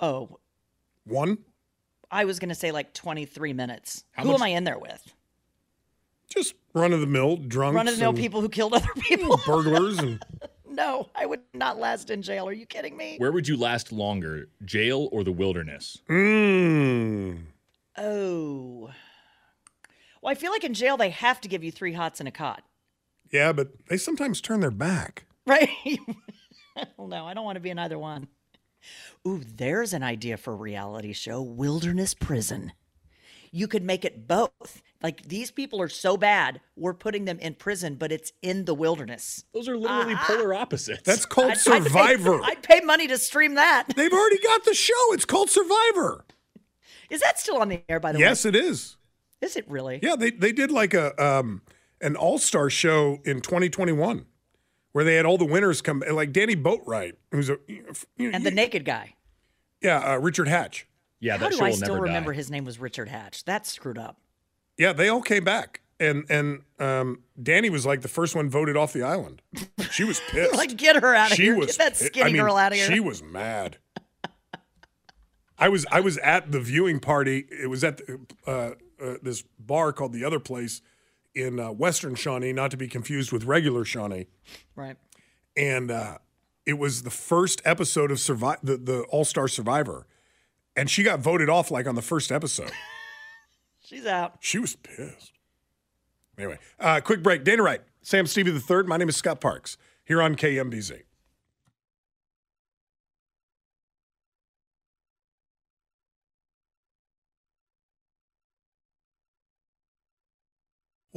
Oh, 0.00 0.38
One? 1.04 1.38
I 2.10 2.24
was 2.24 2.38
going 2.38 2.48
to 2.48 2.54
say 2.54 2.72
like 2.72 2.94
23 2.94 3.52
minutes. 3.52 4.04
How 4.12 4.22
who 4.22 4.30
much- 4.30 4.38
am 4.38 4.42
I 4.42 4.48
in 4.48 4.64
there 4.64 4.78
with? 4.78 5.12
Just 6.28 6.54
run 6.74 6.92
of 6.92 7.00
the 7.00 7.06
mill, 7.06 7.36
drunks. 7.38 7.74
Run 7.74 7.88
of 7.88 7.94
the 7.96 8.00
mill 8.00 8.12
people 8.12 8.40
who 8.42 8.48
killed 8.50 8.74
other 8.74 8.88
people. 9.00 9.38
burglars 9.46 9.98
and 9.98 10.22
no, 10.70 11.08
I 11.14 11.24
would 11.24 11.40
not 11.54 11.78
last 11.78 12.10
in 12.10 12.20
jail. 12.20 12.46
Are 12.46 12.52
you 12.52 12.66
kidding 12.66 12.96
me? 12.98 13.16
Where 13.18 13.32
would 13.32 13.48
you 13.48 13.56
last 13.56 13.92
longer, 13.92 14.48
jail 14.64 15.08
or 15.10 15.24
the 15.24 15.32
wilderness? 15.32 15.98
mm, 16.08 17.38
Oh. 17.96 18.90
Well, 20.20 20.30
I 20.32 20.34
feel 20.34 20.50
like 20.52 20.64
in 20.64 20.74
jail 20.74 20.96
they 20.98 21.10
have 21.10 21.40
to 21.40 21.48
give 21.48 21.64
you 21.64 21.72
three 21.72 21.92
hots 21.94 22.20
and 22.20 22.28
a 22.28 22.32
cot. 22.32 22.62
yeah, 23.32 23.52
but 23.52 23.68
they 23.88 23.96
sometimes 23.96 24.40
turn 24.40 24.60
their 24.60 24.70
back. 24.70 25.24
Right? 25.46 25.70
well, 26.98 27.08
no, 27.08 27.24
I 27.26 27.32
don't 27.34 27.44
want 27.44 27.56
to 27.56 27.60
be 27.60 27.70
in 27.70 27.78
either 27.78 27.98
one. 27.98 28.28
Ooh, 29.26 29.42
there's 29.44 29.92
an 29.92 30.02
idea 30.02 30.36
for 30.36 30.52
a 30.52 30.56
reality 30.56 31.12
show 31.12 31.42
Wilderness 31.42 32.14
Prison. 32.14 32.72
You 33.50 33.66
could 33.66 33.82
make 33.82 34.04
it 34.04 34.28
both. 34.28 34.82
Like 35.02 35.22
these 35.28 35.50
people 35.50 35.80
are 35.80 35.88
so 35.88 36.16
bad, 36.16 36.60
we're 36.76 36.92
putting 36.94 37.24
them 37.24 37.38
in 37.38 37.54
prison, 37.54 37.94
but 37.94 38.10
it's 38.12 38.32
in 38.42 38.64
the 38.64 38.74
wilderness. 38.74 39.44
Those 39.54 39.68
are 39.68 39.76
literally 39.76 40.16
polar 40.16 40.52
opposites. 40.54 41.02
That's 41.04 41.24
called 41.24 41.52
I'd- 41.52 41.60
I'd 41.66 41.82
pay- 41.82 41.88
Survivor. 41.88 42.40
I'd 42.42 42.62
pay 42.62 42.80
money 42.80 43.06
to 43.08 43.16
stream 43.16 43.54
that. 43.54 43.86
They've 43.96 44.12
already 44.12 44.38
got 44.42 44.64
the 44.64 44.74
show. 44.74 45.12
It's 45.12 45.24
called 45.24 45.50
Survivor. 45.50 46.24
Is 47.10 47.20
that 47.20 47.38
still 47.38 47.56
on 47.58 47.68
the 47.68 47.82
air, 47.88 48.00
by 48.00 48.12
the 48.12 48.18
Yes, 48.18 48.44
way? 48.44 48.50
Yes, 48.50 48.56
it 48.56 48.56
is. 48.56 48.96
Is 49.40 49.56
it 49.56 49.70
really? 49.70 50.00
Yeah, 50.02 50.16
they 50.16 50.30
they 50.32 50.52
did 50.52 50.70
like 50.70 50.92
a 50.94 51.14
um 51.24 51.62
an 52.00 52.16
all-star 52.16 52.68
show 52.68 53.18
in 53.24 53.40
2021 53.40 54.26
where 54.92 55.04
they 55.04 55.14
had 55.16 55.26
all 55.26 55.38
the 55.38 55.44
winners 55.44 55.80
come 55.82 56.02
like 56.10 56.32
Danni 56.32 56.60
Boatwright, 56.60 57.14
who's 57.30 57.48
a 57.50 57.58
you 57.66 57.84
know, 58.18 58.30
And 58.32 58.44
the 58.44 58.50
naked 58.50 58.84
guy. 58.84 59.14
yeah, 59.82 59.98
uh, 60.14 60.16
Richard 60.18 60.48
Hatch. 60.48 60.86
yeah, 61.20 61.32
How 61.36 61.44
that 61.44 61.50
do 61.52 61.56
show 61.58 61.64
I 61.64 61.68
will 61.70 61.76
still 61.76 62.00
remember 62.00 62.32
die. 62.32 62.36
his 62.36 62.50
name 62.50 62.64
was 62.64 62.78
Richard 62.78 63.08
Hatch? 63.08 63.44
That's 63.44 63.70
screwed 63.72 63.98
up. 63.98 64.18
Yeah, 64.76 64.92
they 64.92 65.08
all 65.08 65.22
came 65.22 65.44
back. 65.44 65.80
And 66.00 66.24
and 66.30 66.60
um 66.78 67.22
Danni 67.42 67.70
was 67.70 67.84
like 67.84 68.02
the 68.02 68.08
first 68.08 68.36
one 68.36 68.48
voted 68.48 68.76
off 68.76 68.92
the 68.92 69.02
island. 69.02 69.42
She 69.90 70.04
was 70.04 70.20
pissed. 70.30 70.54
Like, 70.54 70.76
get 70.76 70.94
her 71.02 71.12
out 71.14 71.32
of 71.32 71.36
she 71.36 71.44
here. 71.44 71.56
was 71.56 71.76
Get 71.76 71.78
that 71.78 71.92
pi- 71.98 72.06
skinny 72.06 72.24
I 72.30 72.32
mean, 72.32 72.42
girl 72.42 72.56
out 72.56 72.70
of 72.70 72.78
here. 72.78 72.86
She 72.86 73.00
was 73.00 73.20
mad. 73.20 73.78
I 75.58 75.68
was 75.68 75.84
I 75.90 76.00
was 76.00 76.18
at 76.18 76.52
the 76.52 76.60
viewing 76.60 77.00
party. 77.00 77.46
It 77.50 77.68
was 77.68 77.82
at 77.82 77.96
the, 77.98 78.20
uh, 78.46 78.50
uh, 79.04 79.14
this 79.22 79.42
bar 79.58 79.92
called 79.92 80.12
the 80.12 80.24
Other 80.24 80.38
Place 80.38 80.82
in 81.34 81.60
uh, 81.60 81.72
Western 81.72 82.14
Shawnee, 82.14 82.52
not 82.52 82.70
to 82.70 82.76
be 82.76 82.88
confused 82.88 83.32
with 83.32 83.44
regular 83.44 83.84
Shawnee. 83.84 84.26
right. 84.74 84.96
And 85.56 85.90
uh, 85.90 86.18
it 86.66 86.78
was 86.78 87.02
the 87.02 87.10
first 87.10 87.60
episode 87.64 88.10
of 88.10 88.20
Survive 88.20 88.58
the, 88.62 88.76
the 88.76 89.00
All 89.10 89.24
Star 89.24 89.48
Survivor, 89.48 90.06
and 90.76 90.88
she 90.88 91.02
got 91.02 91.20
voted 91.20 91.48
off 91.48 91.70
like 91.70 91.86
on 91.86 91.94
the 91.94 92.02
first 92.02 92.30
episode. 92.30 92.70
She's 93.80 94.06
out. 94.06 94.36
She 94.40 94.58
was 94.58 94.76
pissed. 94.76 95.32
Anyway, 96.36 96.58
uh, 96.78 97.00
quick 97.00 97.22
break. 97.22 97.42
Dana 97.42 97.62
Wright, 97.62 97.80
Sam 98.02 98.26
Stevie 98.26 98.50
the 98.50 98.60
third. 98.60 98.86
My 98.86 98.96
name 98.96 99.08
is 99.08 99.16
Scott 99.16 99.40
Parks 99.40 99.76
here 100.04 100.22
on 100.22 100.36
KMBZ. 100.36 101.02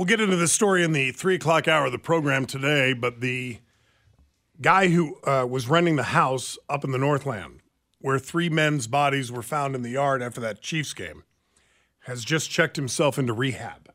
We'll 0.02 0.08
get 0.08 0.20
into 0.20 0.36
this 0.36 0.52
story 0.52 0.84
in 0.84 0.94
the 0.94 1.12
three 1.12 1.36
o'clock 1.36 1.68
hour 1.68 1.86
of 1.86 1.92
the 1.92 2.00
program 2.00 2.48
today, 2.48 2.92
but 2.92 3.22
the 3.22 3.60
guy 4.60 4.88
who 4.88 5.18
uh, 5.26 5.46
was 5.48 5.70
renting 5.70 5.96
the 5.96 6.02
house 6.02 6.58
up 6.68 6.84
in 6.84 6.90
the 6.90 6.98
Northland, 6.98 7.60
where 8.00 8.18
three 8.18 8.50
men's 8.50 8.88
bodies 8.88 9.32
were 9.32 9.44
found 9.44 9.76
in 9.76 9.84
the 9.84 9.92
yard 9.92 10.24
after 10.24 10.42
that 10.42 10.60
Chiefs 10.60 10.96
game, 10.96 11.24
has 12.06 12.26
just 12.26 12.50
checked 12.50 12.78
himself 12.78 13.20
into 13.20 13.32
rehab. 13.32 13.94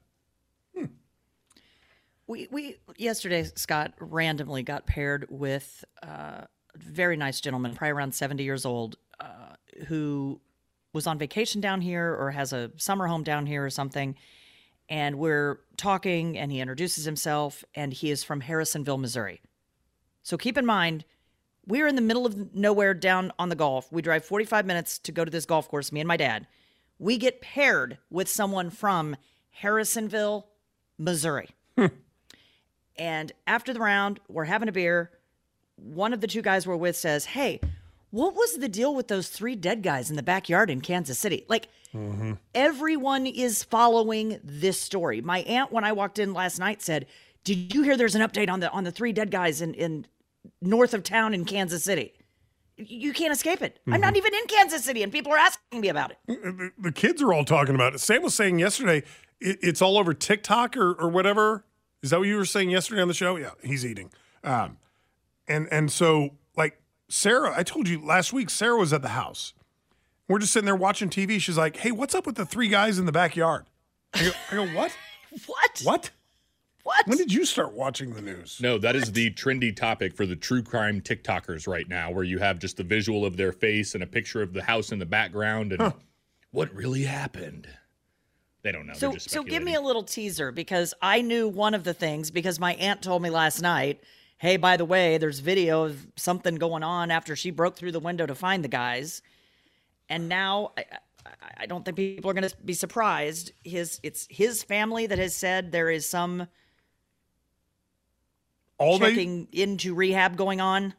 We 2.29 2.47
we 2.53 2.77
yesterday 2.97 3.43
Scott 3.57 3.93
randomly 3.99 4.63
got 4.63 4.87
paired 4.87 5.27
with 5.29 5.85
uh, 6.05 6.43
a 6.45 6.79
very 6.79 7.17
nice 7.17 7.41
gentleman, 7.41 7.75
probably 7.75 7.91
around 7.91 8.15
seventy 8.15 8.45
years 8.45 8.65
old, 8.65 8.95
uh, 9.19 9.57
who 9.89 10.41
was 10.93 11.09
on 11.09 11.19
vacation 11.19 11.61
down 11.61 11.81
here 11.81 12.15
or 12.15 12.31
has 12.31 12.53
a 12.53 12.71
summer 12.77 13.09
home 13.09 13.25
down 13.25 13.45
here 13.47 13.65
or 13.65 13.71
something. 13.71 14.15
And 14.89 15.19
we're 15.19 15.61
talking, 15.77 16.39
and 16.39 16.53
he 16.53 16.61
introduces 16.61 17.05
himself, 17.05 17.65
and 17.75 17.93
he 17.93 18.11
is 18.11 18.23
from 18.23 18.43
Harrisonville, 18.43 18.99
Missouri. 18.99 19.41
So 20.23 20.37
keep 20.37 20.57
in 20.57 20.67
mind, 20.67 21.05
we're 21.67 21.89
in 21.89 21.97
the 21.97 22.03
middle 22.03 22.27
of 22.27 22.55
nowhere 22.55 22.95
down 22.95 23.33
on 23.39 23.49
the 23.49 23.57
golf. 23.57 23.91
We 23.91 24.03
drive 24.03 24.25
45 24.25 24.67
minutes 24.67 24.99
to 25.01 25.13
go 25.13 25.25
to 25.25 25.31
this 25.31 25.47
golf 25.47 25.69
course, 25.69 25.91
me 25.91 26.01
and 26.01 26.09
my 26.09 26.17
dad. 26.17 26.47
We 26.99 27.19
get 27.19 27.41
paired 27.41 27.99
with 28.11 28.29
someone 28.29 28.71
from 28.71 29.17
Harrisonville, 29.63 30.45
Missouri. 30.99 31.51
and 32.97 33.33
after 33.47 33.73
the 33.73 33.81
round, 33.81 34.21
we're 34.29 34.45
having 34.45 34.69
a 34.69 34.73
beer. 34.73 35.11
One 35.77 36.13
of 36.13 36.21
the 36.21 36.27
two 36.27 36.43
guys 36.43 36.67
we're 36.67 36.77
with 36.77 36.97
says, 36.97 37.25
Hey, 37.27 37.61
what 38.17 38.35
was 38.35 38.55
the 38.55 38.69
deal 38.69 38.95
with 38.95 39.09
those 39.09 39.29
three 39.29 39.55
dead 39.55 39.83
guys 39.83 40.09
in 40.09 40.17
the 40.17 40.23
backyard 40.23 40.71
in 40.71 40.81
Kansas 40.81 41.19
City? 41.19 41.45
Like, 41.49 41.69
mm-hmm. 41.95 42.33
everyone 42.55 43.27
is 43.27 43.63
following 43.63 44.41
this 44.43 44.81
story. 44.81 45.21
My 45.21 45.41
aunt, 45.41 45.71
when 45.71 45.85
I 45.85 45.93
walked 45.93 46.19
in 46.19 46.33
last 46.33 46.59
night, 46.59 46.81
said, 46.81 47.05
"Did 47.45 47.75
you 47.75 47.83
hear 47.83 47.95
there's 47.95 48.15
an 48.15 48.23
update 48.23 48.49
on 48.49 48.61
the 48.61 48.71
on 48.71 48.85
the 48.85 48.91
three 48.91 49.13
dead 49.13 49.31
guys 49.31 49.61
in 49.61 49.75
in 49.75 50.07
north 50.63 50.95
of 50.95 51.03
town 51.03 51.35
in 51.35 51.45
Kansas 51.45 51.85
City?" 51.85 52.15
You 52.79 53.13
can't 53.13 53.35
escape 53.35 53.61
it. 53.61 53.81
I'm 53.87 54.01
not 54.01 54.15
mm-hmm. 54.15 54.17
even 54.17 54.35
in 54.35 54.47
Kansas 54.47 54.83
City, 54.83 55.03
and 55.03 55.13
people 55.13 55.33
are 55.33 55.39
asking 55.39 55.83
me 55.83 55.89
about 55.89 56.13
it. 56.13 56.19
Uh, 56.27 56.33
uh, 56.33 56.53
the, 56.53 56.73
the 56.79 56.93
kids 56.93 57.21
are 57.21 57.35
all 57.35 57.45
talking 57.45 57.75
about 57.75 57.95
it. 57.95 57.99
Sam 57.99 58.23
was 58.23 58.35
saying 58.35 58.59
yesterday 58.59 59.03
it, 59.43 59.59
it's 59.61 59.83
all 59.83 59.99
over 59.99 60.15
TikTok 60.15 60.75
or, 60.79 60.95
or 60.95 61.11
whatever. 61.11 61.67
Is 62.03 62.11
that 62.11 62.19
what 62.19 62.29
you 62.29 62.37
were 62.37 62.47
saying 62.47 62.71
yesterday 62.71 63.03
on 63.03 63.09
the 63.09 63.15
show? 63.15 63.37
Yeah, 63.37 63.51
he's 63.63 63.85
eating. 63.85 64.11
Um, 64.43 64.79
and 65.47 65.69
and 65.71 65.93
so 65.93 66.31
like 66.57 66.81
Sarah, 67.09 67.55
I 67.57 67.63
told 67.63 67.89
you 67.89 68.05
last 68.05 68.33
week, 68.33 68.51
Sarah 68.51 68.79
was 68.79 68.93
at 68.93 69.03
the 69.03 69.09
house. 69.09 69.55
We're 70.29 70.41
just 70.41 70.53
sitting 70.53 70.67
there 70.67 70.77
watching 70.77 71.09
TV. 71.09 71.41
She's 71.41 71.57
like, 71.57 71.77
"Hey, 71.77 71.93
what's 71.93 72.15
up 72.15 72.27
with 72.27 72.35
the 72.35 72.47
three 72.47 72.69
guys 72.69 72.99
in 72.99 73.07
the 73.07 73.13
backyard?" 73.13 73.67
I 74.13 74.25
go, 74.25 74.31
I 74.51 74.55
go 74.55 74.67
"What? 74.69 74.97
What? 75.47 75.81
What? 75.85 76.11
What? 76.83 77.07
When 77.07 77.19
did 77.19 77.33
you 77.33 77.45
start 77.45 77.75
watching 77.75 78.15
the 78.15 78.23
news?" 78.23 78.59
No, 78.61 78.79
that 78.79 78.97
is 78.97 79.13
the 79.13 79.31
trendy 79.33 79.75
topic 79.75 80.17
for 80.17 80.27
the 80.27 80.35
true 80.35 80.63
crime 80.63 81.01
TikTokers 81.01 81.69
right 81.69 81.89
now, 81.89 82.11
where 82.11 82.25
you 82.25 82.39
have 82.39 82.59
just 82.59 82.77
the 82.77 82.85
visual 82.85 83.25
of 83.25 83.37
their 83.37 83.53
face 83.53 83.95
and 83.95 84.03
a 84.03 84.07
picture 84.07 84.43
of 84.43 84.53
the 84.53 84.63
house 84.63 84.91
in 84.91 84.99
the 84.99 85.07
background 85.07 85.73
and 85.73 85.93
what 86.51 86.75
really 86.75 87.05
happened. 87.05 87.69
They 88.63 88.73
don't 88.73 88.87
know. 88.87 88.95
So, 88.95 89.13
just 89.13 89.31
so 89.31 89.45
give 89.45 89.63
me 89.63 89.75
a 89.75 89.81
little 89.81 90.03
teaser 90.03 90.51
because 90.51 90.93
I 91.01 91.21
knew 91.21 91.47
one 91.47 91.75
of 91.75 91.85
the 91.85 91.95
things 91.95 92.33
because 92.33 92.59
my 92.59 92.75
aunt 92.75 93.01
told 93.01 93.23
me 93.23 93.31
last 93.31 93.63
night. 93.63 94.03
Hey, 94.39 94.59
by 94.59 94.77
the 94.77 94.85
way, 94.85 95.17
there's 95.17 95.39
video 95.39 95.85
of 95.85 96.07
something 96.17 96.57
going 96.57 96.83
on 96.83 97.11
after 97.11 97.35
she 97.35 97.51
broke 97.51 97.77
through 97.77 97.93
the 97.93 98.01
window 98.01 98.27
to 98.27 98.35
find 98.35 98.63
the 98.63 98.69
guys, 98.69 99.23
and 100.09 100.29
now 100.29 100.73
I, 100.77 100.85
I, 101.59 101.67
don't 101.67 101.85
think 101.85 101.97
people 101.97 102.31
are 102.31 102.35
going 102.35 102.49
to 102.49 102.55
be 102.65 102.75
surprised. 102.75 103.53
His 103.65 103.99
it's 104.03 104.27
his 104.31 104.63
family 104.63 105.07
that 105.07 105.19
has 105.19 105.35
said 105.35 105.73
there 105.73 105.91
is 105.91 106.07
some 106.07 106.49
All 108.79 108.99
they 108.99 109.11
checking 109.11 109.49
into 109.53 109.95
rehab 109.95 110.37
going 110.37 110.61
on. 110.61 110.95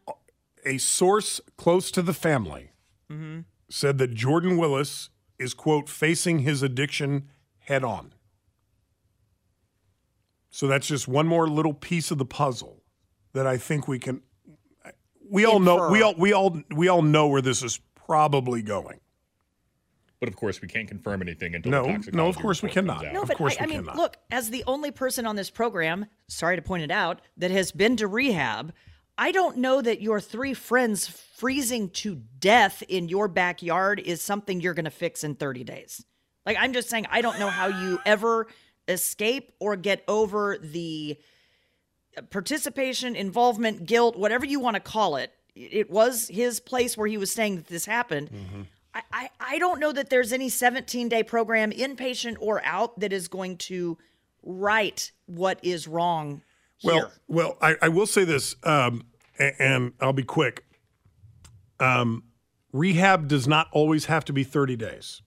a 0.66 0.80
source 0.80 1.40
close 1.58 1.92
to 1.92 2.02
the 2.02 2.14
family 2.14 2.72
mm-hmm. 3.12 3.42
said 3.70 4.00
that 4.00 4.16
Jordan 4.16 4.58
Willis 4.58 5.10
is 5.38 5.54
quote 5.54 5.88
facing 5.88 6.40
his 6.40 6.64
addiction 6.64 7.30
head 7.60 7.84
on. 7.84 8.14
So 10.50 10.66
that's 10.66 10.88
just 10.88 11.08
one 11.08 11.28
more 11.28 11.48
little 11.48 11.76
piece 11.76 12.10
of 12.10 12.18
the 12.18 12.26
puzzle 12.26 12.82
that 13.38 13.46
I 13.48 13.58
think 13.58 13.88
we 13.88 14.00
can 14.00 14.22
we 15.30 15.46
all 15.46 15.60
know 15.60 15.90
we 15.90 16.02
all 16.02 16.16
we 16.16 16.34
all 16.34 16.60
we 16.76 16.88
all 16.88 17.02
know 17.02 17.28
where 17.28 17.42
this 17.42 17.64
is 17.64 17.80
probably 17.96 18.62
going. 18.62 19.00
But 20.20 20.30
of 20.30 20.36
course, 20.36 20.60
we 20.62 20.68
can't 20.68 20.88
confirm 20.88 21.22
anything 21.22 21.54
until 21.54 21.72
No, 21.72 21.84
the 21.84 21.88
no, 21.90 21.94
toxicology 21.98 22.30
of 22.30 22.42
course 22.42 22.64
we 22.64 22.70
cannot. 22.70 23.06
out. 23.06 23.14
No, 23.14 23.22
Of 23.22 23.28
but 23.28 23.38
course 23.38 23.56
I, 23.60 23.64
I 23.64 23.68
mean, 23.68 23.80
cannot. 23.82 23.98
look, 23.98 24.18
as 24.32 24.50
the 24.50 24.64
only 24.66 24.90
person 24.90 25.28
on 25.28 25.36
this 25.36 25.52
program, 25.52 26.08
sorry 26.28 26.56
to 26.56 26.62
point 26.64 26.82
it 26.82 26.90
out, 26.90 27.22
that 27.38 27.52
has 27.52 27.72
been 27.72 27.96
to 27.98 28.08
rehab, 28.08 28.74
I 29.20 29.32
don't 29.32 29.58
know 29.58 29.80
that 29.80 30.02
your 30.02 30.20
three 30.20 30.56
friends 30.56 31.08
freezing 31.08 31.90
to 31.90 32.16
death 32.40 32.82
in 32.90 33.10
your 33.10 33.28
backyard 33.28 34.00
is 34.00 34.20
something 34.24 34.60
you're 34.60 34.74
going 34.74 34.86
to 34.86 34.90
fix 34.92 35.24
in 35.24 35.36
30 35.36 35.64
days. 35.64 36.04
Like, 36.48 36.58
I'm 36.60 36.74
just 36.74 36.90
saying, 36.90 37.06
I 37.12 37.22
don't 37.22 37.38
know 37.38 37.50
how 37.50 37.68
you 37.68 38.00
ever 38.04 38.48
escape 38.88 39.52
or 39.60 39.76
get 39.76 40.04
over 40.08 40.58
the 40.58 41.20
participation, 42.24 43.16
involvement, 43.16 43.86
guilt, 43.86 44.18
whatever 44.18 44.46
you 44.46 44.60
want 44.60 44.76
to 44.76 44.80
call 44.80 45.16
it. 45.16 45.32
It 45.56 45.90
was 45.90 46.28
his 46.28 46.60
place 46.60 46.96
where 46.98 47.08
he 47.08 47.18
was 47.18 47.32
saying 47.32 47.56
that 47.58 47.68
this 47.68 47.86
happened. 47.86 48.30
I, 48.94 49.02
I, 49.12 49.30
I 49.40 49.60
don't 49.60 49.80
know 49.80 49.92
that 49.92 50.10
there's 50.10 50.32
any 50.34 50.50
17 50.50 51.10
day 51.10 51.24
program, 51.24 51.72
inpatient 51.72 52.38
or 52.40 52.64
out, 52.64 53.00
that 53.00 53.12
is 53.14 53.28
going 53.28 53.58
to 53.58 53.98
right 54.44 55.12
what 55.26 55.60
is 55.64 55.88
wrong 55.88 56.42
here. 56.78 56.94
Well, 56.94 57.12
well, 57.28 57.58
I, 57.62 57.76
I 57.82 57.88
will 57.90 58.06
say 58.08 58.24
this, 58.24 58.56
um, 58.64 59.04
a- 59.40 59.60
and 59.62 59.94
I'll 60.00 60.14
be 60.14 60.24
quick. 60.24 60.64
Um, 61.80 62.24
rehab 62.72 63.28
does 63.28 63.48
not 63.48 63.68
always 63.72 64.06
have 64.06 64.26
to 64.26 64.34
be 64.34 64.44
30 64.44 64.76
days. 64.76 65.22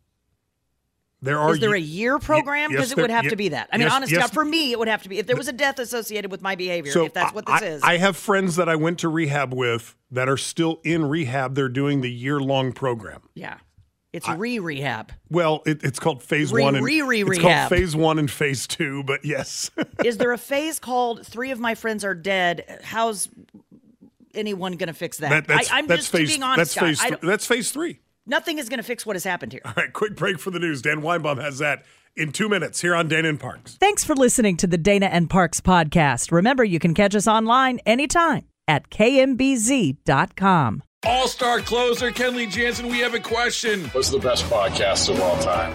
There 1.22 1.38
are 1.38 1.52
is 1.52 1.60
there 1.60 1.74
a 1.74 1.78
year 1.78 2.18
program? 2.18 2.70
yes, 2.70 2.78
Because 2.78 2.92
it 2.92 2.98
would 2.98 3.10
have 3.10 3.28
to 3.28 3.36
be 3.36 3.50
that. 3.50 3.68
I 3.72 3.76
mean, 3.76 3.86
yes, 3.86 3.92
honestly, 3.94 4.16
yes. 4.16 4.30
for 4.30 4.44
me, 4.44 4.72
it 4.72 4.78
would 4.78 4.88
have 4.88 5.02
to 5.02 5.08
be. 5.08 5.18
If 5.18 5.26
there 5.26 5.36
was 5.36 5.48
a 5.48 5.52
death 5.52 5.78
associated 5.78 6.30
with 6.30 6.40
my 6.40 6.54
behavior, 6.54 6.92
So 6.92 7.04
if 7.04 7.12
that's 7.12 7.34
what 7.34 7.44
this 7.46 7.60
I, 7.62 7.66
is. 7.66 7.82
I 7.82 7.96
have 7.98 8.16
friends 8.16 8.56
that 8.56 8.68
I 8.68 8.76
went 8.76 9.00
to 9.00 9.08
rehab 9.08 9.52
with 9.52 9.94
that 10.10 10.28
are 10.28 10.38
still 10.38 10.80
in 10.82 11.04
rehab. 11.06 11.54
They're 11.54 11.68
doing 11.68 12.00
the 12.00 12.10
year 12.10 12.40
long 12.40 12.72
program. 12.72 13.22
yeah. 13.34 13.58
It's 14.12 14.28
re 14.28 14.58
rehab. 14.58 15.12
Well, 15.30 15.62
it, 15.66 15.84
it's 15.84 16.00
called 16.00 16.20
phase 16.20 16.52
Re- 16.52 16.64
one 16.64 16.74
and 16.74 16.84
re- 16.84 17.00
re- 17.00 17.20
it's 17.20 17.30
rehab. 17.30 17.68
called 17.70 17.78
phase 17.80 17.94
one 17.94 18.18
and 18.18 18.28
phase 18.28 18.66
two. 18.66 19.04
But 19.04 19.24
yes, 19.24 19.70
is 20.04 20.18
there 20.18 20.32
a 20.32 20.38
phase 20.38 20.80
called 20.80 21.24
Three 21.24 21.52
of 21.52 21.60
My 21.60 21.76
Friends 21.76 22.04
Are 22.04 22.12
Dead? 22.12 22.80
How's 22.82 23.28
anyone 24.34 24.72
going 24.72 24.88
to 24.88 24.94
fix 24.94 25.18
that? 25.18 25.30
that, 25.30 25.46
that's 25.46 25.70
I, 25.70 25.78
I'm 25.78 25.86
that's 25.86 26.00
just 26.02 26.12
phase 26.12 26.28
being 26.28 26.42
honest, 26.42 26.74
that's 26.74 27.00
phase 27.00 27.08
th- 27.08 27.20
that's 27.22 27.46
phase 27.46 27.70
three. 27.70 28.00
Nothing 28.30 28.58
is 28.58 28.68
going 28.68 28.78
to 28.78 28.84
fix 28.84 29.04
what 29.04 29.16
has 29.16 29.24
happened 29.24 29.52
here. 29.52 29.60
All 29.64 29.74
right, 29.76 29.92
quick 29.92 30.16
break 30.16 30.38
for 30.38 30.50
the 30.50 30.58
news. 30.58 30.80
Dan 30.80 31.02
Weinbaum 31.02 31.40
has 31.42 31.58
that 31.58 31.84
in 32.16 32.32
two 32.32 32.48
minutes 32.48 32.80
here 32.80 32.94
on 32.94 33.08
Dana 33.08 33.28
and 33.28 33.40
Parks. 33.40 33.74
Thanks 33.74 34.04
for 34.04 34.14
listening 34.14 34.56
to 34.58 34.66
the 34.66 34.78
Dana 34.78 35.06
and 35.06 35.28
Parks 35.28 35.60
podcast. 35.60 36.32
Remember, 36.32 36.64
you 36.64 36.78
can 36.78 36.94
catch 36.94 37.14
us 37.14 37.26
online 37.26 37.80
anytime 37.84 38.46
at 38.66 38.88
kmbz.com. 38.90 40.82
All 41.04 41.28
star 41.28 41.60
closer 41.60 42.10
Kenley 42.10 42.50
Jansen, 42.50 42.88
we 42.88 42.98
have 42.98 43.14
a 43.14 43.20
question. 43.20 43.84
What's 43.86 44.10
the 44.10 44.18
best 44.18 44.44
podcast 44.44 45.08
of 45.08 45.20
all 45.20 45.38
time? 45.38 45.74